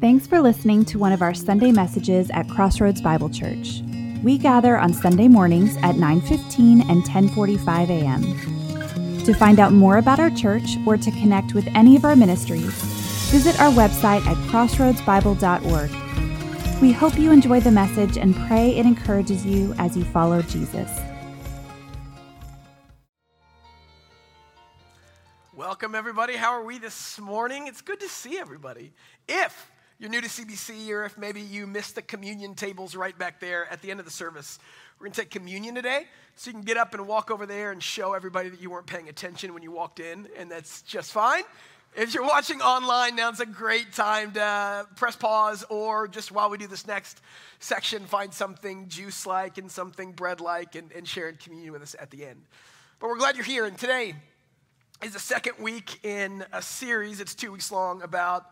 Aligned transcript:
Thanks 0.00 0.26
for 0.26 0.40
listening 0.40 0.84
to 0.86 0.98
one 0.98 1.12
of 1.12 1.22
our 1.22 1.32
Sunday 1.32 1.70
messages 1.70 2.28
at 2.30 2.48
Crossroads 2.48 3.00
Bible 3.00 3.30
Church. 3.30 3.80
We 4.22 4.36
gather 4.38 4.76
on 4.76 4.92
Sunday 4.92 5.28
mornings 5.28 5.76
at 5.78 5.94
9:15 5.94 6.82
and 6.90 7.04
10:45 7.04 7.90
a.m. 7.90 8.22
To 9.24 9.32
find 9.32 9.60
out 9.60 9.72
more 9.72 9.96
about 9.98 10.20
our 10.20 10.30
church 10.30 10.76
or 10.86 10.96
to 10.96 11.10
connect 11.12 11.54
with 11.54 11.66
any 11.74 11.96
of 11.96 12.04
our 12.04 12.16
ministries, 12.16 12.74
visit 13.30 13.58
our 13.60 13.70
website 13.70 14.26
at 14.26 14.36
crossroadsbible.org. 14.48 15.90
We 16.82 16.92
hope 16.92 17.18
you 17.18 17.30
enjoy 17.30 17.60
the 17.60 17.70
message 17.70 18.18
and 18.18 18.36
pray 18.46 18.76
it 18.76 18.84
encourages 18.84 19.46
you 19.46 19.74
as 19.78 19.96
you 19.96 20.04
follow 20.04 20.42
Jesus. 20.42 20.90
Welcome, 25.56 25.94
everybody. 25.94 26.34
How 26.34 26.50
are 26.50 26.64
we 26.64 26.78
this 26.78 27.18
morning? 27.18 27.68
It's 27.68 27.80
good 27.80 28.00
to 28.00 28.08
see 28.08 28.38
everybody. 28.38 28.92
If 29.28 29.70
you're 29.98 30.10
new 30.10 30.20
to 30.20 30.28
CBC, 30.28 30.90
or 30.90 31.04
if 31.04 31.16
maybe 31.16 31.40
you 31.40 31.66
missed 31.66 31.94
the 31.94 32.02
communion 32.02 32.54
tables 32.54 32.96
right 32.96 33.16
back 33.16 33.40
there 33.40 33.70
at 33.70 33.80
the 33.80 33.90
end 33.90 34.00
of 34.00 34.06
the 34.06 34.12
service, 34.12 34.58
we're 34.98 35.06
going 35.06 35.12
to 35.12 35.20
take 35.20 35.30
communion 35.30 35.74
today. 35.74 36.06
So 36.34 36.50
you 36.50 36.54
can 36.54 36.64
get 36.64 36.76
up 36.76 36.94
and 36.94 37.06
walk 37.06 37.30
over 37.30 37.46
there 37.46 37.70
and 37.70 37.80
show 37.80 38.12
everybody 38.12 38.48
that 38.48 38.60
you 38.60 38.70
weren't 38.70 38.86
paying 38.86 39.08
attention 39.08 39.54
when 39.54 39.62
you 39.62 39.70
walked 39.70 40.00
in, 40.00 40.26
and 40.36 40.50
that's 40.50 40.82
just 40.82 41.12
fine. 41.12 41.44
If 41.96 42.12
you're 42.12 42.24
watching 42.24 42.60
online, 42.60 43.14
now's 43.14 43.38
a 43.38 43.46
great 43.46 43.92
time 43.92 44.32
to 44.32 44.88
press 44.96 45.14
pause, 45.14 45.64
or 45.68 46.08
just 46.08 46.32
while 46.32 46.50
we 46.50 46.58
do 46.58 46.66
this 46.66 46.88
next 46.88 47.20
section, 47.60 48.04
find 48.06 48.34
something 48.34 48.88
juice 48.88 49.26
like 49.26 49.58
and 49.58 49.70
something 49.70 50.10
bread 50.10 50.40
like 50.40 50.74
and, 50.74 50.90
and 50.90 51.06
share 51.06 51.28
in 51.28 51.36
communion 51.36 51.72
with 51.72 51.82
us 51.82 51.94
at 52.00 52.10
the 52.10 52.26
end. 52.26 52.42
But 52.98 53.10
we're 53.10 53.18
glad 53.18 53.36
you're 53.36 53.44
here, 53.44 53.64
and 53.64 53.78
today 53.78 54.16
is 55.04 55.12
the 55.12 55.20
second 55.20 55.54
week 55.60 56.04
in 56.04 56.44
a 56.52 56.62
series, 56.62 57.20
it's 57.20 57.36
two 57.36 57.52
weeks 57.52 57.70
long, 57.70 58.02
about 58.02 58.46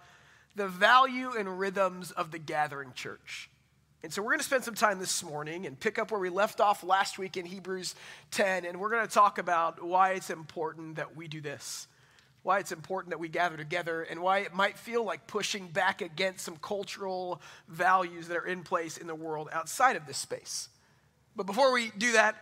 the 0.55 0.69
value 0.69 1.33
and 1.37 1.59
rhythms 1.59 2.11
of 2.11 2.31
the 2.31 2.39
gathering 2.39 2.93
church. 2.95 3.49
And 4.03 4.13
so 4.13 4.21
we're 4.21 4.31
going 4.31 4.41
to 4.41 4.45
spend 4.45 4.65
some 4.65 4.75
time 4.75 4.99
this 4.99 5.23
morning 5.23 5.65
and 5.65 5.79
pick 5.79 5.99
up 5.99 6.11
where 6.11 6.21
we 6.21 6.29
left 6.29 6.61
off 6.61 6.83
last 6.83 7.19
week 7.19 7.37
in 7.37 7.47
Hebrews 7.47 7.95
10, 8.33 8.65
and 8.65 8.81
we're 8.81 8.91
going 8.91 9.07
to 9.07 9.13
talk 9.13 9.39
about 9.39 9.85
why 9.85 10.13
it's 10.13 10.29
important 10.29 10.97
that 10.97 11.17
we 11.17 11.29
do 11.29 11.41
this, 11.41 11.87
why 12.43 12.59
it's 12.59 12.73
important 12.73 13.11
that 13.11 13.21
we 13.21 13.29
gather 13.29 13.57
together, 13.57 14.03
and 14.03 14.21
why 14.21 14.39
it 14.39 14.53
might 14.53 14.77
feel 14.77 15.05
like 15.05 15.29
pushing 15.29 15.69
back 15.69 16.03
against 16.03 16.45
some 16.45 16.57
cultural 16.57 17.41
values 17.69 18.27
that 18.27 18.37
are 18.37 18.47
in 18.47 18.65
place 18.65 18.97
in 18.97 19.07
the 19.07 19.15
world 19.15 19.49
outside 19.53 19.95
of 19.95 20.05
this 20.07 20.19
space. 20.19 20.69
But 21.37 21.47
before 21.47 21.73
we 21.73 21.93
do 21.97 22.13
that, 22.13 22.35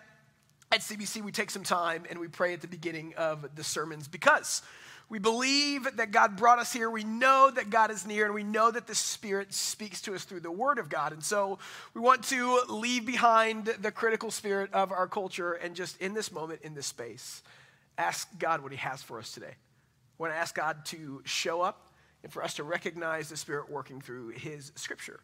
at 0.72 0.80
CBC, 0.80 1.22
we 1.22 1.32
take 1.32 1.50
some 1.50 1.64
time 1.64 2.04
and 2.08 2.18
we 2.18 2.28
pray 2.28 2.54
at 2.54 2.60
the 2.60 2.68
beginning 2.68 3.12
of 3.16 3.54
the 3.54 3.64
sermons 3.64 4.08
because 4.08 4.62
we 5.10 5.18
believe 5.18 5.96
that 5.96 6.12
God 6.12 6.36
brought 6.36 6.60
us 6.60 6.72
here. 6.72 6.88
We 6.88 7.02
know 7.02 7.50
that 7.52 7.68
God 7.68 7.90
is 7.90 8.06
near, 8.06 8.26
and 8.26 8.34
we 8.34 8.44
know 8.44 8.70
that 8.70 8.86
the 8.86 8.94
Spirit 8.94 9.52
speaks 9.52 10.00
to 10.02 10.14
us 10.14 10.22
through 10.22 10.40
the 10.40 10.52
Word 10.52 10.78
of 10.78 10.88
God. 10.88 11.12
And 11.12 11.22
so 11.22 11.58
we 11.94 12.00
want 12.00 12.22
to 12.24 12.60
leave 12.68 13.04
behind 13.04 13.66
the 13.66 13.90
critical 13.90 14.30
spirit 14.30 14.72
of 14.72 14.92
our 14.92 15.08
culture 15.08 15.54
and 15.54 15.74
just 15.74 16.00
in 16.00 16.14
this 16.14 16.30
moment, 16.30 16.60
in 16.62 16.74
this 16.74 16.86
space, 16.86 17.42
ask 17.98 18.28
God 18.38 18.62
what 18.62 18.70
He 18.70 18.78
has 18.78 19.02
for 19.02 19.18
us 19.18 19.32
today. 19.32 19.54
We 20.16 20.22
want 20.22 20.32
to 20.32 20.38
ask 20.38 20.54
God 20.54 20.84
to 20.86 21.22
show 21.24 21.60
up 21.60 21.88
and 22.22 22.32
for 22.32 22.44
us 22.44 22.54
to 22.54 22.62
recognize 22.62 23.28
the 23.28 23.36
Spirit 23.36 23.68
working 23.68 24.00
through 24.00 24.28
His 24.28 24.70
Scripture. 24.76 25.18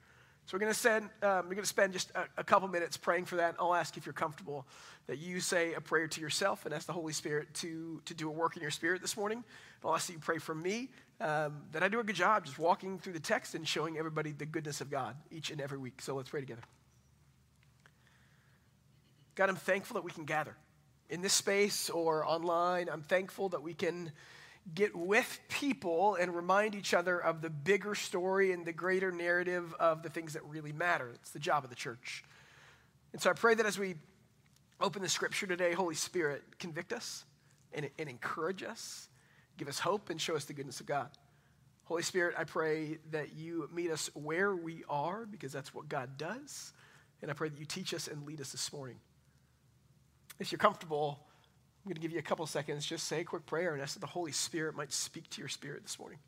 So 0.47 0.55
we're 0.55 0.61
going 0.61 0.73
to 0.73 0.79
spend, 0.79 1.11
um, 1.23 1.49
we're 1.49 1.57
going 1.57 1.59
to 1.59 1.67
spend 1.67 1.93
just 1.93 2.13
a, 2.13 2.27
a, 2.39 2.45
couple 2.45 2.69
minutes 2.69 2.97
praying 2.97 3.25
for 3.25 3.35
that. 3.35 3.57
I'll 3.59 3.75
ask 3.75 3.97
if 3.97 4.07
you're 4.07 4.13
comfortable 4.13 4.65
that 5.09 5.19
you 5.19 5.41
say 5.41 5.75
a 5.75 5.81
prayer 5.81 6.07
to 6.07 6.21
yourself 6.21 6.65
and 6.65 6.73
ask 6.73 6.87
the 6.87 6.93
Holy 6.93 7.13
Spirit 7.13 7.53
to, 7.55 8.01
to 8.05 8.15
do 8.15 8.29
a 8.29 8.31
work 8.31 8.55
in 8.55 8.63
your 8.63 8.71
spirit 8.71 9.03
this 9.03 9.17
morning. 9.17 9.43
I'll 9.85 9.97
ask 9.97 10.07
that 10.07 10.13
you 10.13 10.21
pray 10.21 10.39
for 10.39 10.55
me, 10.55 10.91
um, 11.21 11.63
that 11.73 11.83
I 11.83 11.89
do 11.89 11.99
a 11.99 12.05
good 12.05 12.15
job 12.15 12.45
just 12.45 12.61
walking 12.61 12.97
through 12.97 13.15
the 13.15 13.21
text 13.21 13.57
and 13.57 13.67
showing 13.67 13.99
everybody 13.99 14.31
the 14.31 14.47
goodness 14.47 14.81
of 14.81 14.89
God 14.89 15.17
each 15.33 15.51
and 15.51 15.61
every 15.61 15.79
week. 15.79 16.01
So 16.01 16.15
let's 16.15 16.31
pray 16.31 16.41
together. 16.41 16.63
God, 19.35 19.49
I'm 19.49 19.57
thankful 19.57 19.95
that 19.95 20.05
we 20.05 20.13
can 20.13 20.27
gather 20.27 20.57
in 21.11 21.23
this 21.23 21.33
space 21.33 21.91
or 21.91 22.25
online. 22.25 22.89
I'm 22.89 23.03
thankful 23.03 23.49
that 23.49 23.63
we 23.63 23.75
can 23.75 24.13
get 24.75 24.97
with 24.97 25.41
people 25.49 26.17
and 26.17 26.35
remind 26.35 26.75
each 26.75 26.93
other 26.93 27.19
of 27.19 27.41
the 27.41 27.51
bigger 27.51 27.95
story 27.95 28.53
and 28.53 28.67
the 28.67 28.73
greater 28.73 29.13
narrative 29.13 29.75
of 29.79 30.03
the 30.03 30.09
things 30.09 30.33
that 30.33 30.45
really 30.45 30.73
matter. 30.73 31.11
It's 31.15 31.31
the 31.31 31.39
job 31.39 31.65
of 31.65 31.71
the 31.71 31.77
church. 31.77 32.25
And 33.13 33.23
so 33.23 33.31
I 33.31 33.35
pray 33.35 33.55
that 33.55 33.67
as 33.67 33.79
we 33.79 33.95
open 34.81 35.03
the 35.03 35.09
scripture 35.09 35.47
today, 35.47 35.73
Holy 35.73 35.95
Spirit, 35.95 36.43
convict 36.59 36.93
us 36.93 37.25
and, 37.73 37.89
and 37.99 38.09
encourage 38.09 38.63
us, 38.63 39.09
give 39.57 39.69
us 39.69 39.79
hope, 39.79 40.11
and 40.11 40.21
show 40.21 40.35
us 40.37 40.45
the 40.45 40.53
goodness 40.53 40.81
of 40.81 40.87
God. 40.87 41.09
Holy 41.85 42.03
Spirit, 42.03 42.35
I 42.37 42.45
pray 42.45 42.99
that 43.13 43.35
you 43.37 43.71
meet 43.73 43.91
us 43.91 44.11
where 44.15 44.57
we 44.57 44.83
are 44.89 45.25
because 45.25 45.53
that's 45.53 45.73
what 45.73 45.89
God 45.89 46.19
does. 46.19 46.73
And 47.23 47.31
I 47.31 47.35
pray 47.35 47.49
that 47.49 47.59
you 47.59 47.65
teach 47.65 47.95
us 47.95 48.09
and 48.09 48.27
lead 48.27 48.41
us 48.41 48.51
this 48.51 48.73
morning. 48.73 48.97
If 50.39 50.51
you're 50.51 50.59
comfortable, 50.59 51.26
I'm 51.87 51.91
going 51.91 52.03
to 52.03 52.03
give 52.03 52.11
you 52.11 52.19
a 52.19 52.23
couple 52.23 52.45
seconds. 52.49 52.85
Just 52.85 53.07
say 53.07 53.21
a 53.21 53.25
quick 53.25 53.47
prayer 53.47 53.73
and 53.73 53.81
ask 53.81 53.95
that 53.95 54.01
the 54.01 54.09
Holy 54.09 54.33
Spirit 54.33 54.75
might 54.75 54.93
speak 54.93 55.31
to 55.31 55.41
your 55.41 55.49
spirit 55.49 55.85
this 55.85 56.01
morning. 56.01 56.19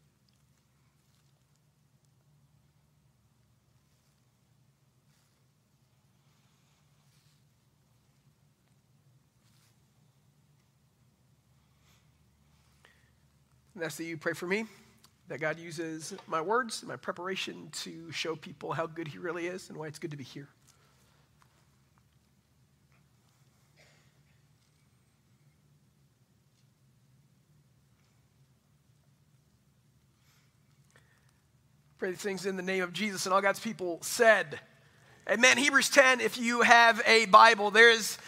And 13.75 13.83
that's 13.83 13.97
that 13.97 14.05
you 14.05 14.17
pray 14.17 14.35
for 14.35 14.47
me, 14.47 14.67
that 15.27 15.41
God 15.41 15.59
uses 15.59 16.15
my 16.29 16.41
words, 16.41 16.83
and 16.83 16.89
my 16.89 16.95
preparation 16.95 17.69
to 17.83 18.13
show 18.13 18.37
people 18.37 18.73
how 18.75 18.87
good 18.87 19.09
He 19.09 19.19
really 19.19 19.49
is 19.49 19.71
and 19.71 19.77
why 19.77 19.89
it's 19.89 19.99
good 19.99 20.13
to 20.13 20.17
be 20.17 20.23
here. 20.23 20.47
Pray 31.99 32.11
these 32.11 32.21
things 32.21 32.47
in 32.47 32.57
the 32.57 32.63
name 32.63 32.85
of 32.85 32.93
Jesus, 32.93 33.27
and 33.27 33.35
all 33.35 33.41
God's 33.41 33.59
people 33.59 33.99
said, 34.03 34.61
Amen. 35.29 35.59
Hebrews 35.59 35.91
10, 35.91 36.21
if 36.21 36.39
you 36.39 36.63
have 36.63 37.03
a 37.05 37.27
Bible, 37.27 37.73
there 37.73 37.91
is 37.91 38.19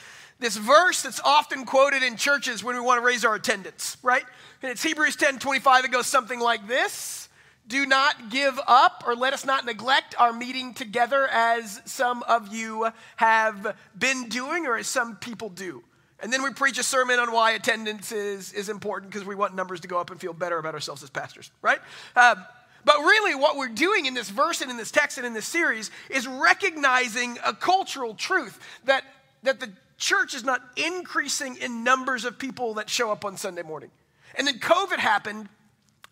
this 0.40 0.56
verse 0.56 1.02
that's 1.02 1.20
often 1.20 1.64
quoted 1.64 2.02
in 2.02 2.16
churches 2.16 2.64
when 2.64 2.74
we 2.74 2.80
want 2.80 3.00
to 3.00 3.06
raise 3.06 3.24
our 3.24 3.36
attendance, 3.36 3.96
right? 4.02 4.24
And 4.62 4.72
it's 4.72 4.82
Hebrews 4.82 5.14
10 5.14 5.38
25. 5.38 5.84
It 5.84 5.92
goes 5.92 6.08
something 6.08 6.40
like 6.40 6.66
this 6.66 7.28
Do 7.68 7.86
not 7.86 8.30
give 8.30 8.58
up, 8.66 9.04
or 9.06 9.14
let 9.14 9.34
us 9.34 9.44
not 9.44 9.64
neglect 9.64 10.16
our 10.18 10.32
meeting 10.32 10.74
together 10.74 11.28
as 11.30 11.80
some 11.84 12.24
of 12.24 12.52
you 12.52 12.88
have 13.14 13.76
been 13.96 14.28
doing, 14.28 14.66
or 14.66 14.78
as 14.78 14.88
some 14.88 15.14
people 15.14 15.48
do. 15.48 15.84
And 16.18 16.32
then 16.32 16.42
we 16.42 16.50
preach 16.52 16.76
a 16.80 16.82
sermon 16.82 17.20
on 17.20 17.30
why 17.30 17.52
attendance 17.52 18.10
is, 18.10 18.52
is 18.52 18.68
important 18.68 19.12
because 19.12 19.24
we 19.24 19.36
want 19.36 19.54
numbers 19.54 19.78
to 19.82 19.88
go 19.88 20.00
up 20.00 20.10
and 20.10 20.20
feel 20.20 20.32
better 20.32 20.58
about 20.58 20.74
ourselves 20.74 21.04
as 21.04 21.08
pastors, 21.08 21.52
right? 21.62 21.78
Um, 22.16 22.44
but 22.84 22.98
really, 22.98 23.34
what 23.34 23.56
we're 23.56 23.68
doing 23.68 24.06
in 24.06 24.14
this 24.14 24.30
verse 24.30 24.60
and 24.60 24.70
in 24.70 24.76
this 24.76 24.90
text 24.90 25.18
and 25.18 25.26
in 25.26 25.34
this 25.34 25.46
series 25.46 25.90
is 26.08 26.26
recognizing 26.26 27.38
a 27.44 27.52
cultural 27.52 28.14
truth 28.14 28.58
that, 28.84 29.04
that 29.42 29.60
the 29.60 29.70
church 29.98 30.34
is 30.34 30.44
not 30.44 30.62
increasing 30.76 31.56
in 31.56 31.84
numbers 31.84 32.24
of 32.24 32.38
people 32.38 32.74
that 32.74 32.88
show 32.88 33.12
up 33.12 33.24
on 33.24 33.36
Sunday 33.36 33.62
morning. 33.62 33.90
And 34.34 34.46
then 34.46 34.58
COVID 34.58 34.98
happened, 34.98 35.48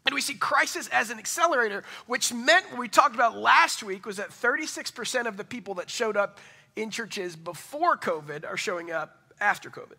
and 0.04 0.14
we 0.14 0.20
see 0.20 0.34
crisis 0.34 0.88
as 0.88 1.10
an 1.10 1.18
accelerator, 1.18 1.84
which 2.06 2.32
meant 2.32 2.70
what 2.70 2.78
we 2.78 2.88
talked 2.88 3.14
about 3.14 3.36
last 3.36 3.82
week 3.82 4.04
was 4.04 4.18
that 4.18 4.30
36% 4.30 5.26
of 5.26 5.36
the 5.36 5.44
people 5.44 5.74
that 5.74 5.88
showed 5.88 6.16
up 6.16 6.38
in 6.76 6.90
churches 6.90 7.34
before 7.34 7.96
COVID 7.96 8.44
are 8.46 8.56
showing 8.56 8.90
up 8.90 9.32
after 9.40 9.70
COVID. 9.70 9.96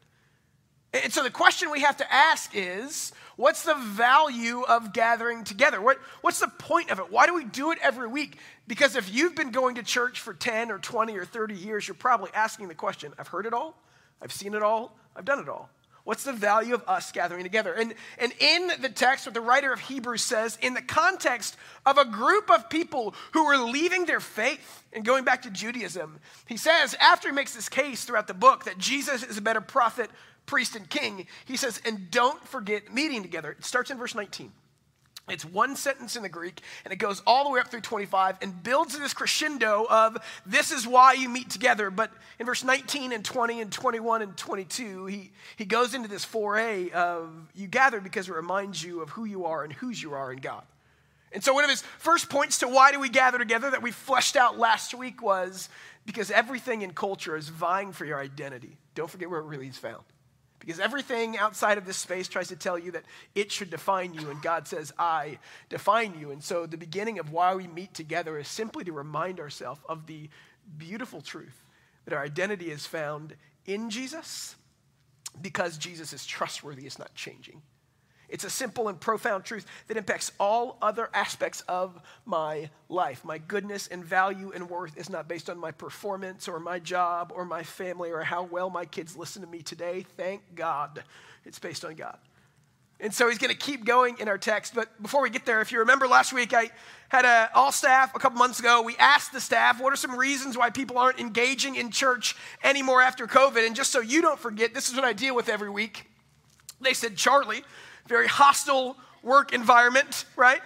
And 0.92 1.14
so 1.14 1.22
the 1.22 1.30
question 1.30 1.70
we 1.70 1.82
have 1.82 1.98
to 1.98 2.14
ask 2.14 2.52
is 2.56 3.12
what's 3.36 3.64
the 3.64 3.76
value 3.76 4.62
of 4.62 4.92
gathering 4.92 5.44
together? 5.44 5.80
What, 5.80 6.00
what's 6.22 6.40
the 6.40 6.48
point 6.48 6.90
of 6.90 7.00
it? 7.00 7.12
Why 7.12 7.28
do 7.28 7.36
we 7.36 7.46
do 7.46 7.72
it 7.72 7.78
every 7.82 8.08
week? 8.08 8.38
Because 8.68 8.96
if 8.96 9.14
you've 9.14 9.36
been 9.36 9.52
going 9.52 9.76
to 9.76 9.84
church 9.84 10.20
for 10.20 10.34
10 10.34 10.72
or 10.72 10.80
20 10.80 11.16
or 11.16 11.26
30 11.26 11.54
years, 11.54 11.88
you're 11.88 11.96
probably 11.96 12.32
asking 12.34 12.70
the 12.70 12.76
question 12.76 13.14
I've 13.20 13.28
heard 13.28 13.46
it 13.46 13.54
all, 13.54 13.76
I've 14.22 14.32
seen 14.32 14.56
it 14.56 14.64
all, 14.64 14.98
I've 15.16 15.26
done 15.26 15.40
it 15.40 15.48
all. 15.48 15.70
What's 16.06 16.24
the 16.24 16.34
value 16.34 16.74
of 16.74 16.84
us 16.88 17.12
gathering 17.12 17.44
together? 17.44 17.72
And, 17.72 17.94
and 18.18 18.34
in 18.40 18.72
the 18.82 18.90
text, 18.90 19.28
what 19.28 19.36
the 19.36 19.42
writer 19.42 19.72
of 19.72 19.80
Hebrews 19.80 20.24
says, 20.24 20.58
in 20.60 20.74
the 20.74 20.82
context 20.82 21.56
of 21.86 22.00
a 22.00 22.06
group 22.06 22.50
of 22.50 22.68
people 22.68 23.14
who 23.34 23.46
were 23.46 23.58
leaving 23.58 24.06
their 24.06 24.20
faith 24.20 24.84
and 24.92 25.06
going 25.06 25.24
back 25.24 25.44
to 25.44 25.52
Judaism, 25.52 26.20
he 26.48 26.58
says, 26.58 26.96
after 27.00 27.28
he 27.28 27.36
makes 27.36 27.54
this 27.54 27.70
case 27.70 28.06
throughout 28.06 28.26
the 28.26 28.34
book 28.34 28.64
that 28.64 28.80
Jesus 28.80 29.22
is 29.22 29.38
a 29.38 29.42
better 29.42 29.62
prophet 29.62 30.10
priest 30.50 30.76
and 30.76 30.90
king, 30.90 31.28
he 31.46 31.56
says, 31.56 31.80
and 31.86 32.10
don't 32.10 32.44
forget 32.48 32.92
meeting 32.92 33.22
together. 33.22 33.52
It 33.52 33.64
starts 33.64 33.92
in 33.92 33.98
verse 33.98 34.16
19. 34.16 34.52
It's 35.30 35.46
one 35.46 35.76
sentence 35.76 36.16
in 36.16 36.24
the 36.24 36.30
Greek, 36.30 36.62
and 36.84 36.92
it 36.92 36.96
goes 36.96 37.22
all 37.28 37.44
the 37.44 37.52
way 37.52 37.60
up 37.60 37.70
through 37.70 37.82
25 37.82 38.38
and 38.42 38.64
builds 38.64 38.98
this 38.98 39.14
crescendo 39.14 39.86
of 39.88 40.18
this 40.44 40.72
is 40.72 40.88
why 40.88 41.14
you 41.14 41.30
meet 41.30 41.52
together. 41.52 41.92
But 41.92 42.12
in 42.40 42.48
verse 42.48 42.64
19 42.64 43.14
and 43.14 43.24
20 43.24 43.62
and 43.62 43.72
21 43.72 44.24
and 44.24 44.36
22, 44.36 45.06
he, 45.06 45.32
he 45.56 45.66
goes 45.66 45.94
into 45.94 46.10
this 46.10 46.26
foray 46.26 46.90
of 46.90 47.30
you 47.54 47.68
gather 47.68 48.02
because 48.02 48.28
it 48.28 48.34
reminds 48.34 48.84
you 48.84 49.02
of 49.02 49.10
who 49.12 49.26
you 49.26 49.46
are 49.46 49.64
and 49.64 49.72
whose 49.72 50.02
you 50.02 50.14
are 50.14 50.34
in 50.34 50.40
God. 50.40 50.64
And 51.32 51.44
so, 51.44 51.54
one 51.54 51.64
of 51.64 51.70
his 51.70 51.84
first 52.00 52.28
points 52.32 52.58
to 52.60 52.68
why 52.68 52.92
do 52.92 53.00
we 53.00 53.08
gather 53.08 53.38
together 53.38 53.70
that 53.70 53.84
we 53.84 53.92
fleshed 53.92 54.36
out 54.36 54.58
last 54.58 54.96
week 54.96 55.22
was 55.22 55.70
because 56.08 56.32
everything 56.32 56.82
in 56.82 56.92
culture 56.92 57.38
is 57.38 57.50
vying 57.50 57.92
for 57.92 58.04
your 58.04 58.20
identity. 58.20 58.78
Don't 58.96 59.12
forget 59.12 59.30
where 59.30 59.40
it 59.40 59.46
really 59.46 59.68
is 59.68 59.78
found. 59.78 60.04
Because 60.60 60.80
everything 60.80 61.38
outside 61.38 61.78
of 61.78 61.86
this 61.86 61.98
space 61.98 62.28
tries 62.28 62.50
to 62.50 62.56
tell 62.56 62.78
you 62.78 62.92
that 62.92 63.06
it 63.34 63.52
should 63.52 63.70
define 63.70 64.14
you, 64.14 64.30
and 64.30 64.42
God 64.42 64.68
says, 64.68 64.92
I 65.00 65.40
define 65.70 66.20
you. 66.20 66.32
And 66.32 66.44
so, 66.44 66.66
the 66.66 66.78
beginning 66.78 67.18
of 67.18 67.32
why 67.32 67.56
we 67.56 67.68
meet 67.68 67.94
together 67.94 68.38
is 68.38 68.48
simply 68.48 68.84
to 68.84 68.92
remind 68.92 69.40
ourselves 69.40 69.80
of 69.88 70.06
the 70.06 70.30
beautiful 70.78 71.22
truth 71.22 71.64
that 72.06 72.14
our 72.14 72.24
identity 72.24 72.72
is 72.72 72.86
found 72.86 73.36
in 73.66 73.90
Jesus 73.90 74.56
because 75.42 75.78
Jesus 75.78 76.12
is 76.14 76.26
trustworthy, 76.26 76.86
it's 76.86 77.00
not 77.00 77.14
changing. 77.16 77.62
It's 78.30 78.44
a 78.44 78.50
simple 78.50 78.88
and 78.88 79.00
profound 79.00 79.44
truth 79.44 79.66
that 79.88 79.98
impacts 79.98 80.32
all 80.40 80.78
other 80.82 81.10
aspects 81.14 81.62
of 81.68 82.00
my 82.26 82.70
life. 82.88 83.26
My 83.26 83.38
goodness 83.38 83.88
and 83.88 84.04
value 84.04 84.52
and 84.54 84.70
worth 84.70 84.98
is 84.98 85.10
not 85.10 85.28
based 85.28 85.50
on 85.50 85.58
my 85.58 85.72
performance 85.72 86.48
or 86.48 86.60
my 86.60 86.80
job 86.80 87.32
or 87.36 87.46
my 87.46 87.64
family 87.64 88.12
or 88.12 88.22
how 88.22 88.44
well 88.44 88.70
my 88.70 88.86
kids 88.86 89.18
listen 89.18 89.42
to 89.42 89.48
me 89.48 89.62
today. 89.62 90.06
Thank 90.16 90.42
God 90.56 91.04
it's 91.46 91.60
based 91.60 91.84
on 91.84 91.96
God. 91.96 92.18
And 93.02 93.14
so 93.14 93.30
he's 93.30 93.38
going 93.38 93.52
to 93.52 93.58
keep 93.58 93.86
going 93.86 94.18
in 94.20 94.28
our 94.28 94.38
text. 94.38 94.76
But 94.76 95.02
before 95.02 95.22
we 95.22 95.30
get 95.30 95.46
there, 95.46 95.62
if 95.62 95.72
you 95.72 95.80
remember 95.80 96.06
last 96.06 96.34
week, 96.34 96.54
I 96.54 96.70
had 97.08 97.24
a, 97.24 97.50
all 97.56 97.72
staff 97.72 98.14
a 98.14 98.20
couple 98.20 98.38
months 98.38 98.60
ago. 98.60 98.82
We 98.82 98.98
asked 98.98 99.32
the 99.32 99.40
staff, 99.40 99.80
what 99.80 99.94
are 99.94 99.96
some 99.96 100.18
reasons 100.18 100.58
why 100.58 100.70
people 100.70 100.98
aren't 100.98 101.18
engaging 101.18 101.78
in 101.78 101.92
church 101.92 102.36
anymore 102.62 103.02
after 103.02 103.26
COVID? 103.26 103.66
And 103.66 103.74
just 103.74 103.92
so 103.92 104.02
you 104.02 104.22
don't 104.22 104.38
forget, 104.40 104.74
this 104.74 104.90
is 104.90 104.96
what 104.96 105.06
I 105.06 105.14
deal 105.14 105.34
with 105.34 105.48
every 105.48 105.70
week. 105.70 106.08
They 106.82 106.94
said, 106.94 107.16
Charlie, 107.16 107.64
very 108.10 108.28
hostile 108.28 108.98
work 109.24 109.54
environment, 109.54 110.26
right? 110.36 110.62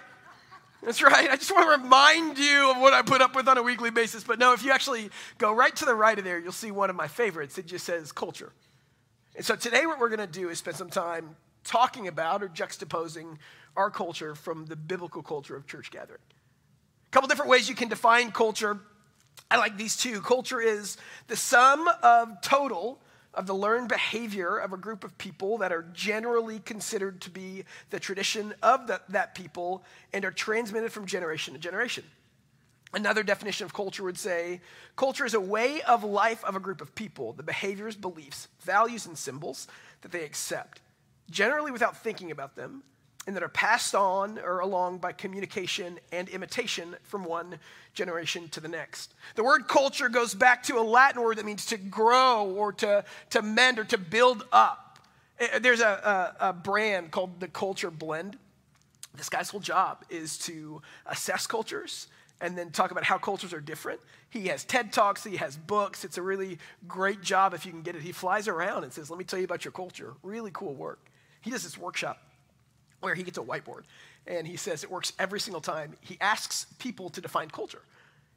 That's 0.82 1.02
right. 1.02 1.30
I 1.30 1.36
just 1.36 1.52
want 1.52 1.66
to 1.66 1.82
remind 1.82 2.38
you 2.38 2.70
of 2.70 2.78
what 2.78 2.92
I 2.92 3.02
put 3.02 3.22
up 3.22 3.36
with 3.36 3.48
on 3.48 3.56
a 3.56 3.62
weekly 3.62 3.90
basis. 3.90 4.24
But 4.24 4.38
no, 4.38 4.52
if 4.52 4.64
you 4.64 4.72
actually 4.72 5.10
go 5.38 5.54
right 5.54 5.74
to 5.76 5.84
the 5.84 5.94
right 5.94 6.18
of 6.18 6.24
there, 6.24 6.38
you'll 6.38 6.52
see 6.52 6.70
one 6.70 6.90
of 6.90 6.96
my 6.96 7.06
favorites. 7.06 7.56
It 7.56 7.66
just 7.66 7.86
says 7.86 8.12
culture. 8.12 8.52
And 9.36 9.44
so 9.44 9.56
today, 9.56 9.86
what 9.86 9.98
we're 9.98 10.08
going 10.08 10.20
to 10.20 10.26
do 10.26 10.48
is 10.48 10.58
spend 10.58 10.76
some 10.76 10.90
time 10.90 11.36
talking 11.64 12.08
about 12.08 12.42
or 12.42 12.48
juxtaposing 12.48 13.38
our 13.76 13.90
culture 13.90 14.34
from 14.34 14.66
the 14.66 14.76
biblical 14.76 15.22
culture 15.22 15.56
of 15.56 15.66
church 15.66 15.90
gathering. 15.90 16.20
A 17.06 17.10
couple 17.10 17.28
different 17.28 17.50
ways 17.50 17.68
you 17.68 17.74
can 17.74 17.88
define 17.88 18.30
culture. 18.30 18.78
I 19.50 19.56
like 19.56 19.76
these 19.76 19.96
two. 19.96 20.20
Culture 20.20 20.60
is 20.60 20.96
the 21.28 21.36
sum 21.36 21.88
of 22.02 22.40
total 22.42 23.00
of 23.36 23.46
the 23.46 23.54
learned 23.54 23.88
behavior 23.88 24.56
of 24.56 24.72
a 24.72 24.76
group 24.76 25.04
of 25.04 25.16
people 25.18 25.58
that 25.58 25.72
are 25.72 25.86
generally 25.92 26.58
considered 26.60 27.20
to 27.22 27.30
be 27.30 27.64
the 27.90 28.00
tradition 28.00 28.54
of 28.62 28.86
the, 28.86 29.00
that 29.08 29.34
people 29.34 29.82
and 30.12 30.24
are 30.24 30.30
transmitted 30.30 30.92
from 30.92 31.06
generation 31.06 31.54
to 31.54 31.60
generation. 31.60 32.04
Another 32.92 33.24
definition 33.24 33.64
of 33.64 33.74
culture 33.74 34.04
would 34.04 34.18
say 34.18 34.60
culture 34.94 35.24
is 35.24 35.34
a 35.34 35.40
way 35.40 35.82
of 35.82 36.04
life 36.04 36.44
of 36.44 36.54
a 36.54 36.60
group 36.60 36.80
of 36.80 36.94
people, 36.94 37.32
the 37.32 37.42
behaviors, 37.42 37.96
beliefs, 37.96 38.48
values, 38.60 39.06
and 39.06 39.18
symbols 39.18 39.66
that 40.02 40.12
they 40.12 40.24
accept, 40.24 40.80
generally 41.28 41.72
without 41.72 41.96
thinking 41.96 42.30
about 42.30 42.54
them, 42.54 42.84
and 43.26 43.34
that 43.34 43.42
are 43.42 43.48
passed 43.48 43.94
on 43.94 44.38
or 44.38 44.60
along 44.60 44.98
by 44.98 45.12
communication 45.12 45.98
and 46.12 46.28
imitation 46.28 46.94
from 47.02 47.24
one 47.24 47.58
generation 47.94 48.48
to 48.50 48.60
the 48.60 48.68
next. 48.68 49.14
The 49.34 49.44
word 49.44 49.66
culture 49.66 50.08
goes 50.08 50.34
back 50.34 50.62
to 50.64 50.78
a 50.78 50.82
Latin 50.82 51.22
word 51.22 51.38
that 51.38 51.46
means 51.46 51.66
to 51.66 51.78
grow 51.78 52.44
or 52.46 52.72
to, 52.74 53.04
to 53.30 53.42
mend 53.42 53.78
or 53.78 53.84
to 53.84 53.98
build 53.98 54.44
up. 54.52 54.98
Eh, 55.38 55.58
there's 55.58 55.80
a, 55.80 56.34
a, 56.40 56.48
a 56.48 56.52
brand 56.52 57.10
called 57.10 57.40
the 57.40 57.48
Culture 57.48 57.90
Blend. 57.90 58.38
This 59.16 59.28
guy's 59.28 59.48
whole 59.48 59.60
job 59.60 60.04
is 60.10 60.38
to 60.38 60.82
assess 61.06 61.46
cultures 61.46 62.08
and 62.40 62.58
then 62.58 62.70
talk 62.70 62.90
about 62.90 63.04
how 63.04 63.16
cultures 63.16 63.54
are 63.54 63.60
different. 63.60 64.00
He 64.28 64.48
has 64.48 64.64
TED 64.64 64.92
Talks, 64.92 65.24
he 65.24 65.36
has 65.36 65.56
books. 65.56 66.04
It's 66.04 66.18
a 66.18 66.22
really 66.22 66.58
great 66.86 67.22
job 67.22 67.54
if 67.54 67.64
you 67.64 67.72
can 67.72 67.82
get 67.82 67.94
it. 67.94 68.02
He 68.02 68.12
flies 68.12 68.48
around 68.48 68.82
and 68.82 68.92
says, 68.92 69.08
Let 69.08 69.18
me 69.18 69.24
tell 69.24 69.38
you 69.38 69.44
about 69.44 69.64
your 69.64 69.72
culture. 69.72 70.14
Really 70.22 70.50
cool 70.52 70.74
work. 70.74 70.98
He 71.40 71.50
does 71.50 71.62
this 71.62 71.78
workshop 71.78 72.18
where 73.04 73.14
he 73.14 73.22
gets 73.22 73.38
a 73.38 73.42
whiteboard 73.42 73.82
and 74.26 74.46
he 74.46 74.56
says 74.56 74.82
it 74.82 74.90
works 74.90 75.12
every 75.18 75.38
single 75.38 75.60
time. 75.60 75.94
He 76.00 76.16
asks 76.20 76.66
people 76.78 77.10
to 77.10 77.20
define 77.20 77.50
culture. 77.50 77.82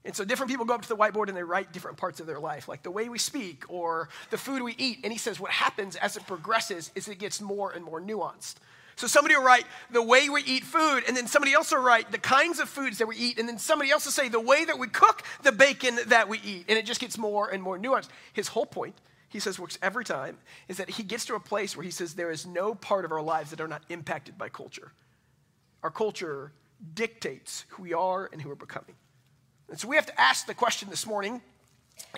And 0.05 0.15
so 0.15 0.23
different 0.23 0.51
people 0.51 0.65
go 0.65 0.75
up 0.75 0.83
to 0.83 0.87
the 0.87 0.95
whiteboard 0.95 1.27
and 1.27 1.35
they 1.35 1.43
write 1.43 1.73
different 1.73 1.97
parts 1.97 2.19
of 2.19 2.27
their 2.27 2.39
life, 2.39 2.67
like 2.67 2.83
the 2.83 2.91
way 2.91 3.09
we 3.09 3.17
speak 3.17 3.63
or 3.67 4.09
the 4.29 4.37
food 4.37 4.61
we 4.61 4.75
eat. 4.77 4.99
And 5.03 5.11
he 5.11 5.19
says 5.19 5.39
what 5.39 5.51
happens 5.51 5.95
as 5.95 6.15
it 6.15 6.27
progresses 6.27 6.91
is 6.95 7.07
it 7.07 7.19
gets 7.19 7.41
more 7.41 7.71
and 7.71 7.83
more 7.83 7.99
nuanced. 7.99 8.55
So 8.97 9.05
somebody 9.05 9.35
will 9.35 9.43
write 9.43 9.65
the 9.91 10.01
way 10.01 10.27
we 10.27 10.41
eat 10.43 10.63
food, 10.63 11.03
and 11.07 11.15
then 11.15 11.27
somebody 11.27 11.53
else 11.53 11.71
will 11.71 11.83
write 11.83 12.11
the 12.11 12.17
kinds 12.17 12.59
of 12.59 12.67
foods 12.67 12.97
that 12.97 13.07
we 13.07 13.15
eat, 13.15 13.37
and 13.37 13.47
then 13.47 13.59
somebody 13.59 13.91
else 13.91 14.05
will 14.05 14.11
say 14.11 14.27
the 14.27 14.39
way 14.39 14.65
that 14.65 14.79
we 14.79 14.87
cook 14.87 15.21
the 15.43 15.51
bacon 15.51 15.99
that 16.07 16.27
we 16.27 16.39
eat. 16.43 16.65
And 16.67 16.79
it 16.79 16.85
just 16.87 16.99
gets 16.99 17.15
more 17.15 17.47
and 17.47 17.61
more 17.61 17.77
nuanced. 17.77 18.07
His 18.33 18.47
whole 18.47 18.65
point 18.65 18.95
he 19.29 19.39
says 19.39 19.59
works 19.59 19.77
every 19.81 20.05
time 20.05 20.37
is 20.67 20.77
that 20.77 20.89
he 20.89 21.03
gets 21.03 21.25
to 21.25 21.35
a 21.35 21.39
place 21.39 21.75
where 21.75 21.83
he 21.83 21.91
says 21.91 22.13
there 22.13 22.31
is 22.31 22.45
no 22.45 22.73
part 22.73 23.05
of 23.05 23.11
our 23.11 23.21
lives 23.21 23.51
that 23.51 23.61
are 23.61 23.67
not 23.67 23.83
impacted 23.89 24.37
by 24.37 24.49
culture. 24.49 24.91
Our 25.83 25.91
culture 25.91 26.53
dictates 26.93 27.65
who 27.69 27.83
we 27.83 27.93
are 27.93 28.29
and 28.31 28.41
who 28.41 28.49
we're 28.49 28.55
becoming. 28.55 28.95
And 29.69 29.79
so 29.79 29.87
we 29.87 29.95
have 29.95 30.05
to 30.05 30.19
ask 30.19 30.45
the 30.45 30.53
question 30.53 30.89
this 30.89 31.05
morning 31.05 31.41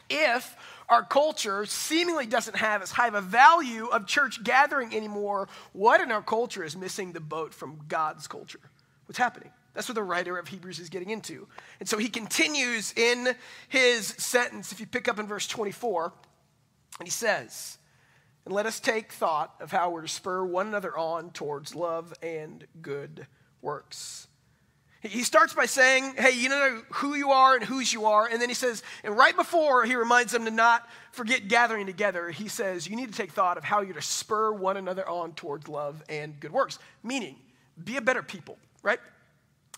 if 0.10 0.56
our 0.90 1.04
culture 1.04 1.66
seemingly 1.66 2.26
doesn't 2.26 2.58
have 2.58 2.82
as 2.82 2.92
high 2.92 3.08
of 3.08 3.16
a 3.16 3.22
value 3.22 3.88
of 3.88 4.06
church 4.06 4.44
gathering 4.44 4.94
anymore, 4.96 5.48
what 5.74 6.02
in 6.02 6.12
our 6.12 6.22
culture 6.22 6.64
is 6.64 6.76
missing 6.76 7.14
the 7.14 7.20
boat 7.20 7.54
from 7.54 7.80
God's 7.88 8.28
culture? 8.28 8.60
What's 9.06 9.18
happening? 9.18 9.52
That's 9.74 9.88
what 9.88 9.96
the 9.96 10.04
writer 10.04 10.38
of 10.38 10.48
Hebrews 10.48 10.80
is 10.80 10.90
getting 10.90 11.10
into. 11.10 11.48
And 11.80 11.88
so 11.88 11.98
he 11.98 12.10
continues 12.10 12.94
in 12.94 13.36
his 13.70 14.08
sentence. 14.08 14.72
If 14.72 14.80
you 14.80 14.86
pick 14.86 15.08
up 15.08 15.20
in 15.20 15.28
verse 15.28 15.48
24, 15.48 16.06
and 16.06 16.14
he 17.08 17.12
says, 17.12 17.78
And 18.46 18.54
let 18.54 18.66
us 18.66 18.80
take 18.80 19.12
thought 19.12 19.56
of 19.60 19.72
how 19.72 19.90
we're 19.90 20.02
to 20.02 20.08
spur 20.08 20.44
one 20.44 20.68
another 20.68 20.98
on 20.98 21.32
towards 21.32 21.76
love 21.76 22.14
and 22.22 22.66
good 22.82 23.28
works. 23.62 24.28
He 25.02 25.24
starts 25.24 25.54
by 25.54 25.66
saying, 25.66 26.16
Hey, 26.18 26.32
you 26.32 26.50
know 26.50 26.82
who 26.92 27.16
you 27.16 27.32
are 27.32 27.56
and 27.56 27.64
whose 27.64 27.94
you 27.94 28.06
are. 28.06 28.28
And 28.28 28.42
then 28.42 28.50
he 28.50 28.56
says, 28.56 28.84
and 29.04 29.16
right 29.16 29.36
before 29.36 29.86
he 29.86 29.96
reminds 29.96 30.34
them 30.34 30.44
to 30.46 30.52
not 30.52 30.88
forget 31.12 31.48
gathering 31.48 31.86
together, 31.86 32.30
he 32.30 32.50
says, 32.50 32.88
You 32.88 32.96
need 32.98 33.12
to 33.12 33.18
take 33.18 33.32
thought 33.32 33.58
of 33.58 33.64
how 33.64 33.82
you're 33.82 33.94
to 33.94 34.02
spur 34.02 34.52
one 34.52 34.76
another 34.76 35.08
on 35.08 35.34
towards 35.34 35.70
love 35.70 36.04
and 36.10 36.38
good 36.40 36.52
works. 36.52 36.80
Meaning, 37.02 37.38
be 37.82 37.96
a 37.96 38.02
better 38.02 38.22
people, 38.22 38.58
right? 38.84 39.00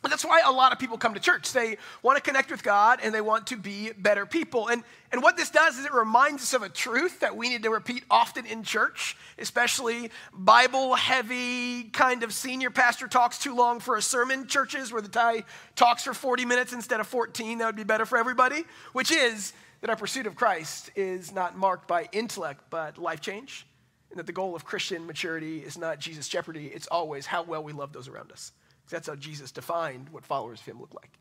That's 0.10 0.26
why 0.26 0.42
a 0.44 0.52
lot 0.52 0.72
of 0.72 0.80
people 0.80 0.98
come 0.98 1.14
to 1.14 1.20
church. 1.20 1.54
They 1.54 1.78
want 2.02 2.18
to 2.18 2.24
connect 2.24 2.50
with 2.50 2.64
God 2.64 3.00
and 3.04 3.14
they 3.14 3.22
want 3.22 3.48
to 3.48 3.56
be 3.56 3.92
better 3.92 4.26
people. 4.26 4.68
And, 4.68 4.84
and 5.12 5.22
what 5.22 5.38
this 5.38 5.52
does 5.52 5.78
is 5.78 5.86
it 5.86 5.94
reminds 5.94 6.42
us 6.42 6.54
of 6.54 6.64
a 6.64 6.70
truth 6.70 7.20
that 7.20 7.36
we 7.36 7.50
need 7.50 7.62
to 7.64 7.70
repeat 7.70 8.04
often 8.10 8.48
in 8.48 8.64
church, 8.64 9.16
especially 9.38 10.10
Bible 10.34 10.96
heavy 10.96 11.84
kind 11.84 12.24
of 12.24 12.34
senior 12.34 12.72
pastor 12.72 13.08
talks 13.08 13.38
too 13.38 13.56
long 13.56 13.80
for 13.80 13.96
a 13.96 14.02
sermon 14.02 14.48
churches 14.48 14.92
where 14.92 15.04
the 15.04 15.10
guy 15.10 15.44
talks 15.76 16.04
for 16.04 16.16
40 16.16 16.46
minutes 16.46 16.74
instead 16.74 17.00
of 17.00 17.06
14. 17.06 17.60
That 17.60 17.68
would 17.68 17.76
be 17.76 17.84
better 17.84 18.08
for 18.08 18.18
everybody, 18.18 18.64
which 18.94 19.12
is 19.12 19.54
that 19.82 19.92
our 19.92 19.96
pursuit 19.96 20.26
of 20.26 20.36
Christ 20.36 20.90
is 20.96 21.32
not 21.32 21.56
marked 21.56 21.88
by 21.88 22.10
intellect 22.12 22.62
but 22.72 22.98
life 22.98 23.22
change. 23.22 23.68
And 24.10 24.18
that 24.18 24.26
the 24.26 24.34
goal 24.34 24.56
of 24.56 24.66
Christian 24.66 25.06
maturity 25.06 25.60
is 25.60 25.78
not 25.78 26.00
Jesus' 26.00 26.28
jeopardy, 26.28 26.68
it's 26.68 26.88
always 26.88 27.28
how 27.28 27.44
well 27.44 27.64
we 27.64 27.72
love 27.72 27.94
those 27.94 28.08
around 28.08 28.32
us. 28.32 28.52
That's 28.92 29.08
how 29.08 29.16
Jesus 29.16 29.52
defined 29.52 30.10
what 30.10 30.26
followers 30.26 30.60
of 30.60 30.66
him 30.66 30.80
look 30.80 30.94
like. 30.94 31.18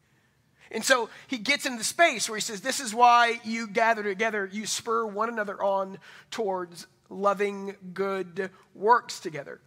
And 0.71 0.85
so 0.85 1.09
he 1.27 1.39
gets 1.39 1.67
into 1.67 1.79
the 1.79 1.85
space 1.85 2.29
where 2.29 2.37
he 2.37 2.43
says, 2.43 2.61
This 2.61 2.81
is 2.81 2.95
why 2.95 3.41
you 3.45 3.67
gather 3.67 4.03
together, 4.03 4.49
you 4.53 4.67
spur 4.67 5.07
one 5.07 5.29
another 5.29 5.61
on 5.61 5.99
towards 6.31 6.87
loving 7.09 7.75
good 7.93 8.51
works 8.75 9.21
together. 9.21 9.61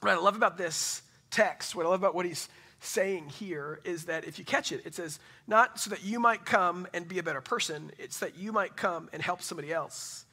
What 0.00 0.12
I 0.12 0.16
love 0.16 0.36
about 0.36 0.58
this 0.58 1.02
text, 1.30 1.74
what 1.74 1.86
I 1.86 1.88
love 1.88 2.00
about 2.00 2.14
what 2.14 2.26
he's 2.26 2.48
saying 2.80 3.30
here 3.30 3.80
is 3.84 4.06
that 4.06 4.24
if 4.24 4.38
you 4.38 4.44
catch 4.44 4.72
it, 4.72 4.82
it 4.84 4.94
says, 4.94 5.18
not 5.46 5.78
so 5.78 5.90
that 5.90 6.04
you 6.04 6.18
might 6.18 6.44
come 6.44 6.86
and 6.92 7.06
be 7.06 7.18
a 7.18 7.22
better 7.22 7.40
person, 7.40 7.92
it's 7.98 8.18
that 8.18 8.36
you 8.36 8.52
might 8.52 8.76
come 8.76 9.08
and 9.12 9.22
help 9.22 9.40
somebody 9.42 9.72
else 9.72 10.24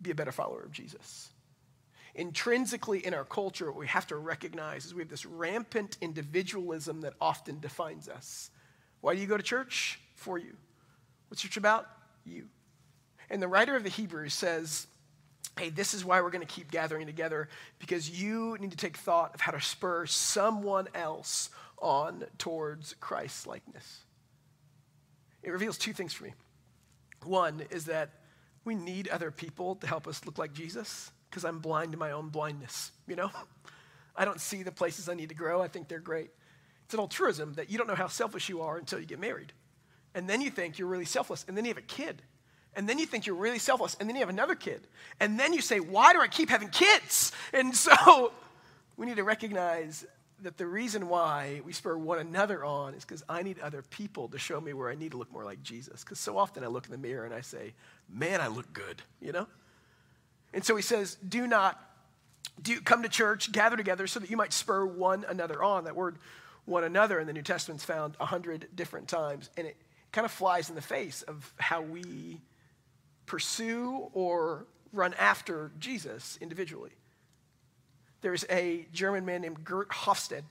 be 0.00 0.10
a 0.10 0.14
better 0.14 0.32
follower 0.32 0.62
of 0.62 0.72
Jesus 0.72 1.30
intrinsically 2.18 3.06
in 3.06 3.14
our 3.14 3.24
culture, 3.24 3.66
what 3.66 3.78
we 3.78 3.86
have 3.86 4.06
to 4.08 4.16
recognize 4.16 4.84
is 4.84 4.92
we 4.92 5.02
have 5.02 5.08
this 5.08 5.24
rampant 5.24 5.96
individualism 6.00 7.00
that 7.02 7.14
often 7.20 7.60
defines 7.60 8.08
us. 8.08 8.50
Why 9.00 9.14
do 9.14 9.20
you 9.20 9.26
go 9.26 9.36
to 9.36 9.42
church? 9.42 10.00
For 10.16 10.36
you. 10.36 10.56
What's 11.28 11.42
church 11.42 11.56
about? 11.56 11.86
You. 12.24 12.48
And 13.30 13.40
the 13.40 13.46
writer 13.46 13.76
of 13.76 13.84
the 13.84 13.88
Hebrews 13.88 14.34
says, 14.34 14.88
hey, 15.56 15.70
this 15.70 15.94
is 15.94 16.04
why 16.04 16.20
we're 16.20 16.30
going 16.30 16.44
to 16.44 16.52
keep 16.52 16.72
gathering 16.72 17.06
together 17.06 17.48
because 17.78 18.10
you 18.10 18.56
need 18.58 18.72
to 18.72 18.76
take 18.76 18.96
thought 18.96 19.34
of 19.34 19.40
how 19.40 19.52
to 19.52 19.60
spur 19.60 20.04
someone 20.06 20.88
else 20.94 21.50
on 21.78 22.24
towards 22.36 22.94
Christ's 22.94 23.46
likeness. 23.46 24.00
It 25.44 25.50
reveals 25.50 25.78
two 25.78 25.92
things 25.92 26.12
for 26.12 26.24
me. 26.24 26.34
One 27.24 27.62
is 27.70 27.84
that 27.84 28.10
we 28.64 28.74
need 28.74 29.06
other 29.06 29.30
people 29.30 29.76
to 29.76 29.86
help 29.86 30.08
us 30.08 30.26
look 30.26 30.36
like 30.36 30.52
Jesus 30.52 31.12
because 31.30 31.44
I'm 31.44 31.58
blind 31.58 31.92
to 31.92 31.98
my 31.98 32.12
own 32.12 32.28
blindness, 32.28 32.92
you 33.06 33.16
know? 33.16 33.30
I 34.16 34.24
don't 34.24 34.40
see 34.40 34.62
the 34.62 34.72
places 34.72 35.08
I 35.08 35.14
need 35.14 35.28
to 35.28 35.34
grow. 35.34 35.62
I 35.62 35.68
think 35.68 35.88
they're 35.88 36.00
great. 36.00 36.30
It's 36.84 36.94
an 36.94 37.00
altruism 37.00 37.54
that 37.54 37.70
you 37.70 37.78
don't 37.78 37.86
know 37.86 37.94
how 37.94 38.08
selfish 38.08 38.48
you 38.48 38.62
are 38.62 38.76
until 38.76 38.98
you 38.98 39.06
get 39.06 39.20
married. 39.20 39.52
And 40.14 40.28
then 40.28 40.40
you 40.40 40.50
think 40.50 40.78
you're 40.78 40.88
really 40.88 41.04
selfless, 41.04 41.44
and 41.46 41.56
then 41.56 41.64
you 41.64 41.70
have 41.70 41.78
a 41.78 41.82
kid. 41.82 42.22
And 42.74 42.88
then 42.88 42.98
you 42.98 43.06
think 43.06 43.26
you're 43.26 43.36
really 43.36 43.58
selfless, 43.58 43.96
and 44.00 44.08
then 44.08 44.16
you 44.16 44.20
have 44.20 44.28
another 44.28 44.54
kid. 44.54 44.86
And 45.20 45.38
then 45.38 45.52
you 45.52 45.60
say, 45.60 45.80
Why 45.80 46.12
do 46.12 46.20
I 46.20 46.28
keep 46.28 46.48
having 46.48 46.68
kids? 46.68 47.32
And 47.52 47.74
so 47.74 48.32
we 48.96 49.06
need 49.06 49.16
to 49.16 49.24
recognize 49.24 50.06
that 50.42 50.56
the 50.56 50.66
reason 50.66 51.08
why 51.08 51.60
we 51.64 51.72
spur 51.72 51.96
one 51.96 52.20
another 52.20 52.64
on 52.64 52.94
is 52.94 53.04
because 53.04 53.24
I 53.28 53.42
need 53.42 53.58
other 53.58 53.82
people 53.82 54.28
to 54.28 54.38
show 54.38 54.60
me 54.60 54.72
where 54.72 54.88
I 54.88 54.94
need 54.94 55.10
to 55.10 55.18
look 55.18 55.32
more 55.32 55.44
like 55.44 55.62
Jesus. 55.62 56.04
Because 56.04 56.20
so 56.20 56.38
often 56.38 56.62
I 56.62 56.68
look 56.68 56.86
in 56.86 56.92
the 56.92 56.98
mirror 56.98 57.24
and 57.24 57.34
I 57.34 57.40
say, 57.40 57.74
Man, 58.08 58.40
I 58.40 58.46
look 58.46 58.72
good, 58.72 59.02
you 59.20 59.32
know? 59.32 59.46
And 60.52 60.64
so 60.64 60.76
he 60.76 60.82
says, 60.82 61.16
Do 61.26 61.46
not 61.46 61.80
do, 62.60 62.80
come 62.80 63.02
to 63.02 63.08
church, 63.08 63.52
gather 63.52 63.76
together 63.76 64.06
so 64.06 64.20
that 64.20 64.30
you 64.30 64.36
might 64.36 64.52
spur 64.52 64.84
one 64.84 65.24
another 65.28 65.62
on. 65.62 65.84
That 65.84 65.96
word 65.96 66.18
one 66.64 66.84
another 66.84 67.18
in 67.18 67.26
the 67.26 67.32
New 67.32 67.42
Testament's 67.42 67.84
found 67.84 68.16
a 68.20 68.26
hundred 68.26 68.68
different 68.74 69.08
times, 69.08 69.50
and 69.56 69.66
it 69.66 69.76
kind 70.12 70.24
of 70.24 70.30
flies 70.30 70.68
in 70.68 70.74
the 70.74 70.82
face 70.82 71.22
of 71.22 71.52
how 71.58 71.80
we 71.82 72.40
pursue 73.26 74.08
or 74.12 74.66
run 74.92 75.14
after 75.14 75.70
Jesus 75.78 76.38
individually. 76.40 76.90
There's 78.20 78.44
a 78.50 78.86
German 78.92 79.24
man 79.24 79.42
named 79.42 79.64
Geert 79.64 79.90
Hofstede. 79.90 80.44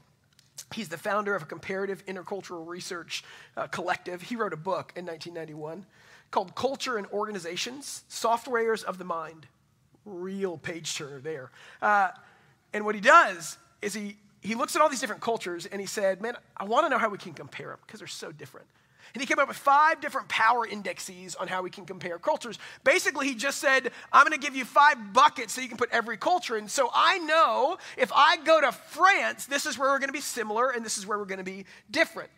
He's 0.73 0.89
the 0.89 0.97
founder 0.97 1.35
of 1.35 1.43
a 1.43 1.45
comparative 1.45 2.05
intercultural 2.05 2.65
research 2.67 3.23
uh, 3.55 3.67
collective. 3.67 4.21
He 4.21 4.35
wrote 4.35 4.53
a 4.53 4.57
book 4.57 4.93
in 4.95 5.05
1991 5.05 5.85
called 6.31 6.55
Culture 6.55 6.97
and 6.97 7.07
Organizations 7.07 8.03
Softwares 8.09 8.83
of 8.83 8.97
the 8.97 9.05
Mind. 9.05 9.47
Real 10.07 10.57
page 10.57 10.95
turner 10.95 11.19
there. 11.19 11.51
Uh, 11.81 12.09
and 12.73 12.85
what 12.85 12.95
he 12.95 13.01
does 13.01 13.57
is 13.81 13.93
he, 13.93 14.15
he 14.41 14.55
looks 14.55 14.75
at 14.75 14.81
all 14.81 14.89
these 14.89 15.01
different 15.01 15.21
cultures 15.21 15.65
and 15.65 15.81
he 15.81 15.87
said, 15.87 16.21
Man, 16.21 16.35
I 16.55 16.63
want 16.63 16.85
to 16.85 16.89
know 16.89 16.97
how 16.97 17.09
we 17.09 17.17
can 17.17 17.33
compare 17.33 17.69
them 17.69 17.79
because 17.85 17.99
they're 17.99 18.07
so 18.07 18.31
different. 18.31 18.67
And 19.13 19.21
he 19.21 19.25
came 19.25 19.39
up 19.39 19.47
with 19.47 19.57
five 19.57 20.01
different 20.01 20.27
power 20.27 20.65
indexes 20.65 21.35
on 21.35 21.47
how 21.47 21.61
we 21.61 21.69
can 21.69 21.85
compare 21.85 22.19
cultures. 22.19 22.59
Basically, 22.83 23.27
he 23.27 23.35
just 23.35 23.59
said, 23.59 23.91
I'm 24.11 24.27
going 24.27 24.39
to 24.39 24.45
give 24.45 24.55
you 24.55 24.65
five 24.65 25.13
buckets 25.13 25.53
so 25.53 25.61
you 25.61 25.69
can 25.69 25.77
put 25.77 25.89
every 25.91 26.17
culture 26.17 26.57
in. 26.57 26.67
So 26.67 26.89
I 26.93 27.17
know 27.19 27.77
if 27.97 28.11
I 28.13 28.37
go 28.37 28.61
to 28.61 28.71
France, 28.71 29.45
this 29.45 29.65
is 29.65 29.77
where 29.77 29.89
we're 29.89 29.99
going 29.99 30.09
to 30.09 30.13
be 30.13 30.21
similar 30.21 30.71
and 30.71 30.85
this 30.85 30.97
is 30.97 31.07
where 31.07 31.17
we're 31.17 31.25
going 31.25 31.39
to 31.39 31.43
be 31.43 31.65
different. 31.89 32.29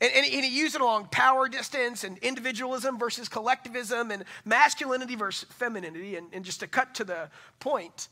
And, 0.00 0.12
and, 0.12 0.26
and, 0.26 0.44
he 0.44 0.58
used 0.58 0.74
it 0.74 0.80
along 0.80 1.06
power 1.06 1.48
distance 1.48 2.04
and 2.04 2.18
individualism 2.18 2.98
versus 2.98 3.28
collectivism 3.28 4.10
and 4.10 4.24
masculinity 4.44 5.14
versus 5.14 5.48
femininity. 5.50 6.16
And, 6.16 6.26
and 6.32 6.44
just 6.44 6.60
to 6.60 6.66
cut 6.66 6.94
to 6.96 7.04
the 7.04 7.30
point, 7.60 8.08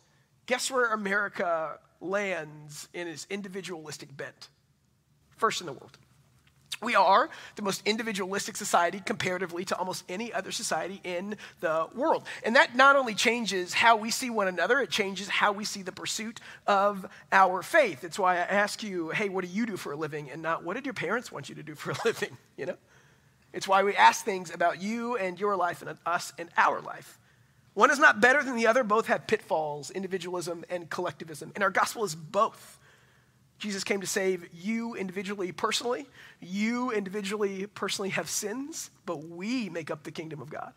guess 0.46 0.70
where 0.70 0.92
America 0.92 1.78
lands 2.00 2.88
in 2.94 3.08
its 3.08 3.26
individualistic 3.30 4.16
bent? 4.16 4.48
First 5.36 5.60
in 5.60 5.66
the 5.66 5.72
world. 5.72 5.98
We 6.80 6.94
are 6.94 7.28
the 7.56 7.62
most 7.62 7.82
individualistic 7.86 8.56
society 8.56 9.00
comparatively 9.04 9.64
to 9.66 9.76
almost 9.76 10.04
any 10.08 10.32
other 10.32 10.52
society 10.52 11.00
in 11.04 11.36
the 11.60 11.86
world. 11.94 12.24
And 12.44 12.56
that 12.56 12.74
not 12.74 12.96
only 12.96 13.14
changes 13.14 13.74
how 13.74 13.96
we 13.96 14.10
see 14.10 14.30
one 14.30 14.48
another, 14.48 14.80
it 14.80 14.90
changes 14.90 15.28
how 15.28 15.52
we 15.52 15.64
see 15.64 15.82
the 15.82 15.92
pursuit 15.92 16.40
of 16.66 17.06
our 17.30 17.62
faith. 17.62 18.04
It's 18.04 18.18
why 18.18 18.36
I 18.36 18.40
ask 18.40 18.82
you, 18.82 19.10
hey, 19.10 19.28
what 19.28 19.44
do 19.44 19.50
you 19.50 19.66
do 19.66 19.76
for 19.76 19.92
a 19.92 19.96
living? 19.96 20.30
And 20.30 20.42
not, 20.42 20.64
what 20.64 20.74
did 20.74 20.86
your 20.86 20.94
parents 20.94 21.30
want 21.30 21.48
you 21.48 21.54
to 21.56 21.62
do 21.62 21.74
for 21.74 21.90
a 21.90 21.96
living? 22.04 22.36
You 22.56 22.66
know? 22.66 22.76
It's 23.52 23.68
why 23.68 23.82
we 23.82 23.94
ask 23.94 24.24
things 24.24 24.52
about 24.52 24.80
you 24.80 25.16
and 25.16 25.38
your 25.38 25.56
life 25.56 25.82
and 25.82 25.98
us 26.06 26.32
and 26.38 26.48
our 26.56 26.80
life. 26.80 27.18
One 27.74 27.90
is 27.90 27.98
not 27.98 28.20
better 28.20 28.42
than 28.42 28.56
the 28.56 28.66
other, 28.66 28.84
both 28.84 29.06
have 29.06 29.26
pitfalls, 29.26 29.90
individualism 29.90 30.64
and 30.68 30.90
collectivism. 30.90 31.52
And 31.54 31.64
our 31.64 31.70
gospel 31.70 32.04
is 32.04 32.14
both. 32.14 32.78
Jesus 33.62 33.84
came 33.84 34.00
to 34.00 34.08
save 34.08 34.48
you 34.52 34.96
individually, 34.96 35.52
personally. 35.52 36.08
You 36.40 36.90
individually, 36.90 37.68
personally 37.68 38.08
have 38.08 38.28
sins, 38.28 38.90
but 39.06 39.28
we 39.28 39.68
make 39.68 39.88
up 39.88 40.02
the 40.02 40.10
kingdom 40.10 40.42
of 40.42 40.50
God. 40.50 40.72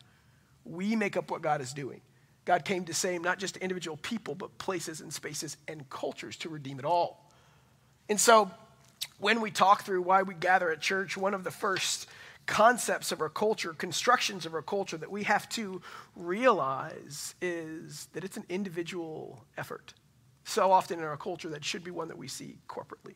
We 0.65 0.95
make 0.95 1.17
up 1.17 1.31
what 1.31 1.41
God 1.41 1.61
is 1.61 1.73
doing. 1.73 2.01
God 2.45 2.63
came 2.63 2.85
to 2.85 2.93
save 2.93 3.23
not 3.23 3.39
just 3.39 3.57
individual 3.57 3.97
people, 3.97 4.35
but 4.35 4.59
places 4.59 5.01
and 5.01 5.11
spaces 5.11 5.57
and 5.67 5.89
cultures 5.89 6.35
to 6.37 6.49
redeem 6.49 6.77
it 6.77 6.85
all. 6.85 7.27
And 8.07 8.19
so, 8.19 8.51
when 9.17 9.41
we 9.41 9.49
talk 9.49 9.81
through 9.81 10.03
why 10.03 10.21
we 10.21 10.35
gather 10.35 10.69
at 10.69 10.79
church, 10.79 11.17
one 11.17 11.33
of 11.33 11.43
the 11.43 11.49
first 11.49 12.05
concepts 12.45 13.11
of 13.11 13.19
our 13.19 13.29
culture, 13.29 13.73
constructions 13.73 14.45
of 14.45 14.53
our 14.53 14.61
culture 14.61 14.97
that 14.97 15.09
we 15.09 15.23
have 15.23 15.49
to 15.49 15.81
realize 16.15 17.33
is 17.41 18.09
that 18.13 18.23
it's 18.23 18.37
an 18.37 18.45
individual 18.47 19.43
effort 19.57 19.95
so 20.45 20.71
often 20.71 20.99
in 20.99 21.05
our 21.05 21.17
culture 21.17 21.49
that 21.49 21.65
should 21.65 21.83
be 21.83 21.91
one 21.91 22.07
that 22.07 22.17
we 22.17 22.27
see 22.27 22.57
corporately. 22.69 23.15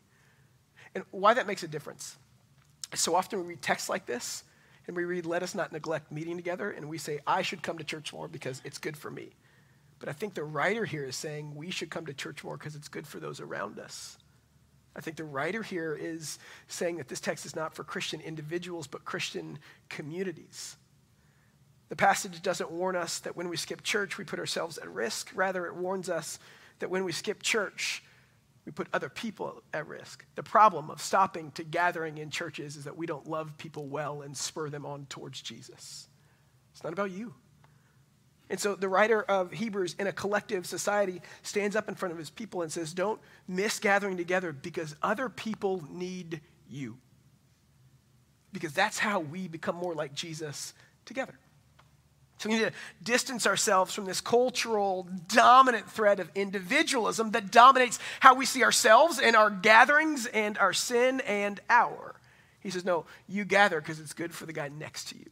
And 0.95 1.03
why 1.11 1.35
that 1.35 1.47
makes 1.47 1.63
a 1.63 1.67
difference. 1.67 2.17
So 2.95 3.15
often 3.15 3.39
we 3.39 3.45
read 3.45 3.61
texts 3.61 3.87
like 3.87 4.07
this, 4.07 4.43
and 4.87 4.95
we 4.95 5.05
read, 5.05 5.27
Let 5.27 5.43
us 5.43 5.53
not 5.53 5.71
neglect 5.71 6.11
meeting 6.11 6.35
together, 6.35 6.71
and 6.71 6.89
we 6.89 6.97
say, 6.97 7.19
I 7.27 7.43
should 7.43 7.61
come 7.61 7.77
to 7.77 7.83
church 7.83 8.11
more 8.11 8.27
because 8.27 8.61
it's 8.65 8.79
good 8.79 8.97
for 8.97 9.11
me. 9.11 9.29
But 9.99 10.09
I 10.09 10.13
think 10.13 10.33
the 10.33 10.43
writer 10.43 10.85
here 10.85 11.05
is 11.05 11.15
saying 11.15 11.53
we 11.55 11.69
should 11.69 11.91
come 11.91 12.07
to 12.07 12.13
church 12.13 12.43
more 12.43 12.57
because 12.57 12.75
it's 12.75 12.87
good 12.87 13.05
for 13.07 13.19
those 13.19 13.39
around 13.39 13.77
us. 13.77 14.17
I 14.95 15.01
think 15.01 15.17
the 15.17 15.23
writer 15.23 15.61
here 15.61 15.95
is 15.99 16.39
saying 16.67 16.97
that 16.97 17.07
this 17.07 17.19
text 17.19 17.45
is 17.45 17.55
not 17.55 17.75
for 17.75 17.83
Christian 17.83 18.21
individuals, 18.21 18.87
but 18.87 19.05
Christian 19.05 19.59
communities. 19.87 20.77
The 21.89 21.95
passage 21.95 22.41
doesn't 22.41 22.71
warn 22.71 22.95
us 22.95 23.19
that 23.19 23.35
when 23.35 23.49
we 23.49 23.57
skip 23.57 23.83
church, 23.83 24.17
we 24.17 24.23
put 24.23 24.39
ourselves 24.39 24.79
at 24.79 24.89
risk. 24.89 25.31
Rather, 25.35 25.67
it 25.67 25.75
warns 25.75 26.09
us 26.09 26.39
that 26.79 26.89
when 26.89 27.03
we 27.03 27.11
skip 27.11 27.41
church, 27.41 28.03
we 28.65 28.71
put 28.71 28.87
other 28.93 29.09
people 29.09 29.63
at 29.73 29.87
risk. 29.87 30.25
The 30.35 30.43
problem 30.43 30.89
of 30.89 31.01
stopping 31.01 31.51
to 31.51 31.63
gathering 31.63 32.17
in 32.17 32.29
churches 32.29 32.75
is 32.75 32.83
that 32.83 32.97
we 32.97 33.05
don't 33.05 33.27
love 33.27 33.57
people 33.57 33.87
well 33.87 34.21
and 34.21 34.35
spur 34.35 34.69
them 34.69 34.85
on 34.85 35.05
towards 35.07 35.41
Jesus. 35.41 36.07
It's 36.71 36.83
not 36.83 36.93
about 36.93 37.11
you. 37.11 37.33
And 38.49 38.59
so 38.59 38.75
the 38.75 38.89
writer 38.89 39.21
of 39.21 39.51
Hebrews 39.51 39.95
in 39.99 40.07
a 40.07 40.11
collective 40.11 40.65
society 40.65 41.21
stands 41.43 41.75
up 41.75 41.87
in 41.87 41.95
front 41.95 42.13
of 42.13 42.17
his 42.17 42.29
people 42.31 42.63
and 42.63 42.71
says, 42.71 42.93
Don't 42.93 43.19
miss 43.47 43.79
gathering 43.79 44.17
together 44.17 44.51
because 44.51 44.95
other 45.03 45.29
people 45.29 45.83
need 45.89 46.41
you. 46.67 46.97
Because 48.51 48.73
that's 48.73 48.97
how 48.97 49.19
we 49.19 49.47
become 49.47 49.75
more 49.75 49.93
like 49.93 50.15
Jesus 50.15 50.73
together. 51.05 51.37
So 52.39 52.47
we 52.47 52.55
need 52.55 52.61
to 52.61 52.71
distance 53.03 53.45
ourselves 53.45 53.93
from 53.93 54.05
this 54.05 54.21
cultural 54.21 55.05
dominant 55.27 55.91
thread 55.91 56.21
of 56.21 56.31
individualism 56.35 57.31
that 57.31 57.51
dominates 57.51 57.99
how 58.21 58.33
we 58.33 58.45
see 58.45 58.63
ourselves 58.63 59.19
and 59.19 59.35
our 59.35 59.49
gatherings 59.49 60.25
and 60.25 60.57
our 60.57 60.71
sin 60.71 61.19
and 61.27 61.59
our. 61.69 62.15
He 62.61 62.69
says, 62.69 62.85
No, 62.85 63.05
you 63.27 63.43
gather 63.43 63.81
because 63.81 63.99
it's 63.99 64.13
good 64.13 64.33
for 64.33 64.45
the 64.45 64.53
guy 64.53 64.69
next 64.69 65.09
to 65.09 65.17
you. 65.17 65.29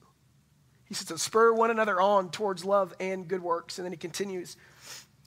He 0.86 0.94
says, 0.94 1.08
to 1.08 1.18
spur 1.18 1.54
one 1.54 1.72
another 1.72 2.00
on 2.00 2.30
towards 2.30 2.66
love 2.66 2.94
and 3.00 3.28
good 3.28 3.42
works. 3.42 3.78
And 3.78 3.86
then 3.86 3.94
he 3.94 3.98
continues 3.98 4.58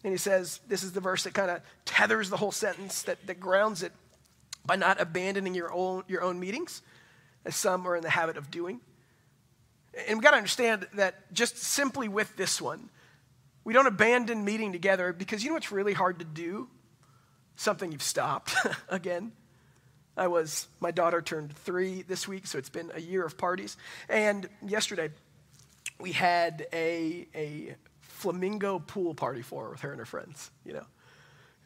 and 0.05 0.13
he 0.13 0.19
says, 0.19 0.61
This 0.69 0.83
is 0.83 0.93
the 0.93 1.01
verse 1.01 1.25
that 1.25 1.33
kind 1.33 1.51
of 1.51 1.63
tethers 1.87 2.29
the 2.29 2.37
whole 2.37 2.53
sentence, 2.53 3.03
that, 3.05 3.27
that 3.27 3.41
grounds 3.41 3.83
it 3.83 3.93
by 4.67 4.77
not 4.77 5.01
abandoning 5.01 5.55
your 5.55 5.73
own, 5.73 6.05
your 6.09 6.21
own 6.23 6.39
meetings, 6.39 6.83
as 7.47 7.57
some 7.57 7.89
are 7.89 7.97
in 7.97 8.03
the 8.03 8.11
habit 8.11 8.37
of 8.37 8.51
doing 8.51 8.81
and 9.95 10.19
we've 10.19 10.23
got 10.23 10.31
to 10.33 10.37
understand 10.37 10.87
that 10.95 11.33
just 11.33 11.57
simply 11.59 12.09
with 12.09 12.37
this 12.37 12.61
one, 12.61 12.91
we 13.65 13.73
don't 13.73 13.87
abandon 13.87 14.45
meeting 14.45 14.73
together 14.73 15.13
because 15.13 15.43
you 15.43 15.51
know 15.51 15.55
what's 15.55 15.73
really 15.73 15.93
hard 15.93 16.19
to 16.21 16.25
do? 16.25 16.69
Something 17.57 17.93
you've 17.93 18.03
stopped 18.03 18.55
again. 18.89 19.33
I 20.17 20.27
was, 20.27 20.69
my 20.81 20.91
daughter 20.91 21.23
turned 21.23 21.55
three 21.57 22.03
this 22.03 22.27
week, 22.27 22.47
so 22.47 22.59
it's 22.59 22.69
been 22.69 22.91
a 22.95 23.01
year 23.01 23.25
of 23.25 23.39
parties. 23.39 23.77
And 24.09 24.49
yesterday, 24.67 25.11
we 25.99 26.13
had 26.13 26.67
a, 26.73 27.27
a 27.35 27.77
flamingo 28.01 28.79
pool 28.79 29.15
party 29.15 29.43
for 29.43 29.65
her 29.65 29.71
with 29.71 29.81
her 29.81 29.91
and 29.91 29.99
her 29.99 30.07
friends, 30.07 30.51
you 30.65 30.73
know. 30.73 30.85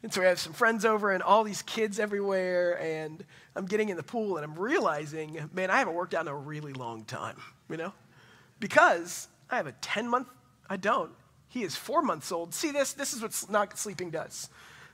And 0.02 0.12
so 0.12 0.20
we 0.20 0.26
have 0.26 0.38
some 0.38 0.52
friends 0.52 0.84
over 0.84 1.10
and 1.10 1.22
all 1.22 1.44
these 1.44 1.62
kids 1.62 1.98
everywhere, 1.98 2.78
and 2.80 3.24
I'm 3.56 3.64
getting 3.64 3.88
in 3.88 3.96
the 3.96 4.02
pool 4.02 4.36
and 4.36 4.44
I'm 4.44 4.58
realizing, 4.58 5.48
man, 5.54 5.70
I 5.70 5.78
haven't 5.78 5.94
worked 5.94 6.12
out 6.12 6.22
in 6.22 6.28
a 6.28 6.36
really 6.36 6.74
long 6.74 7.04
time, 7.04 7.38
you 7.70 7.78
know? 7.78 7.92
Because 8.64 9.28
I 9.50 9.59
have 9.59 9.66
a 9.66 9.73
10 9.73 10.09
month, 10.09 10.26
I 10.71 10.78
don't. 10.78 11.11
He 11.49 11.64
is 11.64 11.76
four 11.76 12.00
months 12.00 12.33
old. 12.33 12.54
See 12.54 12.71
this? 12.71 12.94
This 12.94 13.12
is 13.12 13.21
what 13.21 13.44
not 13.50 13.78
sleeping 13.78 14.09
does. 14.09 14.49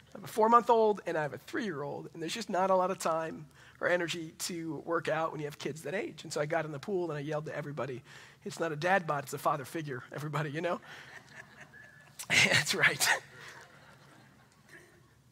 I 0.08 0.18
have 0.18 0.24
a 0.24 0.26
four 0.26 0.48
month 0.48 0.68
old 0.68 1.02
and 1.06 1.16
I 1.16 1.22
have 1.22 1.34
a 1.34 1.38
three 1.38 1.62
year 1.62 1.82
old, 1.82 2.08
and 2.12 2.20
there's 2.20 2.34
just 2.34 2.50
not 2.50 2.70
a 2.70 2.74
lot 2.74 2.90
of 2.90 2.98
time 2.98 3.46
or 3.80 3.86
energy 3.86 4.34
to 4.38 4.82
work 4.84 5.08
out 5.08 5.30
when 5.30 5.38
you 5.38 5.46
have 5.46 5.56
kids 5.56 5.82
that 5.82 5.94
age. 5.94 6.24
And 6.24 6.32
so 6.32 6.40
I 6.40 6.46
got 6.46 6.64
in 6.64 6.72
the 6.72 6.80
pool 6.80 7.12
and 7.12 7.18
I 7.18 7.20
yelled 7.20 7.46
to 7.46 7.56
everybody, 7.56 8.02
It's 8.44 8.58
not 8.58 8.72
a 8.72 8.76
dad 8.76 9.06
bod, 9.06 9.22
it's 9.22 9.34
a 9.34 9.38
father 9.38 9.64
figure, 9.64 10.02
everybody, 10.12 10.50
you 10.50 10.62
know? 10.62 10.80
That's 12.28 12.74
right. 12.74 13.08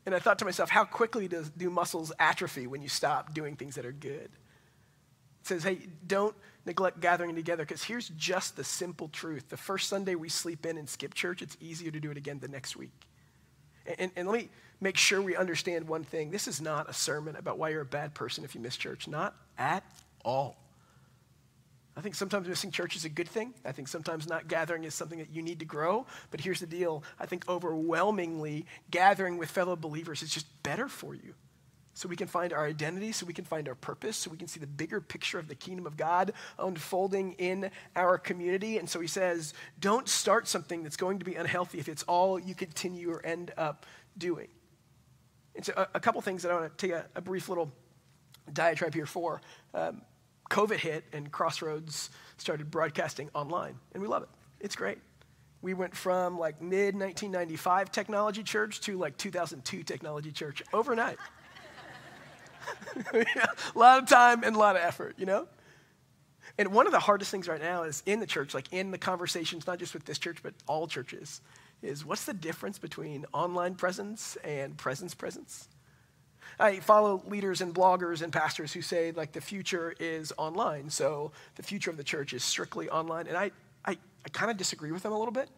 and 0.06 0.14
I 0.14 0.20
thought 0.20 0.38
to 0.38 0.44
myself, 0.44 0.70
how 0.70 0.84
quickly 0.84 1.26
does, 1.26 1.50
do 1.50 1.70
muscles 1.70 2.12
atrophy 2.20 2.68
when 2.68 2.82
you 2.82 2.88
stop 2.88 3.34
doing 3.34 3.56
things 3.56 3.74
that 3.74 3.84
are 3.84 3.90
good? 3.90 4.30
Says, 5.48 5.62
hey, 5.62 5.78
don't 6.06 6.36
neglect 6.66 7.00
gathering 7.00 7.34
together 7.34 7.64
because 7.64 7.82
here's 7.82 8.10
just 8.10 8.54
the 8.54 8.64
simple 8.64 9.08
truth. 9.08 9.48
The 9.48 9.56
first 9.56 9.88
Sunday 9.88 10.14
we 10.14 10.28
sleep 10.28 10.66
in 10.66 10.76
and 10.76 10.86
skip 10.86 11.14
church, 11.14 11.40
it's 11.40 11.56
easier 11.58 11.90
to 11.90 11.98
do 11.98 12.10
it 12.10 12.18
again 12.18 12.38
the 12.38 12.48
next 12.48 12.76
week. 12.76 12.92
And, 13.98 14.10
and, 14.14 14.28
let 14.28 14.42
me 14.42 14.50
make 14.78 14.98
sure 14.98 15.22
we 15.22 15.34
understand 15.34 15.88
one 15.88 16.04
thing. 16.04 16.30
This 16.30 16.48
is 16.48 16.60
not 16.60 16.90
a 16.90 16.92
sermon 16.92 17.34
about 17.34 17.56
why 17.56 17.70
you're 17.70 17.80
a 17.80 17.86
bad 17.86 18.12
person 18.12 18.44
if 18.44 18.54
you 18.54 18.60
miss 18.60 18.76
church. 18.76 19.08
Not 19.08 19.34
at 19.56 19.82
all. 20.22 20.58
I 21.96 22.02
think 22.02 22.14
sometimes 22.14 22.46
missing 22.46 22.70
church 22.70 22.94
is 22.94 23.06
a 23.06 23.08
good 23.08 23.28
thing. 23.28 23.54
I 23.64 23.72
think 23.72 23.88
sometimes 23.88 24.28
not 24.28 24.48
gathering 24.48 24.84
is 24.84 24.94
something 24.94 25.18
that 25.18 25.30
you 25.30 25.40
need 25.40 25.60
to 25.60 25.64
grow. 25.64 26.04
But 26.30 26.42
here's 26.42 26.60
the 26.60 26.66
deal 26.66 27.02
I 27.18 27.24
think 27.24 27.48
overwhelmingly, 27.48 28.66
gathering 28.90 29.38
with 29.38 29.50
fellow 29.50 29.76
believers 29.76 30.22
is 30.22 30.28
just 30.28 30.46
better 30.62 30.88
for 30.88 31.14
you. 31.14 31.32
So 31.98 32.08
we 32.08 32.14
can 32.14 32.28
find 32.28 32.52
our 32.52 32.64
identity, 32.64 33.10
so 33.10 33.26
we 33.26 33.32
can 33.32 33.44
find 33.44 33.68
our 33.68 33.74
purpose, 33.74 34.16
so 34.16 34.30
we 34.30 34.36
can 34.36 34.46
see 34.46 34.60
the 34.60 34.68
bigger 34.68 35.00
picture 35.00 35.36
of 35.36 35.48
the 35.48 35.56
kingdom 35.56 35.84
of 35.84 35.96
God 35.96 36.32
unfolding 36.56 37.32
in 37.38 37.72
our 37.96 38.18
community. 38.18 38.78
And 38.78 38.88
so 38.88 39.00
he 39.00 39.08
says, 39.08 39.52
don't 39.80 40.08
start 40.08 40.46
something 40.46 40.84
that's 40.84 40.96
going 40.96 41.18
to 41.18 41.24
be 41.24 41.34
unhealthy 41.34 41.80
if 41.80 41.88
it's 41.88 42.04
all 42.04 42.38
you 42.38 42.54
continue 42.54 43.10
or 43.10 43.26
end 43.26 43.50
up 43.56 43.84
doing. 44.16 44.46
And 45.56 45.64
so 45.64 45.72
a, 45.76 45.88
a 45.94 45.98
couple 45.98 46.20
things 46.20 46.44
that 46.44 46.52
I 46.52 46.54
want 46.54 46.78
to 46.78 46.86
take 46.86 46.94
a, 46.94 47.04
a 47.16 47.20
brief 47.20 47.48
little 47.48 47.72
diatribe 48.52 48.94
here 48.94 49.04
for. 49.04 49.40
Um, 49.74 50.02
COVID 50.50 50.76
hit 50.76 51.02
and 51.12 51.32
Crossroads 51.32 52.10
started 52.36 52.70
broadcasting 52.70 53.28
online, 53.34 53.74
and 53.92 54.00
we 54.00 54.08
love 54.08 54.22
it. 54.22 54.28
It's 54.60 54.76
great. 54.76 54.98
We 55.62 55.74
went 55.74 55.96
from 55.96 56.38
like 56.38 56.62
mid 56.62 56.94
1995 56.94 57.90
technology 57.90 58.44
church 58.44 58.82
to 58.82 58.96
like 58.96 59.16
2002 59.16 59.82
technology 59.82 60.30
church 60.30 60.62
overnight. 60.72 61.18
A 63.12 63.24
lot 63.78 64.02
of 64.02 64.08
time 64.08 64.42
and 64.44 64.56
a 64.56 64.58
lot 64.58 64.76
of 64.76 64.82
effort, 64.82 65.14
you 65.18 65.26
know? 65.26 65.46
And 66.58 66.72
one 66.72 66.86
of 66.86 66.92
the 66.92 66.98
hardest 66.98 67.30
things 67.30 67.46
right 67.46 67.60
now 67.60 67.84
is 67.84 68.02
in 68.04 68.18
the 68.18 68.26
church, 68.26 68.52
like 68.52 68.72
in 68.72 68.90
the 68.90 68.98
conversations, 68.98 69.66
not 69.66 69.78
just 69.78 69.94
with 69.94 70.04
this 70.04 70.18
church, 70.18 70.38
but 70.42 70.54
all 70.66 70.88
churches, 70.88 71.40
is 71.82 72.04
what's 72.04 72.24
the 72.24 72.34
difference 72.34 72.78
between 72.78 73.24
online 73.32 73.76
presence 73.76 74.36
and 74.42 74.76
presence 74.76 75.14
presence? 75.14 75.68
I 76.58 76.80
follow 76.80 77.22
leaders 77.26 77.60
and 77.60 77.72
bloggers 77.72 78.22
and 78.22 78.32
pastors 78.32 78.72
who 78.72 78.82
say, 78.82 79.12
like, 79.12 79.32
the 79.32 79.40
future 79.40 79.94
is 80.00 80.32
online. 80.36 80.90
So 80.90 81.30
the 81.54 81.62
future 81.62 81.90
of 81.90 81.96
the 81.96 82.02
church 82.02 82.32
is 82.32 82.42
strictly 82.42 82.88
online. 82.88 83.28
And 83.28 83.36
I, 83.36 83.52
I, 83.84 83.92
I 83.92 84.28
kind 84.32 84.50
of 84.50 84.56
disagree 84.56 84.90
with 84.90 85.04
them 85.04 85.12
a 85.12 85.18
little 85.18 85.32
bit. 85.32 85.48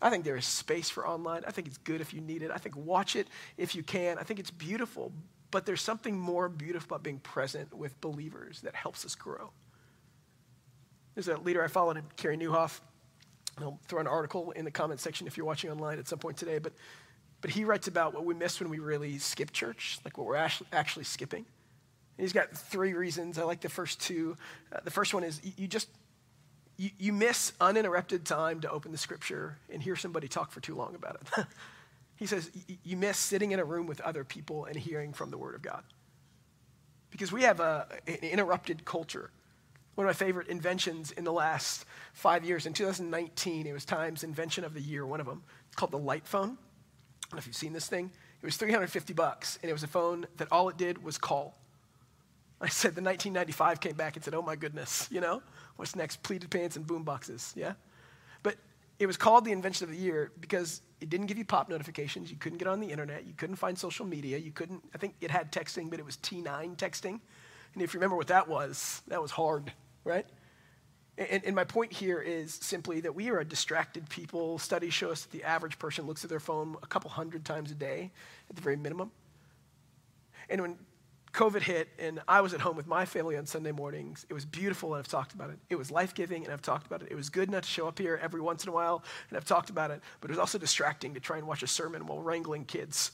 I 0.00 0.10
think 0.10 0.24
there 0.24 0.36
is 0.36 0.44
space 0.44 0.90
for 0.90 1.06
online. 1.08 1.42
I 1.46 1.50
think 1.50 1.66
it's 1.66 1.78
good 1.78 2.00
if 2.00 2.14
you 2.14 2.20
need 2.20 2.42
it. 2.42 2.50
I 2.52 2.58
think 2.58 2.76
watch 2.76 3.16
it 3.16 3.26
if 3.56 3.74
you 3.74 3.82
can. 3.82 4.18
I 4.18 4.22
think 4.22 4.38
it's 4.38 4.50
beautiful. 4.50 5.12
But 5.54 5.66
there's 5.66 5.82
something 5.82 6.18
more 6.18 6.48
beautiful 6.48 6.96
about 6.96 7.04
being 7.04 7.20
present 7.20 7.72
with 7.72 8.00
believers 8.00 8.62
that 8.62 8.74
helps 8.74 9.04
us 9.04 9.14
grow. 9.14 9.52
There's 11.14 11.28
a 11.28 11.36
leader 11.36 11.62
I 11.62 11.68
follow 11.68 11.92
named 11.92 12.16
Carey 12.16 12.36
Nieuwhof. 12.36 12.80
I'll 13.58 13.78
throw 13.86 14.00
an 14.00 14.08
article 14.08 14.50
in 14.50 14.64
the 14.64 14.72
comment 14.72 14.98
section 14.98 15.28
if 15.28 15.36
you're 15.36 15.46
watching 15.46 15.70
online 15.70 16.00
at 16.00 16.08
some 16.08 16.18
point 16.18 16.38
today. 16.38 16.58
But 16.58 16.72
but 17.40 17.52
he 17.52 17.64
writes 17.64 17.86
about 17.86 18.14
what 18.14 18.24
we 18.24 18.34
miss 18.34 18.58
when 18.58 18.68
we 18.68 18.80
really 18.80 19.18
skip 19.18 19.52
church, 19.52 20.00
like 20.04 20.18
what 20.18 20.26
we're 20.26 20.34
actually, 20.34 20.66
actually 20.72 21.04
skipping. 21.04 21.44
And 22.18 22.24
he's 22.24 22.32
got 22.32 22.50
three 22.50 22.92
reasons. 22.92 23.38
I 23.38 23.44
like 23.44 23.60
the 23.60 23.68
first 23.68 24.00
two. 24.00 24.36
Uh, 24.72 24.80
the 24.82 24.90
first 24.90 25.14
one 25.14 25.22
is 25.22 25.40
you 25.56 25.68
just 25.68 25.88
you, 26.78 26.90
you 26.98 27.12
miss 27.12 27.52
uninterrupted 27.60 28.24
time 28.24 28.60
to 28.62 28.70
open 28.72 28.90
the 28.90 28.98
scripture 28.98 29.58
and 29.72 29.80
hear 29.80 29.94
somebody 29.94 30.26
talk 30.26 30.50
for 30.50 30.58
too 30.58 30.74
long 30.74 30.96
about 30.96 31.20
it. 31.20 31.46
he 32.16 32.26
says 32.26 32.50
you 32.82 32.96
miss 32.96 33.18
sitting 33.18 33.52
in 33.52 33.60
a 33.60 33.64
room 33.64 33.86
with 33.86 34.00
other 34.00 34.24
people 34.24 34.64
and 34.64 34.76
hearing 34.76 35.12
from 35.12 35.30
the 35.30 35.38
Word 35.38 35.54
of 35.54 35.62
God. 35.62 35.82
Because 37.10 37.30
we 37.30 37.42
have 37.42 37.60
a, 37.60 37.86
an 38.06 38.16
interrupted 38.22 38.84
culture. 38.84 39.30
One 39.94 40.06
of 40.06 40.08
my 40.08 40.26
favorite 40.26 40.48
inventions 40.48 41.12
in 41.12 41.22
the 41.22 41.32
last 41.32 41.84
five 42.12 42.44
years, 42.44 42.66
in 42.66 42.72
2019, 42.72 43.66
it 43.66 43.72
was 43.72 43.84
Time's 43.84 44.24
invention 44.24 44.64
of 44.64 44.74
the 44.74 44.80
year, 44.80 45.06
one 45.06 45.20
of 45.20 45.26
them. 45.26 45.42
Called 45.76 45.92
the 45.92 45.98
light 45.98 46.26
phone 46.26 46.58
I 47.24 47.36
don't 47.36 47.36
know 47.36 47.38
if 47.38 47.46
you've 47.46 47.56
seen 47.56 47.72
this 47.72 47.88
thing. 47.88 48.10
It 48.42 48.46
was 48.46 48.56
350 48.56 49.12
bucks, 49.14 49.58
and 49.62 49.70
it 49.70 49.72
was 49.72 49.82
a 49.82 49.88
phone 49.88 50.26
that 50.36 50.48
all 50.52 50.68
it 50.68 50.76
did 50.76 51.02
was 51.02 51.16
call. 51.16 51.58
I 52.60 52.68
said 52.68 52.94
the 52.94 53.02
1995 53.02 53.80
came 53.80 53.94
back 53.94 54.16
and 54.16 54.24
said, 54.24 54.34
oh 54.34 54.42
my 54.42 54.56
goodness, 54.56 55.08
you 55.10 55.20
know, 55.20 55.42
what's 55.76 55.96
next? 55.96 56.22
Pleated 56.22 56.50
pants 56.50 56.76
and 56.76 56.86
boom 56.86 57.02
boxes, 57.02 57.52
yeah? 57.56 57.72
It 58.98 59.06
was 59.06 59.16
called 59.16 59.44
the 59.44 59.52
invention 59.52 59.84
of 59.84 59.90
the 59.90 60.00
year 60.00 60.30
because 60.40 60.80
it 61.00 61.10
didn't 61.10 61.26
give 61.26 61.36
you 61.36 61.44
pop 61.44 61.68
notifications. 61.68 62.30
You 62.30 62.36
couldn't 62.36 62.58
get 62.58 62.68
on 62.68 62.80
the 62.80 62.86
internet. 62.86 63.26
You 63.26 63.34
couldn't 63.36 63.56
find 63.56 63.76
social 63.76 64.06
media. 64.06 64.38
You 64.38 64.52
couldn't, 64.52 64.82
I 64.94 64.98
think 64.98 65.14
it 65.20 65.30
had 65.30 65.50
texting, 65.50 65.90
but 65.90 65.98
it 65.98 66.04
was 66.04 66.16
T9 66.18 66.76
texting. 66.76 67.20
And 67.74 67.82
if 67.82 67.92
you 67.92 67.98
remember 67.98 68.16
what 68.16 68.28
that 68.28 68.48
was, 68.48 69.02
that 69.08 69.20
was 69.20 69.32
hard, 69.32 69.72
right? 70.04 70.26
And, 71.18 71.44
and, 71.44 71.54
my 71.54 71.62
point 71.62 71.92
here 71.92 72.20
is 72.20 72.54
simply 72.54 73.00
that 73.00 73.14
we 73.14 73.30
are 73.30 73.38
a 73.38 73.44
distracted 73.44 74.08
people. 74.08 74.58
Studies 74.58 74.92
show 74.92 75.10
us 75.10 75.22
that 75.22 75.30
the 75.30 75.44
average 75.44 75.78
person 75.78 76.06
looks 76.06 76.24
at 76.24 76.30
their 76.30 76.40
phone 76.40 76.76
a 76.82 76.86
couple 76.88 77.08
hundred 77.08 77.44
times 77.44 77.70
a 77.70 77.74
day 77.74 78.10
at 78.50 78.56
the 78.56 78.62
very 78.62 78.76
minimum. 78.76 79.12
And 80.48 80.60
when 80.60 80.76
COVID 81.34 81.62
hit 81.62 81.88
and 81.98 82.20
I 82.28 82.40
was 82.40 82.54
at 82.54 82.60
home 82.60 82.76
with 82.76 82.86
my 82.86 83.04
family 83.04 83.36
on 83.36 83.44
Sunday 83.44 83.72
mornings, 83.72 84.24
it 84.30 84.34
was 84.34 84.44
beautiful 84.44 84.94
and 84.94 85.00
I've 85.00 85.08
talked 85.08 85.34
about 85.34 85.50
it. 85.50 85.58
It 85.68 85.76
was 85.76 85.90
life 85.90 86.14
giving 86.14 86.44
and 86.44 86.52
I've 86.52 86.62
talked 86.62 86.86
about 86.86 87.02
it. 87.02 87.08
It 87.10 87.16
was 87.16 87.28
good 87.28 87.48
enough 87.48 87.64
to 87.64 87.68
show 87.68 87.88
up 87.88 87.98
here 87.98 88.18
every 88.22 88.40
once 88.40 88.62
in 88.62 88.70
a 88.70 88.72
while 88.72 89.02
and 89.28 89.36
I've 89.36 89.44
talked 89.44 89.68
about 89.68 89.90
it, 89.90 90.00
but 90.20 90.30
it 90.30 90.32
was 90.32 90.38
also 90.38 90.58
distracting 90.58 91.14
to 91.14 91.20
try 91.20 91.36
and 91.36 91.46
watch 91.46 91.64
a 91.64 91.66
sermon 91.66 92.06
while 92.06 92.20
wrangling 92.20 92.64
kids. 92.64 93.10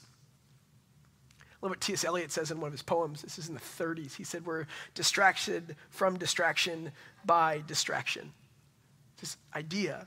Look 1.62 1.70
what 1.70 1.80
T.S. 1.80 2.04
Eliot 2.04 2.30
says 2.30 2.50
in 2.50 2.60
one 2.60 2.68
of 2.68 2.72
his 2.72 2.82
poems. 2.82 3.22
This 3.22 3.38
is 3.38 3.48
in 3.48 3.54
the 3.54 3.60
30s. 3.60 4.16
He 4.16 4.24
said, 4.24 4.46
We're 4.46 4.66
distracted 4.94 5.76
from 5.90 6.18
distraction 6.18 6.92
by 7.24 7.62
distraction. 7.66 8.32
This 9.20 9.36
idea 9.54 10.06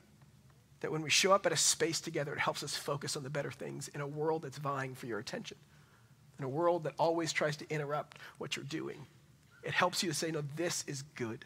that 0.80 0.92
when 0.92 1.02
we 1.02 1.10
show 1.10 1.32
up 1.32 1.46
at 1.46 1.52
a 1.52 1.58
space 1.58 2.02
together, 2.02 2.34
it 2.34 2.40
helps 2.40 2.64
us 2.64 2.76
focus 2.76 3.16
on 3.16 3.24
the 3.24 3.30
better 3.30 3.52
things 3.52 3.88
in 3.90 4.02
a 4.02 4.08
world 4.08 4.42
that's 4.42 4.58
vying 4.58 4.96
for 4.96 5.06
your 5.06 5.20
attention, 5.20 5.58
in 6.44 6.50
a 6.50 6.50
world 6.50 6.84
that 6.84 6.94
always 7.00 7.32
tries 7.32 7.56
to 7.58 7.70
interrupt 7.70 8.20
what 8.38 8.56
you're 8.56 8.66
doing. 8.66 9.06
It 9.64 9.72
helps 9.72 10.04
you 10.04 10.10
to 10.10 10.16
say, 10.16 10.30
No, 10.30 10.44
this 10.56 10.84
is 10.88 11.04
good. 11.16 11.46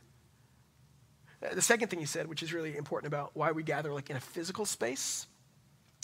Uh, 1.43 1.53
the 1.53 1.61
second 1.61 1.89
thing 1.89 1.99
he 1.99 2.05
said, 2.05 2.27
which 2.27 2.41
is 2.41 2.51
really 2.51 2.75
important 2.75 3.13
about 3.13 3.31
why 3.35 3.51
we 3.51 3.61
gather 3.61 3.93
like 3.93 4.09
in 4.09 4.15
a 4.15 4.19
physical 4.19 4.65
space, 4.65 5.27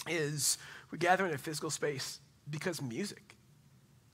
is 0.07 0.59
we 0.91 0.99
gather 0.99 1.25
in 1.25 1.33
a 1.33 1.37
physical 1.37 1.71
space 1.71 2.19
because 2.49 2.81
music. 2.81 3.35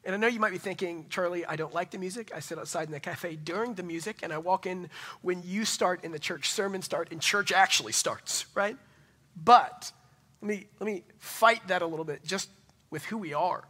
And 0.05 0.15
I 0.15 0.17
know 0.17 0.27
you 0.27 0.39
might 0.39 0.53
be 0.53 0.57
thinking, 0.57 1.07
Charlie, 1.09 1.45
I 1.45 1.57
don't 1.57 1.73
like 1.73 1.91
the 1.91 1.97
music. 1.97 2.31
I 2.33 2.39
sit 2.39 2.57
outside 2.57 2.87
in 2.87 2.93
the 2.93 3.01
cafe 3.01 3.35
during 3.35 3.73
the 3.73 3.83
music, 3.83 4.19
and 4.23 4.31
I 4.31 4.37
walk 4.37 4.65
in 4.65 4.89
when 5.21 5.43
you 5.43 5.65
start 5.65 6.05
in 6.05 6.13
the 6.13 6.19
church, 6.19 6.49
sermons 6.49 6.85
start, 6.85 7.09
and 7.11 7.21
church 7.21 7.51
actually 7.51 7.91
starts, 7.91 8.45
right? 8.55 8.77
But 9.35 9.91
let 10.41 10.47
me, 10.47 10.67
let 10.79 10.85
me 10.85 11.03
fight 11.17 11.67
that 11.67 11.81
a 11.81 11.85
little 11.85 12.05
bit 12.05 12.23
just 12.23 12.49
with 12.89 13.03
who 13.03 13.17
we 13.17 13.33
are. 13.33 13.65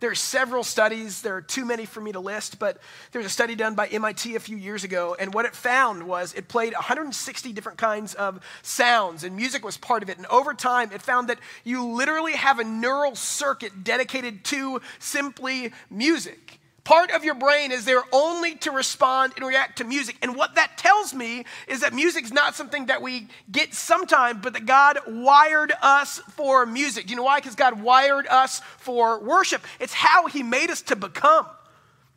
There 0.00 0.10
are 0.10 0.14
several 0.14 0.64
studies, 0.64 1.22
there 1.22 1.36
are 1.36 1.40
too 1.40 1.64
many 1.64 1.86
for 1.86 2.00
me 2.00 2.12
to 2.12 2.20
list, 2.20 2.58
but 2.58 2.78
there 3.12 3.20
was 3.20 3.26
a 3.26 3.32
study 3.32 3.54
done 3.54 3.74
by 3.74 3.86
MIT 3.86 4.34
a 4.34 4.40
few 4.40 4.56
years 4.56 4.84
ago, 4.84 5.16
and 5.18 5.32
what 5.32 5.46
it 5.46 5.54
found 5.54 6.02
was 6.02 6.34
it 6.34 6.48
played 6.48 6.72
160 6.72 7.52
different 7.52 7.78
kinds 7.78 8.14
of 8.14 8.40
sounds, 8.62 9.24
and 9.24 9.36
music 9.36 9.64
was 9.64 9.76
part 9.76 10.02
of 10.02 10.10
it. 10.10 10.16
And 10.18 10.26
over 10.26 10.52
time, 10.52 10.90
it 10.92 11.00
found 11.00 11.28
that 11.28 11.38
you 11.62 11.84
literally 11.86 12.32
have 12.32 12.58
a 12.58 12.64
neural 12.64 13.14
circuit 13.14 13.84
dedicated 13.84 14.44
to 14.46 14.80
simply 14.98 15.72
music. 15.90 16.58
Part 16.84 17.10
of 17.12 17.24
your 17.24 17.34
brain 17.34 17.72
is 17.72 17.86
there 17.86 18.02
only 18.12 18.56
to 18.56 18.70
respond 18.70 19.32
and 19.36 19.46
react 19.46 19.78
to 19.78 19.84
music. 19.84 20.16
And 20.20 20.36
what 20.36 20.54
that 20.56 20.76
tells 20.76 21.14
me 21.14 21.46
is 21.66 21.80
that 21.80 21.94
music's 21.94 22.30
not 22.30 22.54
something 22.54 22.86
that 22.86 23.00
we 23.00 23.28
get 23.50 23.72
sometime, 23.72 24.42
but 24.42 24.52
that 24.52 24.66
God 24.66 24.98
wired 25.06 25.72
us 25.80 26.18
for 26.32 26.66
music. 26.66 27.06
Do 27.06 27.10
you 27.12 27.16
know 27.16 27.22
why? 27.22 27.40
Because 27.40 27.54
God 27.54 27.80
wired 27.80 28.26
us 28.26 28.60
for 28.76 29.18
worship. 29.18 29.62
It's 29.80 29.94
how 29.94 30.26
He 30.26 30.42
made 30.42 30.68
us 30.68 30.82
to 30.82 30.96
become. 30.96 31.46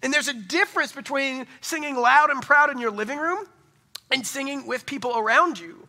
And 0.04 0.14
there's 0.14 0.28
a 0.28 0.34
difference 0.34 0.92
between 0.92 1.48
singing 1.62 1.96
loud 1.96 2.30
and 2.30 2.42
proud 2.42 2.70
in 2.70 2.78
your 2.78 2.92
living 2.92 3.20
room 3.20 3.46
and 4.12 4.28
singing 4.28 4.68
with 4.68 4.86
people 4.86 5.18
around 5.18 5.60
you. 5.60 5.87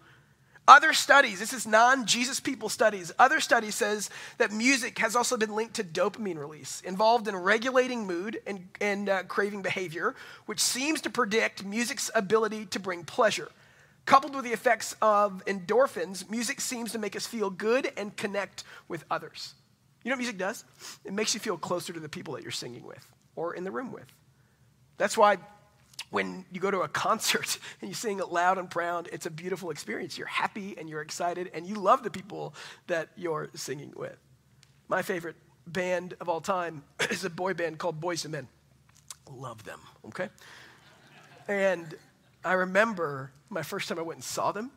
Other 0.68 0.92
studies, 0.92 1.38
this 1.38 1.54
is 1.54 1.66
non 1.66 2.04
Jesus 2.04 2.40
people 2.40 2.68
studies, 2.68 3.11
other 3.18 3.40
studies 3.40 3.74
says 3.74 4.11
that 4.37 4.52
music 4.52 4.98
has 4.98 5.16
also 5.16 5.38
been 5.38 5.54
linked 5.54 5.76
to 5.76 5.83
dopamine 5.83 6.37
release, 6.37 6.83
involved 6.83 7.26
in 7.26 7.35
regulating 7.35 8.07
mood 8.07 8.38
and, 8.46 8.68
and 8.78 9.09
uh, 9.09 9.22
craving 9.22 9.62
behavior, 9.62 10.14
which 10.44 10.61
seems 10.61 11.00
to 11.00 11.11
predict 11.11 11.64
music's 11.64 12.11
ability 12.14 12.66
to 12.66 12.78
bring 12.78 13.02
pleasure. 13.02 13.48
Coupled 14.04 14.35
with 14.35 14.44
the 14.44 14.52
effects 14.52 14.94
of 15.00 15.42
endorphins, 15.46 16.28
music 16.28 16.61
seems 16.61 16.92
to 16.92 16.98
make 16.98 17.16
us 17.16 17.26
feel 17.26 17.48
good 17.48 17.90
and 17.96 18.14
connect 18.14 18.62
with 18.88 19.07
others. 19.11 19.54
You 20.04 20.11
know 20.11 20.16
what 20.16 20.20
music 20.20 20.37
does? 20.37 20.64
It 21.02 21.14
makes 21.14 21.33
you 21.33 21.40
feel 21.40 21.57
closer 21.57 21.94
to 21.94 22.00
the 22.00 22.11
people 22.11 22.35
that 22.35 22.42
you're 22.42 22.52
singing 22.52 22.85
with 22.85 23.11
or 23.37 23.54
in 23.54 23.64
the 23.64 23.70
room 23.70 23.90
with. 23.90 24.07
That's 24.98 25.16
why 25.16 25.38
when 26.11 26.44
you 26.53 26.61
go 26.61 26.71
to 26.71 26.81
a 26.81 26.88
concert 27.07 27.59
and 27.81 27.88
you 27.88 27.94
sing 27.94 28.18
it 28.18 28.31
loud 28.31 28.59
and 28.59 28.71
proud, 28.71 29.09
it's 29.12 29.27
a 29.27 29.31
beautiful 29.31 29.71
experience. 29.71 30.16
You're 30.16 30.27
happy 30.27 30.77
and 30.79 30.88
you're 30.88 31.03
excited 31.03 31.51
and 31.55 31.66
you 31.66 31.75
love 31.75 32.03
the 32.03 32.11
people 32.11 32.55
that 32.87 33.09
you're 33.16 33.51
singing 33.55 33.92
with. 33.97 34.16
My 34.88 35.03
favorite 35.03 35.37
band 35.66 36.14
of 36.21 36.29
all 36.29 36.40
time 36.40 36.83
is 37.11 37.25
a 37.25 37.31
boy 37.31 37.55
band 37.55 37.79
called 37.79 38.01
Boyz 38.01 38.25
II 38.25 38.33
Men. 38.33 38.49
Love 39.31 39.62
them, 39.64 39.81
okay? 40.07 40.29
And 41.47 41.94
I 42.44 42.55
remember 42.55 43.33
my 43.51 43.62
first 43.62 43.88
time 43.88 43.99
I 43.99 44.03
went 44.03 44.18
and 44.18 44.25
saw 44.25 44.53
them. 44.53 44.71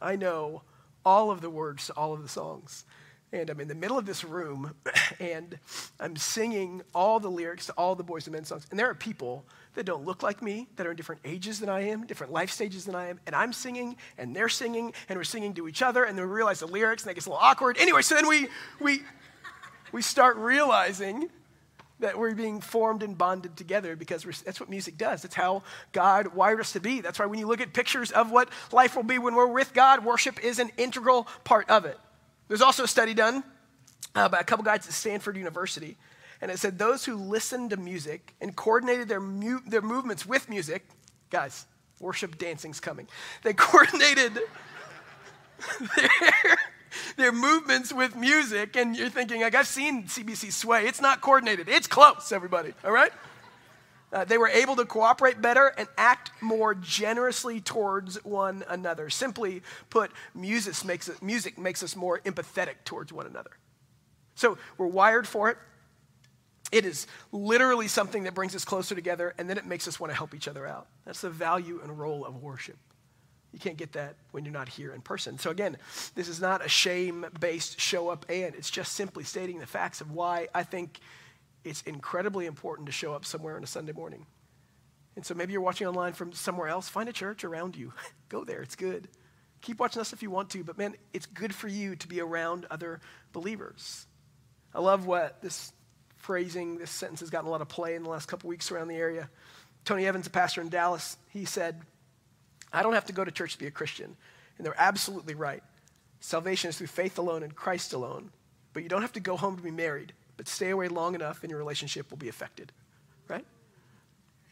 I 0.00 0.16
know 0.16 0.62
all 1.04 1.30
of 1.30 1.40
the 1.40 1.50
words 1.50 1.86
to 1.86 1.92
all 1.92 2.12
of 2.12 2.22
the 2.22 2.28
songs. 2.28 2.84
And 3.32 3.48
I'm 3.48 3.60
in 3.60 3.68
the 3.68 3.74
middle 3.74 3.96
of 3.96 4.04
this 4.04 4.24
room 4.24 4.74
and 5.20 5.58
I'm 5.98 6.16
singing 6.16 6.82
all 6.94 7.18
the 7.18 7.30
lyrics 7.30 7.66
to 7.66 7.72
all 7.72 7.94
the 7.94 8.04
Boyz 8.04 8.28
II 8.28 8.32
Men 8.32 8.44
songs. 8.44 8.66
And 8.70 8.78
there 8.78 8.90
are 8.90 8.94
people 8.94 9.46
that 9.74 9.84
don't 9.84 10.04
look 10.04 10.22
like 10.22 10.42
me, 10.42 10.68
that 10.76 10.86
are 10.86 10.90
in 10.90 10.96
different 10.96 11.22
ages 11.24 11.58
than 11.58 11.70
I 11.70 11.88
am, 11.88 12.06
different 12.06 12.32
life 12.32 12.50
stages 12.50 12.84
than 12.84 12.94
I 12.94 13.08
am. 13.08 13.20
And 13.26 13.34
I'm 13.34 13.54
singing 13.54 13.96
and 14.18 14.36
they're 14.36 14.50
singing 14.50 14.92
and 15.08 15.18
we're 15.18 15.24
singing 15.24 15.54
to 15.54 15.66
each 15.66 15.80
other. 15.80 16.04
And 16.04 16.18
then 16.18 16.26
we 16.26 16.32
realize 16.32 16.60
the 16.60 16.66
lyrics 16.66 17.04
and 17.04 17.10
that 17.10 17.14
gets 17.14 17.26
a 17.26 17.30
little 17.30 17.42
awkward. 17.42 17.78
Anyway, 17.78 18.02
so 18.02 18.14
then 18.14 18.28
we, 18.28 18.48
we, 18.80 19.00
we 19.92 20.02
start 20.02 20.36
realizing 20.36 21.30
that 22.00 22.18
we're 22.18 22.34
being 22.34 22.60
formed 22.60 23.02
and 23.02 23.16
bonded 23.16 23.56
together 23.56 23.96
because 23.96 24.24
that's 24.44 24.60
what 24.60 24.68
music 24.68 24.98
does. 24.98 25.22
That's 25.22 25.34
how 25.34 25.62
God 25.92 26.34
wired 26.34 26.60
us 26.60 26.72
to 26.72 26.80
be. 26.80 27.00
That's 27.00 27.18
why 27.18 27.26
when 27.26 27.38
you 27.38 27.46
look 27.46 27.60
at 27.60 27.72
pictures 27.72 28.10
of 28.10 28.30
what 28.30 28.50
life 28.72 28.94
will 28.94 29.04
be 29.04 29.18
when 29.18 29.34
we're 29.34 29.46
with 29.46 29.72
God, 29.72 30.04
worship 30.04 30.44
is 30.44 30.58
an 30.58 30.70
integral 30.76 31.26
part 31.44 31.70
of 31.70 31.86
it. 31.86 31.98
There's 32.52 32.60
also 32.60 32.84
a 32.84 32.88
study 32.88 33.14
done 33.14 33.42
uh, 34.14 34.28
by 34.28 34.38
a 34.38 34.44
couple 34.44 34.62
guys 34.62 34.86
at 34.86 34.92
Stanford 34.92 35.38
University, 35.38 35.96
and 36.42 36.50
it 36.50 36.58
said 36.58 36.78
those 36.78 37.02
who 37.02 37.16
listened 37.16 37.70
to 37.70 37.78
music 37.78 38.34
and 38.42 38.54
coordinated 38.54 39.08
their, 39.08 39.20
mu- 39.20 39.62
their 39.66 39.80
movements 39.80 40.26
with 40.26 40.50
music, 40.50 40.86
guys, 41.30 41.64
worship 41.98 42.36
dancing's 42.36 42.78
coming. 42.78 43.08
They 43.42 43.52
coordinated 43.54 44.38
their, 45.96 46.58
their 47.16 47.32
movements 47.32 47.90
with 47.90 48.16
music, 48.16 48.76
and 48.76 48.94
you're 48.94 49.08
thinking, 49.08 49.40
like, 49.40 49.54
I've 49.54 49.66
seen 49.66 50.02
CBC 50.02 50.52
sway. 50.52 50.84
It's 50.84 51.00
not 51.00 51.22
coordinated, 51.22 51.70
it's 51.70 51.86
close, 51.86 52.32
everybody, 52.32 52.74
all 52.84 52.92
right? 52.92 53.12
Uh, 54.12 54.24
they 54.24 54.36
were 54.36 54.48
able 54.48 54.76
to 54.76 54.84
cooperate 54.84 55.40
better 55.40 55.68
and 55.78 55.88
act 55.96 56.30
more 56.42 56.74
generously 56.74 57.60
towards 57.60 58.22
one 58.24 58.62
another. 58.68 59.08
Simply 59.08 59.62
put, 59.88 60.10
music 60.34 60.84
makes, 60.84 61.10
music 61.22 61.58
makes 61.58 61.82
us 61.82 61.96
more 61.96 62.20
empathetic 62.20 62.84
towards 62.84 63.12
one 63.12 63.26
another. 63.26 63.52
So 64.34 64.58
we're 64.76 64.86
wired 64.86 65.26
for 65.26 65.48
it. 65.50 65.56
It 66.70 66.84
is 66.84 67.06
literally 67.32 67.88
something 67.88 68.24
that 68.24 68.34
brings 68.34 68.54
us 68.54 68.64
closer 68.64 68.94
together, 68.94 69.34
and 69.38 69.48
then 69.48 69.58
it 69.58 69.66
makes 69.66 69.86
us 69.86 70.00
want 70.00 70.10
to 70.10 70.16
help 70.16 70.34
each 70.34 70.48
other 70.48 70.66
out. 70.66 70.86
That's 71.04 71.20
the 71.20 71.30
value 71.30 71.80
and 71.82 71.98
role 71.98 72.24
of 72.24 72.42
worship. 72.42 72.78
You 73.52 73.58
can't 73.58 73.76
get 73.76 73.92
that 73.92 74.16
when 74.30 74.46
you're 74.46 74.52
not 74.52 74.70
here 74.70 74.94
in 74.94 75.02
person. 75.02 75.38
So, 75.38 75.50
again, 75.50 75.76
this 76.14 76.28
is 76.28 76.40
not 76.40 76.64
a 76.64 76.68
shame 76.68 77.26
based 77.38 77.78
show 77.78 78.08
up 78.08 78.24
and. 78.30 78.54
It's 78.54 78.70
just 78.70 78.94
simply 78.94 79.24
stating 79.24 79.58
the 79.58 79.66
facts 79.66 80.00
of 80.00 80.10
why 80.10 80.48
I 80.54 80.62
think 80.62 80.98
it's 81.64 81.82
incredibly 81.82 82.46
important 82.46 82.86
to 82.86 82.92
show 82.92 83.12
up 83.12 83.24
somewhere 83.24 83.56
on 83.56 83.62
a 83.62 83.66
Sunday 83.66 83.92
morning. 83.92 84.26
And 85.14 85.24
so 85.24 85.34
maybe 85.34 85.52
you're 85.52 85.62
watching 85.62 85.86
online 85.86 86.14
from 86.14 86.32
somewhere 86.32 86.68
else. 86.68 86.88
Find 86.88 87.08
a 87.08 87.12
church 87.12 87.44
around 87.44 87.76
you. 87.76 87.92
Go 88.28 88.44
there, 88.44 88.62
it's 88.62 88.76
good. 88.76 89.08
Keep 89.60 89.78
watching 89.78 90.00
us 90.00 90.12
if 90.12 90.22
you 90.22 90.30
want 90.30 90.50
to, 90.50 90.64
but 90.64 90.76
man, 90.76 90.96
it's 91.12 91.26
good 91.26 91.54
for 91.54 91.68
you 91.68 91.94
to 91.96 92.08
be 92.08 92.20
around 92.20 92.66
other 92.70 93.00
believers. 93.32 94.06
I 94.74 94.80
love 94.80 95.06
what 95.06 95.40
this 95.40 95.72
phrasing, 96.16 96.78
this 96.78 96.90
sentence 96.90 97.20
has 97.20 97.30
gotten 97.30 97.46
a 97.46 97.50
lot 97.50 97.60
of 97.60 97.68
play 97.68 97.94
in 97.94 98.02
the 98.02 98.08
last 98.08 98.26
couple 98.26 98.48
weeks 98.48 98.72
around 98.72 98.88
the 98.88 98.96
area. 98.96 99.28
Tony 99.84 100.06
Evans, 100.06 100.26
a 100.26 100.30
pastor 100.30 100.60
in 100.60 100.68
Dallas, 100.68 101.16
he 101.28 101.44
said, 101.44 101.80
I 102.72 102.82
don't 102.82 102.94
have 102.94 103.06
to 103.06 103.12
go 103.12 103.24
to 103.24 103.30
church 103.30 103.52
to 103.52 103.58
be 103.58 103.66
a 103.66 103.70
Christian. 103.70 104.16
And 104.56 104.66
they're 104.66 104.74
absolutely 104.80 105.34
right. 105.34 105.62
Salvation 106.20 106.70
is 106.70 106.78
through 106.78 106.86
faith 106.86 107.18
alone 107.18 107.42
and 107.42 107.54
Christ 107.54 107.92
alone. 107.92 108.30
But 108.72 108.82
you 108.82 108.88
don't 108.88 109.02
have 109.02 109.12
to 109.12 109.20
go 109.20 109.36
home 109.36 109.56
to 109.56 109.62
be 109.62 109.70
married 109.70 110.12
but 110.36 110.48
stay 110.48 110.70
away 110.70 110.88
long 110.88 111.14
enough 111.14 111.42
and 111.42 111.50
your 111.50 111.58
relationship 111.58 112.10
will 112.10 112.18
be 112.18 112.28
affected, 112.28 112.72
right? 113.28 113.44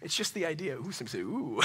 It's 0.02 0.16
just 0.16 0.34
the 0.34 0.46
idea. 0.46 0.76
Ooh, 0.76 0.92
some 0.92 1.06
say, 1.06 1.18
ooh. 1.20 1.60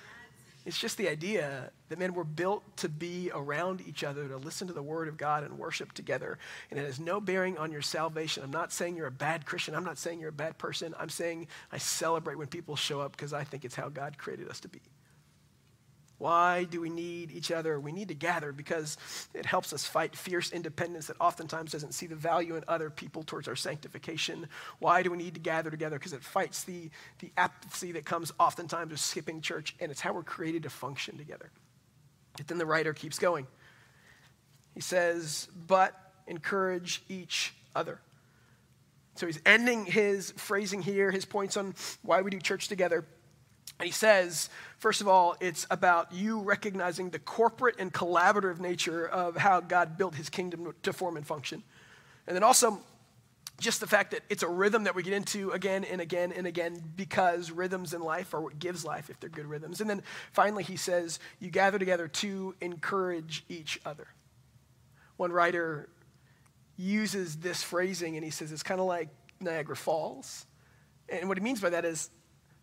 it's 0.66 0.78
just 0.78 0.96
the 0.96 1.08
idea 1.08 1.70
that, 1.88 1.98
men 1.98 2.14
we're 2.14 2.24
built 2.24 2.62
to 2.78 2.88
be 2.88 3.30
around 3.34 3.82
each 3.86 4.04
other, 4.04 4.28
to 4.28 4.36
listen 4.36 4.66
to 4.68 4.72
the 4.72 4.82
word 4.82 5.08
of 5.08 5.16
God 5.16 5.44
and 5.44 5.58
worship 5.58 5.92
together. 5.92 6.38
And 6.70 6.78
it 6.78 6.86
has 6.86 7.00
no 7.00 7.20
bearing 7.20 7.58
on 7.58 7.72
your 7.72 7.82
salvation. 7.82 8.42
I'm 8.42 8.50
not 8.50 8.72
saying 8.72 8.96
you're 8.96 9.08
a 9.08 9.10
bad 9.10 9.44
Christian. 9.44 9.74
I'm 9.74 9.84
not 9.84 9.98
saying 9.98 10.20
you're 10.20 10.30
a 10.30 10.32
bad 10.32 10.58
person. 10.58 10.94
I'm 10.98 11.10
saying 11.10 11.48
I 11.70 11.78
celebrate 11.78 12.38
when 12.38 12.46
people 12.46 12.76
show 12.76 13.00
up 13.00 13.12
because 13.12 13.32
I 13.32 13.44
think 13.44 13.64
it's 13.64 13.74
how 13.74 13.88
God 13.88 14.16
created 14.18 14.48
us 14.48 14.60
to 14.60 14.68
be. 14.68 14.80
Why 16.22 16.62
do 16.62 16.80
we 16.80 16.88
need 16.88 17.32
each 17.32 17.50
other? 17.50 17.80
We 17.80 17.90
need 17.90 18.06
to 18.06 18.14
gather 18.14 18.52
because 18.52 18.96
it 19.34 19.44
helps 19.44 19.72
us 19.72 19.84
fight 19.84 20.14
fierce 20.14 20.52
independence 20.52 21.08
that 21.08 21.16
oftentimes 21.18 21.72
doesn't 21.72 21.94
see 21.94 22.06
the 22.06 22.14
value 22.14 22.54
in 22.54 22.62
other 22.68 22.90
people 22.90 23.24
towards 23.24 23.48
our 23.48 23.56
sanctification. 23.56 24.46
Why 24.78 25.02
do 25.02 25.10
we 25.10 25.16
need 25.16 25.34
to 25.34 25.40
gather 25.40 25.68
together? 25.68 25.98
Because 25.98 26.12
it 26.12 26.22
fights 26.22 26.62
the, 26.62 26.90
the 27.18 27.32
apathy 27.36 27.90
that 27.90 28.04
comes 28.04 28.30
oftentimes 28.38 28.92
with 28.92 29.00
skipping 29.00 29.40
church, 29.40 29.74
and 29.80 29.90
it's 29.90 30.00
how 30.00 30.12
we're 30.12 30.22
created 30.22 30.62
to 30.62 30.70
function 30.70 31.18
together. 31.18 31.50
But 32.36 32.46
then 32.46 32.58
the 32.58 32.66
writer 32.66 32.92
keeps 32.92 33.18
going. 33.18 33.48
He 34.76 34.80
says, 34.80 35.48
but 35.66 35.92
encourage 36.28 37.02
each 37.08 37.52
other. 37.74 37.98
So 39.16 39.26
he's 39.26 39.40
ending 39.44 39.86
his 39.86 40.30
phrasing 40.36 40.82
here, 40.82 41.10
his 41.10 41.24
points 41.24 41.56
on 41.56 41.74
why 42.02 42.22
we 42.22 42.30
do 42.30 42.38
church 42.38 42.68
together 42.68 43.04
and 43.78 43.86
he 43.86 43.92
says, 43.92 44.48
first 44.78 45.00
of 45.00 45.08
all, 45.08 45.36
it's 45.40 45.66
about 45.68 46.12
you 46.12 46.40
recognizing 46.40 47.10
the 47.10 47.18
corporate 47.18 47.76
and 47.78 47.92
collaborative 47.92 48.60
nature 48.60 49.06
of 49.08 49.36
how 49.36 49.60
God 49.60 49.98
built 49.98 50.14
his 50.14 50.28
kingdom 50.28 50.72
to 50.84 50.92
form 50.92 51.16
and 51.16 51.26
function. 51.26 51.64
And 52.26 52.36
then 52.36 52.44
also, 52.44 52.80
just 53.58 53.80
the 53.80 53.86
fact 53.86 54.12
that 54.12 54.20
it's 54.28 54.42
a 54.42 54.48
rhythm 54.48 54.84
that 54.84 54.94
we 54.94 55.02
get 55.02 55.12
into 55.12 55.50
again 55.50 55.84
and 55.84 56.00
again 56.00 56.32
and 56.32 56.46
again 56.46 56.80
because 56.96 57.50
rhythms 57.50 57.94
in 57.94 58.00
life 58.00 58.34
are 58.34 58.40
what 58.40 58.58
gives 58.58 58.84
life 58.84 59.10
if 59.10 59.18
they're 59.20 59.30
good 59.30 59.46
rhythms. 59.46 59.80
And 59.80 59.90
then 59.90 60.02
finally, 60.32 60.62
he 60.62 60.76
says, 60.76 61.18
you 61.40 61.50
gather 61.50 61.78
together 61.78 62.08
to 62.08 62.54
encourage 62.60 63.44
each 63.48 63.80
other. 63.84 64.06
One 65.16 65.32
writer 65.32 65.88
uses 66.76 67.36
this 67.36 67.62
phrasing 67.62 68.16
and 68.16 68.24
he 68.24 68.30
says 68.30 68.52
it's 68.52 68.62
kind 68.62 68.80
of 68.80 68.86
like 68.86 69.08
Niagara 69.40 69.76
Falls. 69.76 70.46
And 71.08 71.28
what 71.28 71.36
he 71.36 71.44
means 71.44 71.60
by 71.60 71.70
that 71.70 71.84
is 71.84 72.10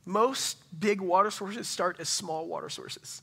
most 0.09 0.57
big 0.79 0.99
water 0.99 1.31
sources 1.31 1.67
start 1.67 1.99
as 1.99 2.09
small 2.09 2.47
water 2.47 2.69
sources. 2.69 3.21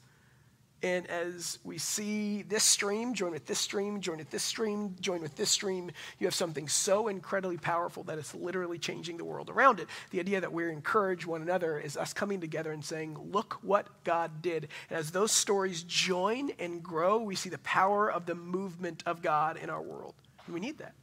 And 0.83 1.07
as 1.07 1.59
we 1.65 1.79
see 1.79 2.43
this 2.43 2.63
stream 2.63 3.15
join 3.15 3.33
with 3.33 3.47
this 3.47 3.59
stream, 3.59 4.01
join 4.01 4.19
with 4.19 4.31
this 4.31 4.43
stream, 4.43 4.95
join 5.01 5.23
with 5.23 5.35
this 5.35 5.51
stream, 5.51 5.91
you 6.19 6.27
have 6.27 6.35
something 6.35 6.69
so 6.69 7.09
incredibly 7.09 7.57
powerful 7.57 8.05
that 8.05 8.19
it's 8.19 8.35
literally 8.35 8.79
changing 8.79 9.17
the 9.17 9.25
world 9.25 9.49
around 9.49 9.81
it. 9.81 9.89
The 10.11 10.21
idea 10.21 10.41
that 10.41 10.53
we 10.53 10.71
encourage 10.71 11.27
one 11.27 11.41
another 11.41 11.79
is 11.81 11.97
us 11.97 12.13
coming 12.13 12.41
together 12.41 12.73
and 12.73 12.85
saying, 12.85 13.19
Look 13.33 13.59
what 13.63 13.89
God 14.05 14.43
did. 14.43 14.69
And 14.91 14.99
as 14.99 15.11
those 15.11 15.33
stories 15.33 15.83
join 15.83 16.51
and 16.59 16.83
grow, 16.83 17.19
we 17.19 17.35
see 17.35 17.49
the 17.49 17.59
power 17.59 18.13
of 18.13 18.27
the 18.27 18.35
movement 18.35 19.03
of 19.07 19.23
God 19.23 19.57
in 19.57 19.71
our 19.71 19.83
world. 19.83 20.15
And 20.45 20.55
we 20.55 20.61
need 20.61 20.79
that. 20.79 20.95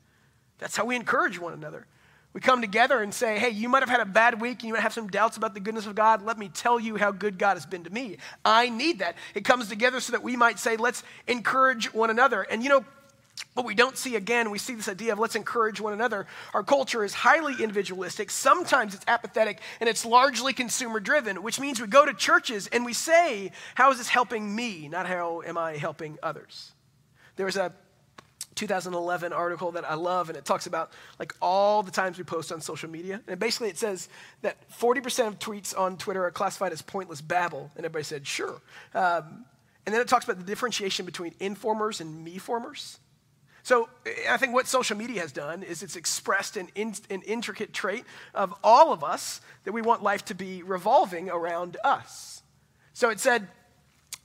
That's 0.59 0.77
how 0.77 0.85
we 0.85 0.95
encourage 0.95 1.39
one 1.39 1.53
another. 1.53 1.87
We 2.33 2.41
come 2.41 2.61
together 2.61 3.01
and 3.01 3.13
say, 3.13 3.37
hey, 3.37 3.51
you 3.51 3.69
might 3.69 3.83
have 3.83 3.89
had 3.89 3.99
a 3.99 4.05
bad 4.05 4.41
week 4.41 4.61
and 4.61 4.67
you 4.67 4.73
might 4.73 4.81
have 4.81 4.93
some 4.93 5.07
doubts 5.07 5.37
about 5.37 5.53
the 5.53 5.59
goodness 5.59 5.85
of 5.85 5.93
God. 5.93 6.25
Let 6.25 6.39
me 6.39 6.49
tell 6.49 6.79
you 6.79 6.95
how 6.95 7.11
good 7.11 7.37
God 7.37 7.55
has 7.55 7.65
been 7.65 7.83
to 7.83 7.91
me. 7.91 8.17
I 8.43 8.69
need 8.69 8.99
that. 8.99 9.15
It 9.35 9.45
comes 9.45 9.69
together 9.69 9.99
so 9.99 10.13
that 10.13 10.23
we 10.23 10.35
might 10.35 10.57
say, 10.57 10.75
let's 10.75 11.03
encourage 11.27 11.93
one 11.93 12.09
another. 12.09 12.41
And 12.41 12.63
you 12.63 12.69
know, 12.69 12.83
what 13.53 13.67
we 13.67 13.75
don't 13.75 13.97
see 13.97 14.15
again, 14.15 14.49
we 14.49 14.57
see 14.57 14.73
this 14.73 14.87
idea 14.87 15.13
of 15.13 15.19
let's 15.19 15.35
encourage 15.35 15.79
one 15.79 15.93
another. 15.93 16.25
Our 16.55 16.63
culture 16.63 17.03
is 17.03 17.13
highly 17.13 17.53
individualistic. 17.61 18.31
Sometimes 18.31 18.95
it's 18.95 19.05
apathetic 19.07 19.59
and 19.79 19.87
it's 19.87 20.05
largely 20.05 20.53
consumer 20.53 20.99
driven, 20.99 21.43
which 21.43 21.59
means 21.59 21.79
we 21.79 21.87
go 21.87 22.03
to 22.03 22.15
churches 22.15 22.67
and 22.67 22.83
we 22.83 22.93
say, 22.93 23.51
How 23.75 23.91
is 23.91 23.99
this 23.99 24.09
helping 24.09 24.55
me? 24.55 24.87
Not 24.87 25.05
how 25.05 25.43
am 25.45 25.57
I 25.57 25.77
helping 25.77 26.17
others? 26.23 26.71
There 27.35 27.45
was 27.45 27.57
a 27.57 27.73
2011 28.53 29.33
article 29.33 29.71
that 29.73 29.89
I 29.89 29.95
love, 29.95 30.29
and 30.29 30.37
it 30.37 30.45
talks 30.45 30.67
about 30.67 30.91
like 31.19 31.33
all 31.41 31.83
the 31.83 31.91
times 31.91 32.17
we 32.17 32.23
post 32.23 32.51
on 32.51 32.61
social 32.61 32.89
media. 32.89 33.21
And 33.27 33.39
basically, 33.39 33.69
it 33.69 33.77
says 33.77 34.09
that 34.41 34.57
40% 34.71 35.27
of 35.27 35.39
tweets 35.39 35.77
on 35.77 35.97
Twitter 35.97 36.23
are 36.23 36.31
classified 36.31 36.71
as 36.71 36.81
pointless 36.81 37.21
babble, 37.21 37.71
and 37.75 37.85
everybody 37.85 38.03
said 38.03 38.25
sure. 38.25 38.61
Um, 38.93 39.45
and 39.85 39.93
then 39.93 40.01
it 40.01 40.07
talks 40.07 40.25
about 40.25 40.37
the 40.37 40.45
differentiation 40.45 41.05
between 41.05 41.33
informers 41.39 41.99
and 41.99 42.23
me 42.23 42.37
formers. 42.37 42.99
So 43.63 43.87
I 44.29 44.35
think 44.37 44.53
what 44.53 44.67
social 44.67 44.97
media 44.97 45.21
has 45.21 45.31
done 45.31 45.63
is 45.63 45.83
it's 45.83 45.95
expressed 45.95 46.57
an, 46.57 46.67
in, 46.75 46.93
an 47.09 47.21
intricate 47.21 47.73
trait 47.73 48.03
of 48.33 48.53
all 48.61 48.91
of 48.91 49.03
us 49.03 49.39
that 49.63 49.71
we 49.71 49.81
want 49.81 50.03
life 50.03 50.25
to 50.25 50.35
be 50.35 50.63
revolving 50.63 51.29
around 51.29 51.77
us. 51.83 52.43
So 52.91 53.09
it 53.09 53.21
said 53.21 53.47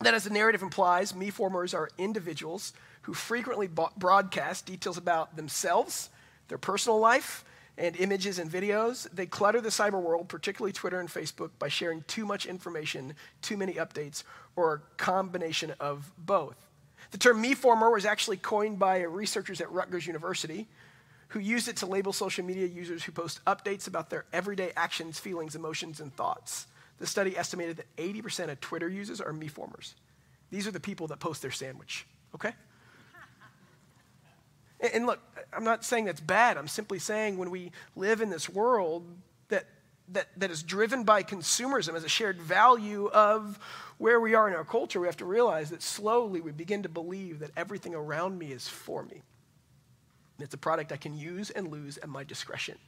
that 0.01 0.13
as 0.13 0.25
the 0.25 0.31
narrative 0.31 0.63
implies, 0.63 1.15
me 1.15 1.31
formers 1.31 1.73
are 1.73 1.89
individuals 1.99 2.73
who 3.09 3.15
frequently 3.15 3.71
broadcast 3.97 4.67
details 4.67 4.99
about 4.99 5.35
themselves, 5.35 6.11
their 6.49 6.59
personal 6.59 6.99
life, 6.99 7.43
and 7.79 7.97
images 7.97 8.39
and 8.39 8.51
videos. 8.51 9.09
They 9.11 9.25
clutter 9.25 9.63
the 9.63 9.71
cyber 9.71 9.99
world, 9.99 10.29
particularly 10.29 10.75
Twitter 10.75 11.01
and 11.01 11.09
Facebook, 11.09 11.53
by 11.59 11.69
sharing 11.69 12.03
too 12.03 12.27
much 12.27 12.45
information, 12.45 13.15
too 13.41 13.57
many 13.57 13.73
updates, 13.73 14.25
or 14.57 14.75
a 14.75 14.97
combination 14.99 15.73
of 15.81 16.13
both. 16.19 16.55
The 17.11 17.17
term 17.17 17.43
MeFormer 17.43 17.91
was 17.91 18.05
actually 18.05 18.37
coined 18.37 18.79
by 18.79 19.01
researchers 19.01 19.63
at 19.63 19.73
Rutgers 19.73 20.07
University 20.07 20.67
who 21.29 21.41
used 21.41 21.67
it 21.67 21.77
to 21.77 21.87
label 21.87 22.13
social 22.13 22.45
media 22.45 22.67
users 22.67 23.03
who 23.03 23.13
post 23.13 23.43
updates 23.47 23.89
about 23.89 24.11
their 24.11 24.27
everyday 24.35 24.73
actions, 24.77 25.19
feelings, 25.19 25.57
emotions, 25.57 26.01
and 26.01 26.15
thoughts. 26.15 26.67
The 26.99 27.07
study 27.07 27.39
estimated 27.39 27.79
that 27.79 27.97
80% 27.97 28.51
of 28.51 28.61
Twitter 28.61 28.89
users 28.91 29.23
are 29.23 29.33
MeFormers. 29.33 29.95
These 30.51 30.67
are 30.67 30.73
the 30.73 30.81
people 30.81 31.07
that 31.07 31.21
post 31.21 31.41
their 31.41 31.51
sandwich, 31.51 32.07
okay? 32.35 32.53
And 34.81 35.07
look, 35.07 35.21
I'm 35.53 35.65
not 35.65 35.85
saying 35.85 36.05
that's 36.05 36.21
bad. 36.21 36.57
I'm 36.57 36.69
simply 36.69 36.99
saying 36.99 37.37
when 37.37 37.51
we 37.51 37.73
live 37.97 38.21
in 38.21 38.31
this 38.31 38.49
world 38.49 39.07
that, 39.49 39.65
that, 40.11 40.29
that 40.37 40.51
is 40.51 40.63
driven 40.63 41.05
by 41.05 41.23
consumerism 41.23 41.95
as 41.95 42.05
a 42.05 42.09
shared 42.09 42.41
value 42.41 43.09
of 43.09 43.59
where 43.99 44.21
we 44.21 44.35
are 44.35 44.49
in 44.49 44.55
our 44.55 44.65
culture, 44.65 45.01
we 45.01 45.09
have 45.09 45.17
to 45.17 45.25
realize 45.25 45.71
that 45.71 45.83
slowly 45.83 46.41
we 46.41 46.53
begin 46.53 46.85
to 46.85 46.89
believe 46.89 47.41
that 47.41 47.51
everything 47.57 47.95
around 47.95 48.39
me 48.39 48.53
is 48.53 48.69
for 48.69 49.03
me. 49.03 49.23
And 50.39 50.45
it's 50.45 50.55
a 50.55 50.59
product 50.59 50.93
I 50.93 50.97
can 50.97 51.19
use 51.19 51.51
and 51.51 51.73
lose 51.73 51.99
at 51.99 52.09
my 52.09 52.23
discretion. 52.23 52.79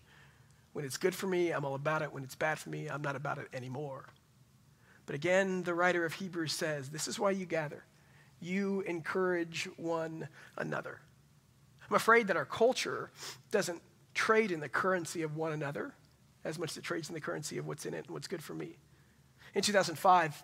When 0.72 0.84
it's 0.84 0.96
good 0.96 1.14
for 1.16 1.26
me, 1.26 1.50
I'm 1.50 1.64
all 1.64 1.74
about 1.74 2.02
it. 2.02 2.12
When 2.12 2.22
it's 2.22 2.36
bad 2.36 2.60
for 2.60 2.70
me, 2.70 2.86
I'm 2.88 3.02
not 3.02 3.16
about 3.16 3.38
it 3.38 3.48
anymore. 3.52 4.04
But 5.06 5.16
again, 5.16 5.64
the 5.64 5.74
writer 5.74 6.04
of 6.04 6.12
Hebrews 6.14 6.52
says, 6.52 6.90
This 6.90 7.08
is 7.08 7.18
why 7.18 7.32
you 7.32 7.44
gather. 7.44 7.82
You 8.40 8.82
encourage 8.82 9.68
one 9.76 10.28
another. 10.56 11.00
I'm 11.90 11.96
afraid 11.96 12.28
that 12.28 12.36
our 12.36 12.44
culture 12.44 13.10
doesn't 13.50 13.82
trade 14.14 14.52
in 14.52 14.60
the 14.60 14.68
currency 14.68 15.22
of 15.22 15.36
one 15.36 15.52
another 15.52 15.92
as 16.44 16.58
much 16.58 16.70
as 16.70 16.76
it 16.78 16.84
trades 16.84 17.08
in 17.08 17.14
the 17.14 17.20
currency 17.20 17.58
of 17.58 17.66
what's 17.66 17.84
in 17.84 17.94
it 17.94 18.06
and 18.06 18.10
what's 18.10 18.28
good 18.28 18.42
for 18.42 18.54
me. 18.54 18.76
In 19.54 19.62
2005, 19.62 20.42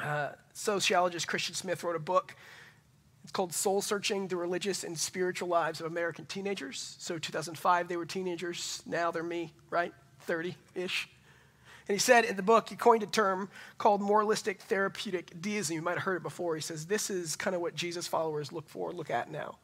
uh, 0.00 0.30
sociologist 0.52 1.26
Christian 1.26 1.54
Smith 1.54 1.82
wrote 1.84 1.96
a 1.96 2.00
book. 2.00 2.34
It's 3.22 3.32
called 3.32 3.52
Soul 3.52 3.80
Searching 3.80 4.26
the 4.28 4.36
Religious 4.36 4.84
and 4.84 4.98
Spiritual 4.98 5.48
Lives 5.48 5.80
of 5.80 5.86
American 5.86 6.26
Teenagers. 6.26 6.96
So, 6.98 7.18
2005, 7.18 7.88
they 7.88 7.96
were 7.96 8.06
teenagers. 8.06 8.82
Now 8.86 9.10
they're 9.10 9.22
me, 9.22 9.52
right? 9.70 9.92
30 10.20 10.56
ish. 10.74 11.08
And 11.88 11.94
he 11.94 11.98
said 11.98 12.24
in 12.24 12.36
the 12.36 12.42
book, 12.42 12.68
he 12.68 12.76
coined 12.76 13.02
a 13.02 13.06
term 13.06 13.48
called 13.78 14.02
moralistic 14.02 14.60
therapeutic 14.62 15.40
deism. 15.40 15.74
You 15.74 15.82
might 15.82 15.94
have 15.94 16.02
heard 16.02 16.16
it 16.16 16.22
before. 16.22 16.54
He 16.54 16.60
says 16.60 16.86
this 16.86 17.08
is 17.08 17.34
kind 17.34 17.56
of 17.56 17.62
what 17.62 17.74
Jesus 17.74 18.06
followers 18.06 18.52
look 18.52 18.68
for, 18.68 18.92
look 18.92 19.10
at 19.10 19.30
now. 19.30 19.56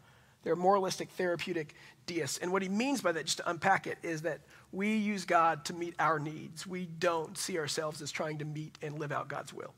They're 0.45 0.57
moralistic 0.57 1.11
therapeutic 1.11 1.75
deists. 2.07 2.39
And 2.39 2.53
what 2.53 2.63
he 2.63 2.69
means 2.69 3.01
by 3.01 3.13
that, 3.13 3.25
just 3.25 3.39
to 3.39 3.51
unpack 3.51 3.87
it, 3.87 3.99
is 4.03 4.23
that 4.23 4.41
we 4.73 4.95
use 4.97 5.25
God 5.25 5.65
to 5.67 5.73
meet 5.75 5.95
our 5.99 6.19
needs. 6.19 6.67
We 6.67 6.87
don't 6.87 7.37
see 7.37 7.59
ourselves 7.59 8.01
as 8.03 8.13
trying 8.13 8.39
to 8.39 8.45
meet 8.45 8.79
and 8.83 8.99
live 8.99 9.11
out 9.11 9.29
God's 9.29 9.53
will. 9.53 9.75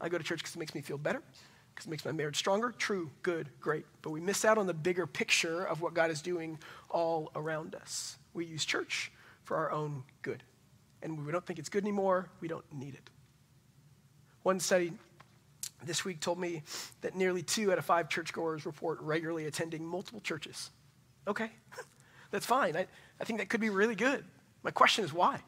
I 0.00 0.08
go 0.08 0.18
to 0.18 0.24
church 0.24 0.40
because 0.40 0.54
it 0.54 0.58
makes 0.58 0.74
me 0.74 0.82
feel 0.82 0.98
better, 0.98 1.22
because 1.74 1.86
it 1.86 1.90
makes 1.90 2.04
my 2.04 2.12
marriage 2.12 2.36
stronger. 2.36 2.72
True, 2.78 3.10
good, 3.22 3.48
great. 3.60 3.86
But 4.02 4.10
we 4.10 4.20
miss 4.20 4.44
out 4.44 4.58
on 4.58 4.66
the 4.66 4.74
bigger 4.74 5.06
picture 5.06 5.64
of 5.64 5.80
what 5.80 5.94
God 5.94 6.10
is 6.10 6.22
doing 6.22 6.58
all 6.90 7.32
around 7.34 7.74
us. 7.74 8.18
We 8.34 8.44
use 8.44 8.64
church 8.64 9.10
for 9.42 9.56
our 9.56 9.72
own 9.72 10.04
good 10.22 10.44
and 11.02 11.24
we 11.24 11.32
don't 11.32 11.44
think 11.44 11.58
it's 11.58 11.68
good 11.68 11.84
anymore, 11.84 12.28
we 12.40 12.48
don't 12.48 12.64
need 12.72 12.94
it. 12.94 13.10
One 14.42 14.60
study 14.60 14.92
this 15.84 16.04
week 16.04 16.20
told 16.20 16.38
me 16.38 16.62
that 17.00 17.14
nearly 17.14 17.42
two 17.42 17.72
out 17.72 17.78
of 17.78 17.84
five 17.84 18.08
churchgoers 18.08 18.66
report 18.66 19.00
regularly 19.00 19.46
attending 19.46 19.84
multiple 19.84 20.20
churches. 20.20 20.70
Okay, 21.26 21.50
that's 22.30 22.46
fine. 22.46 22.76
I, 22.76 22.86
I 23.20 23.24
think 23.24 23.38
that 23.38 23.48
could 23.48 23.60
be 23.60 23.70
really 23.70 23.94
good. 23.94 24.24
My 24.62 24.70
question 24.70 25.04
is 25.04 25.12
why? 25.12 25.40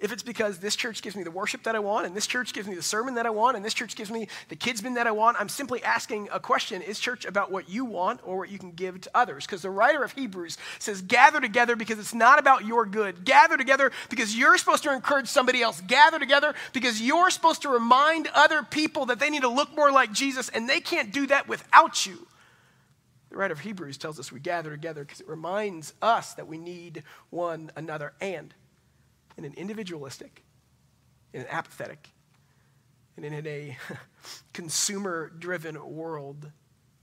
If 0.00 0.12
it's 0.12 0.22
because 0.22 0.58
this 0.58 0.76
church 0.76 1.02
gives 1.02 1.14
me 1.14 1.22
the 1.22 1.30
worship 1.30 1.62
that 1.64 1.74
I 1.74 1.78
want, 1.78 2.06
and 2.06 2.16
this 2.16 2.26
church 2.26 2.52
gives 2.52 2.66
me 2.66 2.74
the 2.74 2.82
sermon 2.82 3.14
that 3.14 3.26
I 3.26 3.30
want, 3.30 3.56
and 3.56 3.64
this 3.64 3.74
church 3.74 3.96
gives 3.96 4.10
me 4.10 4.28
the 4.48 4.56
kidsman 4.56 4.94
that 4.94 5.06
I 5.06 5.10
want, 5.10 5.36
I'm 5.38 5.48
simply 5.48 5.82
asking 5.82 6.28
a 6.32 6.40
question 6.40 6.82
Is 6.82 6.98
church 6.98 7.24
about 7.24 7.50
what 7.52 7.68
you 7.68 7.84
want 7.84 8.20
or 8.24 8.38
what 8.38 8.50
you 8.50 8.58
can 8.58 8.72
give 8.72 9.00
to 9.02 9.10
others? 9.14 9.46
Because 9.46 9.62
the 9.62 9.70
writer 9.70 10.02
of 10.02 10.12
Hebrews 10.12 10.56
says, 10.78 11.02
Gather 11.02 11.40
together 11.40 11.76
because 11.76 11.98
it's 11.98 12.14
not 12.14 12.38
about 12.38 12.64
your 12.64 12.86
good. 12.86 13.24
Gather 13.24 13.56
together 13.56 13.92
because 14.08 14.36
you're 14.36 14.56
supposed 14.58 14.82
to 14.84 14.94
encourage 14.94 15.28
somebody 15.28 15.62
else. 15.62 15.80
Gather 15.82 16.18
together 16.18 16.54
because 16.72 17.00
you're 17.00 17.30
supposed 17.30 17.62
to 17.62 17.68
remind 17.68 18.28
other 18.34 18.62
people 18.62 19.06
that 19.06 19.18
they 19.18 19.30
need 19.30 19.42
to 19.42 19.48
look 19.48 19.74
more 19.76 19.92
like 19.92 20.12
Jesus, 20.12 20.48
and 20.48 20.68
they 20.68 20.80
can't 20.80 21.12
do 21.12 21.26
that 21.26 21.48
without 21.48 22.06
you. 22.06 22.26
The 23.30 23.36
writer 23.36 23.52
of 23.52 23.60
Hebrews 23.60 23.96
tells 23.96 24.18
us 24.18 24.32
we 24.32 24.40
gather 24.40 24.70
together 24.70 25.04
because 25.04 25.20
it 25.20 25.28
reminds 25.28 25.94
us 26.02 26.34
that 26.34 26.48
we 26.48 26.58
need 26.58 27.04
one 27.30 27.70
another. 27.76 28.12
And 28.20 28.52
in 29.40 29.46
an 29.46 29.54
individualistic, 29.56 30.44
in 31.32 31.40
an 31.40 31.46
apathetic, 31.50 32.10
and 33.16 33.24
in 33.24 33.46
a 33.46 33.76
consumer 34.52 35.32
driven 35.38 35.82
world, 35.94 36.50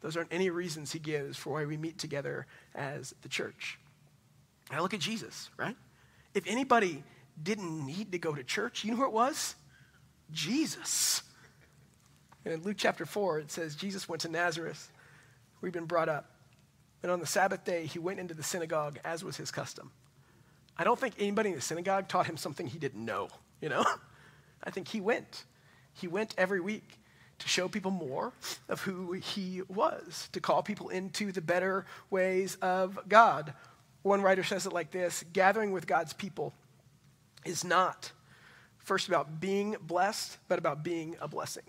those 0.02 0.16
aren't 0.16 0.32
any 0.32 0.52
reasons 0.52 0.92
he 0.92 1.00
gives 1.00 1.36
for 1.36 1.54
why 1.54 1.66
we 1.66 1.78
meet 1.78 1.98
together 1.98 2.46
as 2.76 3.16
the 3.24 3.30
church. 3.30 3.80
I 4.70 4.82
look 4.82 4.94
at 4.94 5.00
Jesus, 5.00 5.50
right? 5.58 5.76
If 6.36 6.44
anybody 6.46 7.04
didn't 7.42 7.86
need 7.86 8.12
to 8.12 8.20
go 8.20 8.36
to 8.36 8.44
church, 8.44 8.84
you 8.84 8.92
know 8.92 8.98
who 8.98 9.06
it 9.06 9.12
was? 9.12 9.56
Jesus. 10.32 11.24
And 12.46 12.54
in 12.54 12.62
Luke 12.62 12.78
chapter 12.78 13.06
4, 13.06 13.40
it 13.40 13.52
says 13.52 13.76
Jesus 13.76 14.08
went 14.08 14.22
to 14.22 14.30
Nazareth, 14.30 14.92
where 15.60 15.68
he'd 15.70 15.74
been 15.74 15.86
brought 15.86 16.10
up. 16.10 16.30
And 17.02 17.12
on 17.12 17.20
the 17.20 17.26
Sabbath 17.26 17.66
day, 17.66 17.88
he 17.88 17.98
went 17.98 18.20
into 18.20 18.36
the 18.36 18.44
synagogue, 18.44 19.00
as 19.04 19.24
was 19.24 19.38
his 19.38 19.50
custom. 19.50 19.92
I 20.78 20.84
don't 20.84 21.00
think 21.00 21.16
anybody 21.20 21.50
in 21.50 21.56
the 21.56 21.62
synagogue 21.62 22.08
taught 22.08 22.28
him 22.28 22.38
something 22.38 22.68
he 22.68 22.78
didn't 22.78 23.04
know, 23.04 23.30
you 23.62 23.70
know? 23.70 23.86
I 24.64 24.70
think 24.70 24.88
he 24.88 25.02
went. 25.02 25.46
He 25.94 26.08
went 26.08 26.36
every 26.38 26.60
week 26.60 27.00
to 27.40 27.48
show 27.48 27.68
people 27.68 27.92
more 27.92 28.34
of 28.70 28.82
who 28.82 29.14
he 29.14 29.62
was, 29.68 30.30
to 30.32 30.40
call 30.40 30.64
people 30.64 30.90
into 30.90 31.32
the 31.32 31.42
better 31.42 31.86
ways 32.10 32.56
of 32.62 33.00
God. 33.08 33.54
One 34.04 34.22
writer 34.22 34.44
says 34.44 34.66
it 34.66 34.74
like 34.74 34.92
this 34.92 35.24
gathering 35.34 35.72
with 35.72 35.88
God's 35.88 36.14
people 36.14 36.54
is 37.46 37.64
not 37.64 38.12
first 38.78 39.08
about 39.08 39.40
being 39.40 39.76
blessed, 39.82 40.38
but 40.48 40.60
about 40.60 40.84
being 40.84 41.16
a 41.20 41.28
blessing. 41.28 41.64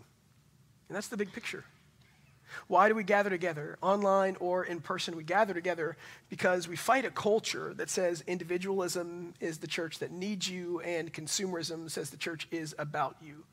And 0.89 0.97
that's 0.97 1.09
the 1.09 1.17
big 1.17 1.33
picture. 1.33 1.65
Why 2.67 2.89
do 2.89 2.95
we 2.95 3.05
gather 3.05 3.31
together, 3.31 3.79
online 3.83 4.37
or 4.41 4.65
in 4.65 4.81
person? 4.81 5.17
We 5.17 5.25
gather 5.25 5.55
together 5.55 5.97
because 6.29 6.69
we 6.69 6.77
fight 6.77 7.05
a 7.05 7.11
culture 7.11 7.75
that 7.75 7.91
says 7.91 8.23
individualism 8.27 9.35
is 9.41 9.59
the 9.59 9.67
church 9.67 9.99
that 9.99 10.11
needs 10.11 10.49
you, 10.49 10.81
and 10.81 11.13
consumerism 11.13 11.91
says 11.91 12.11
the 12.11 12.17
church 12.17 12.49
is 12.51 12.75
about 12.79 13.17
you. 13.21 13.45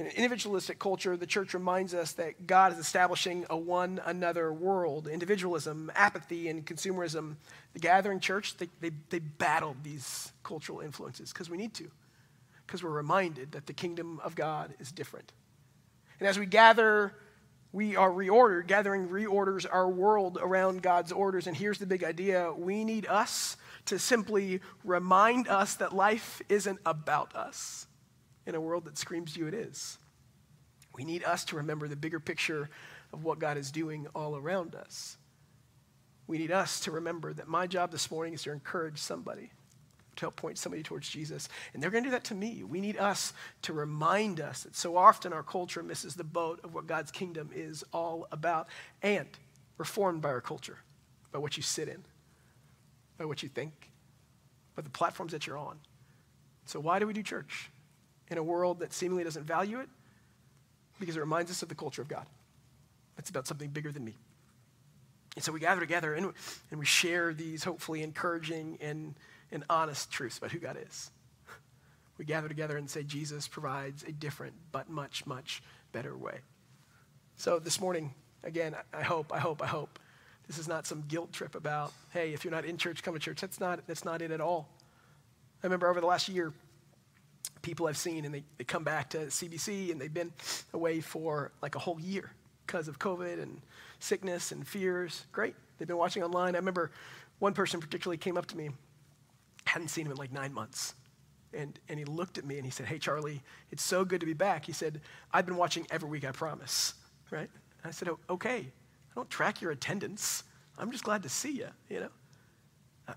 In 0.00 0.06
an 0.06 0.12
individualistic 0.12 0.78
culture, 0.78 1.14
the 1.14 1.26
church 1.26 1.52
reminds 1.52 1.92
us 1.92 2.12
that 2.12 2.46
God 2.46 2.72
is 2.72 2.78
establishing 2.78 3.44
a 3.50 3.56
one 3.56 4.00
another 4.06 4.50
world. 4.50 5.06
Individualism, 5.06 5.92
apathy, 5.94 6.48
and 6.48 6.64
consumerism, 6.64 7.36
the 7.74 7.80
gathering 7.80 8.18
church, 8.18 8.56
they, 8.56 8.70
they, 8.80 8.92
they 9.10 9.18
battle 9.18 9.76
these 9.82 10.32
cultural 10.42 10.80
influences 10.80 11.34
because 11.34 11.50
we 11.50 11.58
need 11.58 11.74
to, 11.74 11.90
because 12.66 12.82
we're 12.82 12.88
reminded 12.88 13.52
that 13.52 13.66
the 13.66 13.74
kingdom 13.74 14.20
of 14.24 14.34
God 14.34 14.72
is 14.80 14.90
different. 14.90 15.32
And 16.20 16.28
as 16.28 16.38
we 16.38 16.46
gather, 16.46 17.14
we 17.72 17.96
are 17.96 18.10
reordered. 18.10 18.66
Gathering 18.66 19.08
reorders 19.08 19.66
our 19.70 19.88
world 19.88 20.38
around 20.40 20.82
God's 20.82 21.12
orders. 21.12 21.46
And 21.46 21.56
here's 21.56 21.78
the 21.78 21.86
big 21.86 22.04
idea 22.04 22.52
we 22.52 22.84
need 22.84 23.06
us 23.06 23.56
to 23.86 23.98
simply 23.98 24.60
remind 24.84 25.48
us 25.48 25.74
that 25.76 25.94
life 25.94 26.42
isn't 26.48 26.78
about 26.84 27.34
us 27.34 27.86
in 28.46 28.54
a 28.54 28.60
world 28.60 28.84
that 28.84 28.98
screams 28.98 29.36
you 29.36 29.46
it 29.46 29.54
is. 29.54 29.98
We 30.94 31.04
need 31.04 31.24
us 31.24 31.44
to 31.46 31.56
remember 31.56 31.88
the 31.88 31.96
bigger 31.96 32.20
picture 32.20 32.68
of 33.12 33.24
what 33.24 33.38
God 33.38 33.56
is 33.56 33.70
doing 33.70 34.06
all 34.14 34.36
around 34.36 34.74
us. 34.74 35.16
We 36.26 36.38
need 36.38 36.52
us 36.52 36.80
to 36.80 36.92
remember 36.92 37.32
that 37.32 37.48
my 37.48 37.66
job 37.66 37.90
this 37.90 38.10
morning 38.10 38.34
is 38.34 38.42
to 38.42 38.52
encourage 38.52 38.98
somebody 38.98 39.50
to 40.16 40.20
help 40.22 40.36
point 40.36 40.58
somebody 40.58 40.82
towards 40.82 41.08
Jesus. 41.08 41.48
And 41.72 41.82
they're 41.82 41.90
going 41.90 42.04
to 42.04 42.08
do 42.08 42.12
that 42.12 42.24
to 42.24 42.34
me. 42.34 42.62
We 42.62 42.80
need 42.80 42.96
us 42.96 43.32
to 43.62 43.72
remind 43.72 44.40
us 44.40 44.64
that 44.64 44.76
so 44.76 44.96
often 44.96 45.32
our 45.32 45.42
culture 45.42 45.82
misses 45.82 46.14
the 46.14 46.24
boat 46.24 46.60
of 46.64 46.74
what 46.74 46.86
God's 46.86 47.10
kingdom 47.10 47.50
is 47.54 47.84
all 47.92 48.26
about. 48.32 48.68
And 49.02 49.28
we're 49.78 49.84
formed 49.84 50.22
by 50.22 50.30
our 50.30 50.40
culture, 50.40 50.78
by 51.32 51.38
what 51.38 51.56
you 51.56 51.62
sit 51.62 51.88
in, 51.88 52.04
by 53.18 53.24
what 53.24 53.42
you 53.42 53.48
think, 53.48 53.72
by 54.74 54.82
the 54.82 54.90
platforms 54.90 55.32
that 55.32 55.46
you're 55.46 55.58
on. 55.58 55.78
So, 56.66 56.80
why 56.80 56.98
do 56.98 57.06
we 57.06 57.12
do 57.12 57.22
church 57.22 57.70
in 58.28 58.38
a 58.38 58.42
world 58.42 58.80
that 58.80 58.92
seemingly 58.92 59.24
doesn't 59.24 59.44
value 59.44 59.80
it? 59.80 59.88
Because 60.98 61.16
it 61.16 61.20
reminds 61.20 61.50
us 61.50 61.62
of 61.62 61.68
the 61.68 61.74
culture 61.74 62.02
of 62.02 62.08
God. 62.08 62.26
It's 63.16 63.30
about 63.30 63.46
something 63.46 63.70
bigger 63.70 63.90
than 63.90 64.04
me. 64.04 64.14
And 65.36 65.44
so 65.44 65.52
we 65.52 65.60
gather 65.60 65.80
together 65.80 66.14
and, 66.14 66.32
and 66.70 66.78
we 66.80 66.86
share 66.86 67.32
these 67.32 67.64
hopefully 67.64 68.02
encouraging 68.02 68.78
and 68.80 69.14
and 69.52 69.64
honest 69.68 70.10
truths 70.10 70.38
about 70.38 70.52
who 70.52 70.58
God 70.58 70.78
is. 70.88 71.10
We 72.18 72.24
gather 72.24 72.48
together 72.48 72.76
and 72.76 72.88
say 72.88 73.02
Jesus 73.02 73.48
provides 73.48 74.02
a 74.02 74.12
different 74.12 74.54
but 74.72 74.90
much, 74.90 75.26
much 75.26 75.62
better 75.92 76.16
way. 76.16 76.40
So 77.36 77.58
this 77.58 77.80
morning, 77.80 78.14
again, 78.44 78.76
I 78.92 79.02
hope, 79.02 79.32
I 79.32 79.38
hope, 79.38 79.62
I 79.62 79.66
hope 79.66 79.98
this 80.46 80.58
is 80.58 80.68
not 80.68 80.86
some 80.86 81.04
guilt 81.08 81.32
trip 81.32 81.54
about, 81.54 81.92
hey, 82.10 82.34
if 82.34 82.44
you're 82.44 82.52
not 82.52 82.64
in 82.64 82.76
church, 82.76 83.02
come 83.02 83.14
to 83.14 83.20
church. 83.20 83.40
That's 83.40 83.58
not, 83.58 83.86
that's 83.86 84.04
not 84.04 84.20
it 84.20 84.30
at 84.30 84.40
all. 84.40 84.68
I 85.62 85.66
remember 85.66 85.88
over 85.88 86.00
the 86.00 86.06
last 86.06 86.28
year, 86.28 86.52
people 87.62 87.86
I've 87.86 87.96
seen 87.96 88.24
and 88.24 88.34
they, 88.34 88.44
they 88.58 88.64
come 88.64 88.84
back 88.84 89.10
to 89.10 89.18
CBC 89.26 89.90
and 89.90 90.00
they've 90.00 90.12
been 90.12 90.32
away 90.74 91.00
for 91.00 91.52
like 91.62 91.74
a 91.74 91.78
whole 91.78 92.00
year 92.00 92.30
because 92.66 92.88
of 92.88 92.98
COVID 92.98 93.42
and 93.42 93.60
sickness 93.98 94.52
and 94.52 94.66
fears. 94.66 95.26
Great. 95.32 95.54
They've 95.78 95.88
been 95.88 95.96
watching 95.96 96.22
online. 96.22 96.54
I 96.54 96.58
remember 96.58 96.90
one 97.38 97.54
person 97.54 97.80
particularly 97.80 98.18
came 98.18 98.36
up 98.36 98.46
to 98.46 98.56
me 98.56 98.70
hadn't 99.70 99.88
seen 99.88 100.06
him 100.06 100.12
in 100.12 100.18
like 100.18 100.32
nine 100.32 100.52
months. 100.52 100.94
And, 101.52 101.78
and 101.88 101.98
he 101.98 102.04
looked 102.04 102.38
at 102.38 102.44
me 102.44 102.56
and 102.56 102.64
he 102.64 102.70
said, 102.70 102.86
Hey, 102.86 102.98
Charlie, 102.98 103.42
it's 103.70 103.82
so 103.82 104.04
good 104.04 104.20
to 104.20 104.26
be 104.26 104.34
back. 104.34 104.64
He 104.64 104.72
said, 104.72 105.00
I've 105.32 105.46
been 105.46 105.56
watching 105.56 105.86
every 105.90 106.08
week, 106.08 106.24
I 106.24 106.32
promise. 106.32 106.94
Right? 107.30 107.50
And 107.82 107.88
I 107.88 107.90
said, 107.90 108.08
oh, 108.08 108.18
Okay, 108.28 108.58
I 108.58 109.14
don't 109.14 109.30
track 109.30 109.60
your 109.60 109.70
attendance. 109.70 110.44
I'm 110.78 110.90
just 110.90 111.04
glad 111.04 111.22
to 111.22 111.28
see 111.28 111.52
you, 111.52 111.68
you 111.88 112.00
know? 112.00 113.14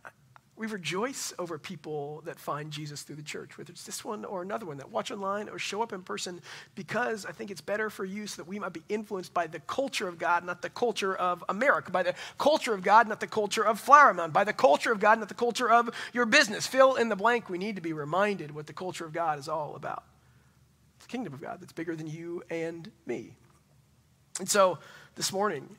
We 0.63 0.69
rejoice 0.69 1.33
over 1.37 1.57
people 1.57 2.21
that 2.23 2.39
find 2.39 2.71
Jesus 2.71 3.01
through 3.01 3.17
the 3.17 3.21
church, 3.21 3.57
whether 3.57 3.73
it's 3.73 3.83
this 3.83 4.05
one 4.05 4.23
or 4.23 4.41
another 4.41 4.65
one 4.65 4.77
that 4.77 4.89
watch 4.89 5.11
online 5.11 5.49
or 5.49 5.59
show 5.59 5.81
up 5.81 5.91
in 5.91 6.03
person, 6.03 6.39
because 6.73 7.25
I 7.25 7.33
think 7.33 7.51
it's 7.51 7.59
better 7.59 7.89
for 7.89 8.05
you 8.05 8.27
so 8.27 8.41
that 8.41 8.47
we 8.47 8.59
might 8.59 8.71
be 8.71 8.81
influenced 8.87 9.33
by 9.33 9.47
the 9.47 9.59
culture 9.59 10.07
of 10.07 10.17
God, 10.17 10.45
not 10.45 10.61
the 10.61 10.69
culture 10.69 11.13
of 11.15 11.43
America, 11.49 11.91
by 11.91 12.01
the 12.01 12.13
culture 12.37 12.73
of 12.73 12.81
God, 12.81 13.09
not 13.09 13.19
the 13.19 13.27
culture 13.27 13.65
of 13.65 13.77
Flower 13.77 14.13
Mound, 14.13 14.31
by 14.31 14.45
the 14.45 14.53
culture 14.53 14.93
of 14.93 15.01
God, 15.01 15.19
not 15.19 15.27
the 15.27 15.33
culture 15.33 15.69
of 15.69 15.89
your 16.13 16.25
business. 16.25 16.65
Fill 16.65 16.95
in 16.95 17.09
the 17.09 17.17
blank. 17.17 17.49
We 17.49 17.57
need 17.57 17.75
to 17.75 17.81
be 17.81 17.91
reminded 17.91 18.55
what 18.55 18.65
the 18.65 18.71
culture 18.71 19.03
of 19.03 19.11
God 19.11 19.39
is 19.39 19.49
all 19.49 19.75
about. 19.75 20.05
It's 20.95 21.07
the 21.07 21.11
kingdom 21.11 21.33
of 21.33 21.41
God 21.41 21.57
that's 21.59 21.73
bigger 21.73 21.97
than 21.97 22.07
you 22.07 22.41
and 22.49 22.89
me. 23.05 23.35
And 24.39 24.49
so 24.49 24.77
this 25.15 25.33
morning, 25.33 25.75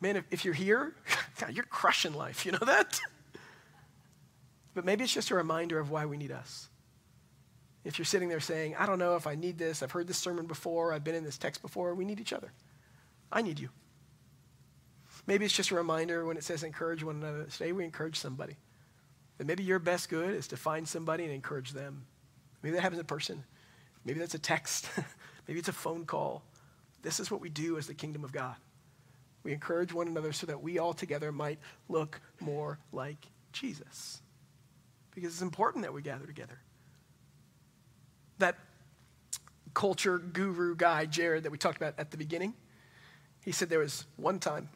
man, 0.00 0.16
if, 0.16 0.24
if 0.30 0.44
you're 0.46 0.54
here, 0.54 0.94
God, 1.38 1.52
you're 1.52 1.64
crushing 1.64 2.14
life. 2.14 2.46
You 2.46 2.52
know 2.52 2.64
that? 2.64 2.98
But 4.78 4.84
maybe 4.84 5.02
it's 5.02 5.12
just 5.12 5.32
a 5.32 5.34
reminder 5.34 5.80
of 5.80 5.90
why 5.90 6.06
we 6.06 6.16
need 6.16 6.30
us. 6.30 6.68
If 7.82 7.98
you're 7.98 8.04
sitting 8.06 8.28
there 8.28 8.38
saying, 8.38 8.76
I 8.78 8.86
don't 8.86 9.00
know 9.00 9.16
if 9.16 9.26
I 9.26 9.34
need 9.34 9.58
this, 9.58 9.82
I've 9.82 9.90
heard 9.90 10.06
this 10.06 10.18
sermon 10.18 10.46
before, 10.46 10.92
I've 10.92 11.02
been 11.02 11.16
in 11.16 11.24
this 11.24 11.36
text 11.36 11.62
before, 11.62 11.96
we 11.96 12.04
need 12.04 12.20
each 12.20 12.32
other. 12.32 12.52
I 13.32 13.42
need 13.42 13.58
you. 13.58 13.70
Maybe 15.26 15.44
it's 15.44 15.52
just 15.52 15.72
a 15.72 15.74
reminder 15.74 16.24
when 16.24 16.36
it 16.36 16.44
says 16.44 16.62
encourage 16.62 17.02
one 17.02 17.16
another. 17.16 17.46
Today 17.46 17.72
we 17.72 17.84
encourage 17.84 18.20
somebody. 18.20 18.56
That 19.38 19.48
maybe 19.48 19.64
your 19.64 19.80
best 19.80 20.10
good 20.10 20.32
is 20.32 20.46
to 20.46 20.56
find 20.56 20.86
somebody 20.86 21.24
and 21.24 21.32
encourage 21.32 21.72
them. 21.72 22.06
Maybe 22.62 22.76
that 22.76 22.82
happens 22.82 23.00
in 23.00 23.06
person. 23.06 23.42
Maybe 24.04 24.20
that's 24.20 24.34
a 24.34 24.38
text. 24.38 24.88
maybe 25.48 25.58
it's 25.58 25.68
a 25.68 25.72
phone 25.72 26.04
call. 26.04 26.44
This 27.02 27.18
is 27.18 27.32
what 27.32 27.40
we 27.40 27.48
do 27.48 27.78
as 27.78 27.88
the 27.88 27.94
kingdom 27.94 28.22
of 28.22 28.30
God. 28.30 28.54
We 29.42 29.52
encourage 29.52 29.92
one 29.92 30.06
another 30.06 30.32
so 30.32 30.46
that 30.46 30.62
we 30.62 30.78
all 30.78 30.92
together 30.92 31.32
might 31.32 31.58
look 31.88 32.20
more 32.38 32.78
like 32.92 33.26
Jesus 33.50 34.22
because 35.18 35.34
it's 35.34 35.42
important 35.42 35.84
that 35.84 35.92
we 35.92 36.02
gather 36.02 36.26
together. 36.26 36.58
That 38.38 38.56
culture 39.74 40.18
guru 40.18 40.76
guy, 40.76 41.06
Jared, 41.06 41.44
that 41.44 41.50
we 41.50 41.58
talked 41.58 41.76
about 41.76 41.94
at 41.98 42.10
the 42.10 42.16
beginning, 42.16 42.54
he 43.44 43.52
said 43.52 43.68
there 43.68 43.78
was 43.80 44.04
one 44.16 44.38
time 44.38 44.68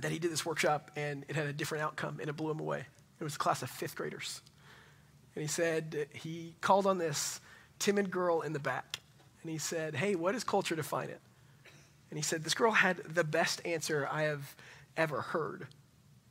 that 0.00 0.10
he 0.10 0.18
did 0.18 0.30
this 0.30 0.44
workshop 0.44 0.90
and 0.96 1.24
it 1.28 1.36
had 1.36 1.46
a 1.46 1.52
different 1.52 1.84
outcome 1.84 2.18
and 2.20 2.28
it 2.28 2.36
blew 2.36 2.50
him 2.50 2.60
away. 2.60 2.84
It 3.20 3.24
was 3.24 3.34
a 3.34 3.38
class 3.38 3.62
of 3.62 3.70
fifth 3.70 3.96
graders. 3.96 4.40
And 5.34 5.42
he 5.42 5.48
said 5.48 6.08
he 6.12 6.54
called 6.60 6.86
on 6.86 6.98
this 6.98 7.40
timid 7.78 8.10
girl 8.10 8.40
in 8.40 8.52
the 8.52 8.58
back 8.58 8.98
and 9.42 9.50
he 9.50 9.58
said, 9.58 9.94
Hey, 9.94 10.14
what 10.14 10.32
does 10.32 10.44
culture 10.44 10.74
define 10.74 11.08
it? 11.08 11.20
And 12.10 12.18
he 12.18 12.22
said, 12.22 12.44
This 12.44 12.54
girl 12.54 12.72
had 12.72 12.98
the 12.98 13.24
best 13.24 13.60
answer 13.64 14.08
I 14.10 14.22
have 14.22 14.54
ever 14.96 15.20
heard. 15.20 15.66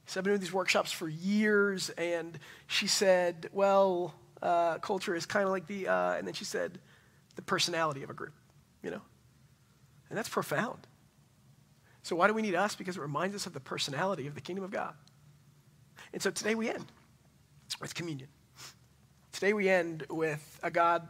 So 0.09 0.19
I've 0.19 0.23
been 0.23 0.31
doing 0.31 0.41
these 0.41 0.51
workshops 0.51 0.91
for 0.91 1.07
years, 1.07 1.91
and 1.91 2.39
she 2.65 2.87
said, 2.87 3.47
well, 3.53 4.15
uh, 4.41 4.79
culture 4.79 5.13
is 5.13 5.27
kind 5.27 5.45
of 5.45 5.51
like 5.51 5.67
the, 5.67 5.87
uh, 5.87 6.13
and 6.13 6.25
then 6.25 6.33
she 6.33 6.45
said, 6.45 6.79
the 7.35 7.43
personality 7.43 8.01
of 8.01 8.09
a 8.09 8.15
group, 8.15 8.33
you 8.81 8.89
know? 8.89 9.03
And 10.09 10.17
that's 10.17 10.27
profound. 10.27 10.87
So 12.01 12.15
why 12.15 12.25
do 12.25 12.33
we 12.33 12.41
need 12.41 12.55
us? 12.55 12.73
Because 12.73 12.97
it 12.97 13.01
reminds 13.01 13.35
us 13.35 13.45
of 13.45 13.53
the 13.53 13.59
personality 13.59 14.25
of 14.25 14.33
the 14.33 14.41
kingdom 14.41 14.65
of 14.65 14.71
God. 14.71 14.95
And 16.11 16.23
so 16.23 16.31
today 16.31 16.55
we 16.55 16.71
end 16.71 16.91
with 17.79 17.93
communion. 17.93 18.29
Today 19.31 19.53
we 19.53 19.69
end 19.69 20.07
with 20.09 20.59
a 20.63 20.71
God 20.71 21.07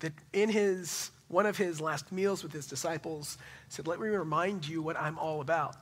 that 0.00 0.12
in 0.34 0.50
his 0.50 1.10
one 1.28 1.46
of 1.46 1.56
his 1.56 1.80
last 1.80 2.12
meals 2.12 2.42
with 2.42 2.52
his 2.52 2.66
disciples 2.66 3.38
said, 3.70 3.86
Let 3.86 3.98
me 3.98 4.08
remind 4.08 4.68
you 4.68 4.82
what 4.82 5.00
I'm 5.00 5.18
all 5.18 5.40
about 5.40 5.74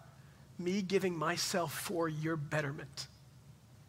me 0.61 0.83
giving 0.83 1.17
myself 1.17 1.73
for 1.73 2.09
your 2.09 2.37
betterment. 2.37 3.07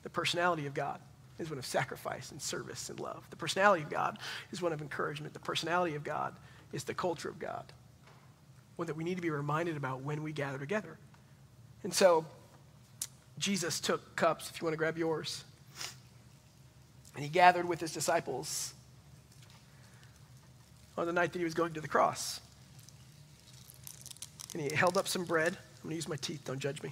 The 0.04 0.10
personality 0.10 0.66
of 0.66 0.74
God 0.74 1.00
is 1.38 1.50
one 1.50 1.60
of 1.60 1.66
sacrifice 1.66 2.32
and 2.32 2.42
service 2.42 2.90
and 2.90 3.00
love. 3.00 3.24
The 3.30 3.36
personality 3.36 3.84
of 3.84 3.90
God 3.90 4.18
is 4.52 4.62
one 4.62 4.74
of 4.74 4.82
encouragement. 4.82 5.34
The 5.34 5.40
personality 5.40 5.96
of 5.96 6.04
God 6.04 6.36
is 6.72 6.84
the 6.84 6.94
culture 6.94 7.30
of 7.30 7.40
God, 7.40 7.66
one 8.78 8.88
that 8.88 8.96
we 8.96 9.04
need 9.04 9.16
to 9.16 9.22
be 9.22 9.30
reminded 9.30 9.78
about 9.78 10.02
when 10.02 10.24
we 10.24 10.32
gather 10.32 10.58
together. 10.58 10.98
And 11.84 11.94
so, 11.94 12.26
Jesus 13.38 13.80
took 13.80 14.16
cups, 14.16 14.50
if 14.50 14.62
you 14.62 14.66
want 14.66 14.74
to 14.74 14.78
grab 14.78 14.98
yours, 14.98 15.44
and 17.16 17.24
he 17.24 17.30
gathered 17.30 17.68
with 17.68 17.80
his 17.80 17.92
disciples 17.92 18.74
on 20.98 21.08
the 21.08 21.14
night 21.14 21.34
that 21.34 21.40
he 21.40 21.46
was 21.46 21.54
going 21.54 21.74
to 21.74 21.82
the 21.82 21.88
cross. 21.88 22.40
And 24.54 24.62
he 24.62 24.74
held 24.76 24.98
up 24.98 25.08
some 25.08 25.26
bread. 25.26 25.58
I'm 25.82 25.89
going 25.89 25.91
to 25.91 25.96
use 25.96 26.08
my 26.08 26.15
teeth. 26.15 26.41
Don't 26.46 26.60
judge 26.60 26.84
me. 26.84 26.91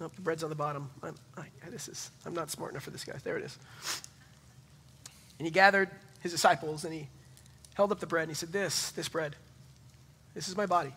Nope, 0.00 0.14
the 0.16 0.20
bread's 0.20 0.44
on 0.44 0.50
the 0.50 0.56
bottom. 0.56 0.90
I'm, 1.02 1.14
I, 1.36 1.44
this 1.70 1.88
is, 1.88 2.10
I'm 2.26 2.34
not 2.34 2.50
smart 2.50 2.72
enough 2.72 2.82
for 2.82 2.90
this, 2.90 3.04
guy. 3.04 3.14
There 3.24 3.38
it 3.38 3.44
is. 3.44 3.58
And 5.38 5.46
he 5.46 5.50
gathered 5.50 5.88
his 6.20 6.30
disciples 6.30 6.84
and 6.84 6.92
he 6.92 7.08
held 7.72 7.90
up 7.90 8.00
the 8.00 8.06
bread 8.06 8.24
and 8.24 8.30
he 8.30 8.34
said, 8.34 8.52
This, 8.52 8.90
this 8.90 9.08
bread, 9.08 9.34
this 10.34 10.46
is 10.48 10.56
my 10.56 10.66
body. 10.66 10.92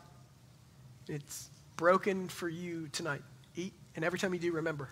It's 1.08 1.50
broken 1.78 2.28
for 2.28 2.50
you 2.50 2.90
tonight. 2.92 3.22
Eat, 3.56 3.72
and 3.96 4.04
every 4.04 4.20
time 4.20 4.34
you 4.34 4.40
do, 4.40 4.52
remember. 4.52 4.90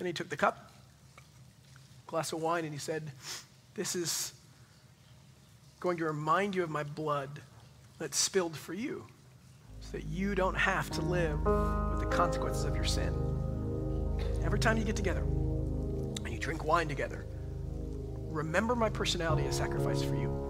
And 0.00 0.08
he 0.08 0.12
took 0.12 0.28
the 0.28 0.36
cup 0.36 0.73
glass 2.06 2.32
of 2.32 2.40
wine 2.40 2.64
and 2.64 2.72
he 2.72 2.78
said, 2.78 3.10
This 3.74 3.96
is 3.96 4.32
going 5.80 5.98
to 5.98 6.04
remind 6.04 6.54
you 6.54 6.62
of 6.62 6.70
my 6.70 6.82
blood 6.82 7.40
that's 7.98 8.18
spilled 8.18 8.56
for 8.56 8.74
you 8.74 9.04
so 9.80 9.98
that 9.98 10.06
you 10.06 10.34
don't 10.34 10.56
have 10.56 10.90
to 10.90 11.02
live 11.02 11.44
with 11.44 12.00
the 12.00 12.08
consequences 12.10 12.64
of 12.64 12.74
your 12.74 12.84
sin. 12.84 13.14
Every 14.42 14.58
time 14.58 14.78
you 14.78 14.84
get 14.84 14.96
together 14.96 15.20
and 15.20 16.28
you 16.30 16.38
drink 16.38 16.64
wine 16.64 16.88
together, 16.88 17.26
remember 18.34 18.74
my 18.74 18.88
personality 18.88 19.46
as 19.46 19.56
sacrifice 19.56 20.02
for 20.02 20.14
you. 20.16 20.44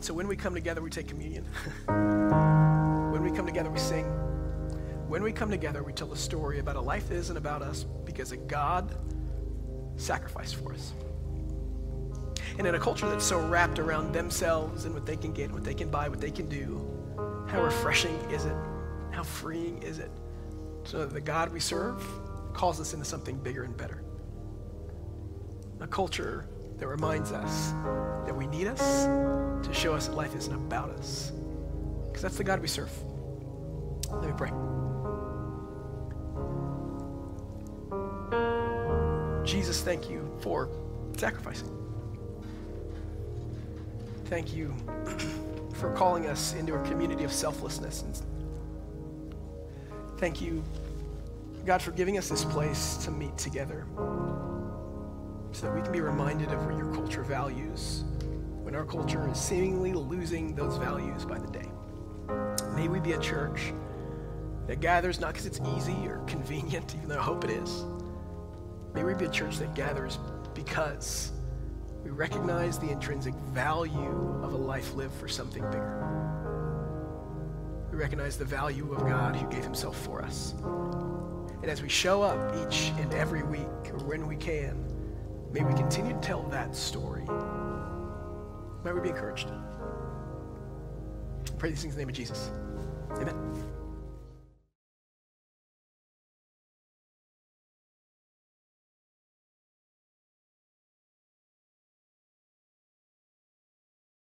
So 0.00 0.12
when 0.12 0.26
we 0.26 0.34
come 0.34 0.52
together, 0.52 0.82
we 0.82 0.90
take 0.90 1.06
communion. 1.06 1.44
when 3.12 3.22
we 3.22 3.30
come 3.30 3.46
together, 3.46 3.70
we 3.70 3.78
sing. 3.78 4.21
When 5.12 5.22
we 5.22 5.30
come 5.30 5.50
together, 5.50 5.82
we 5.82 5.92
tell 5.92 6.10
a 6.14 6.16
story 6.16 6.58
about 6.58 6.76
a 6.76 6.80
life 6.80 7.10
that 7.10 7.16
isn't 7.16 7.36
about 7.36 7.60
us 7.60 7.84
because 8.06 8.32
a 8.32 8.38
God 8.38 8.96
sacrificed 9.98 10.56
for 10.56 10.72
us. 10.72 10.94
And 12.56 12.66
in 12.66 12.74
a 12.74 12.78
culture 12.78 13.06
that's 13.06 13.26
so 13.26 13.38
wrapped 13.38 13.78
around 13.78 14.14
themselves 14.14 14.86
and 14.86 14.94
what 14.94 15.04
they 15.04 15.16
can 15.16 15.34
get, 15.34 15.52
what 15.52 15.64
they 15.64 15.74
can 15.74 15.90
buy, 15.90 16.08
what 16.08 16.18
they 16.18 16.30
can 16.30 16.48
do, 16.48 16.80
how 17.46 17.62
refreshing 17.62 18.18
is 18.30 18.46
it? 18.46 18.54
How 19.10 19.22
freeing 19.22 19.82
is 19.82 19.98
it? 19.98 20.10
So 20.84 21.00
that 21.00 21.12
the 21.12 21.20
God 21.20 21.52
we 21.52 21.60
serve 21.60 22.02
calls 22.54 22.80
us 22.80 22.94
into 22.94 23.04
something 23.04 23.36
bigger 23.36 23.64
and 23.64 23.76
better. 23.76 24.02
A 25.80 25.86
culture 25.86 26.46
that 26.78 26.86
reminds 26.86 27.32
us 27.32 27.72
that 28.24 28.34
we 28.34 28.46
need 28.46 28.66
us 28.66 29.04
to 29.66 29.74
show 29.74 29.92
us 29.92 30.06
that 30.06 30.16
life 30.16 30.34
isn't 30.34 30.54
about 30.54 30.88
us. 30.88 31.32
Because 32.06 32.22
that's 32.22 32.38
the 32.38 32.44
God 32.44 32.62
we 32.62 32.68
serve. 32.68 32.90
Let 34.10 34.24
me 34.24 34.32
pray. 34.34 34.71
Jesus, 39.44 39.82
thank 39.82 40.08
you 40.08 40.30
for 40.40 40.68
sacrificing. 41.16 41.68
Thank 44.26 44.54
you 44.54 44.74
for 45.74 45.92
calling 45.92 46.26
us 46.26 46.54
into 46.54 46.74
a 46.74 46.82
community 46.84 47.24
of 47.24 47.32
selflessness. 47.32 48.22
Thank 50.18 50.40
you, 50.40 50.62
God, 51.66 51.82
for 51.82 51.90
giving 51.90 52.18
us 52.18 52.28
this 52.28 52.44
place 52.44 52.96
to 52.98 53.10
meet 53.10 53.36
together 53.36 53.86
so 55.50 55.66
that 55.66 55.74
we 55.74 55.82
can 55.82 55.92
be 55.92 56.00
reminded 56.00 56.50
of 56.50 56.64
what 56.64 56.76
your 56.76 56.92
culture 56.94 57.22
values 57.22 58.04
when 58.62 58.74
our 58.74 58.84
culture 58.84 59.28
is 59.28 59.38
seemingly 59.38 59.92
losing 59.92 60.54
those 60.54 60.76
values 60.76 61.24
by 61.24 61.38
the 61.38 61.48
day. 61.48 61.68
May 62.76 62.88
we 62.88 63.00
be 63.00 63.12
a 63.12 63.18
church 63.18 63.74
that 64.68 64.80
gathers 64.80 65.20
not 65.20 65.32
because 65.32 65.46
it's 65.46 65.60
easy 65.76 66.06
or 66.06 66.18
convenient, 66.26 66.94
even 66.96 67.08
though 67.08 67.18
I 67.18 67.22
hope 67.22 67.44
it 67.44 67.50
is 67.50 67.84
May 68.94 69.04
we 69.04 69.14
be 69.14 69.24
a 69.24 69.30
church 69.30 69.58
that 69.58 69.74
gathers 69.74 70.18
because 70.54 71.32
we 72.04 72.10
recognize 72.10 72.78
the 72.78 72.90
intrinsic 72.90 73.34
value 73.34 74.40
of 74.42 74.52
a 74.52 74.56
life 74.56 74.94
lived 74.94 75.14
for 75.14 75.28
something 75.28 75.64
bigger. 75.70 76.08
We 77.90 77.98
recognize 77.98 78.36
the 78.36 78.44
value 78.44 78.92
of 78.92 79.00
God 79.00 79.36
who 79.36 79.48
gave 79.48 79.64
himself 79.64 79.98
for 80.02 80.22
us. 80.22 80.54
And 81.62 81.70
as 81.70 81.80
we 81.80 81.88
show 81.88 82.22
up 82.22 82.54
each 82.66 82.92
and 82.98 83.12
every 83.14 83.44
week, 83.44 83.92
or 83.92 83.98
when 83.98 84.26
we 84.26 84.36
can, 84.36 84.84
may 85.52 85.62
we 85.62 85.74
continue 85.74 86.12
to 86.12 86.20
tell 86.20 86.42
that 86.44 86.74
story. 86.74 87.24
May 88.84 88.92
we 88.92 89.00
be 89.00 89.10
encouraged. 89.10 89.48
I 89.48 91.52
pray 91.58 91.70
these 91.70 91.82
things 91.82 91.94
in 91.94 91.98
the 91.98 91.98
name 91.98 92.08
of 92.08 92.16
Jesus. 92.16 92.50
Amen. 93.12 93.61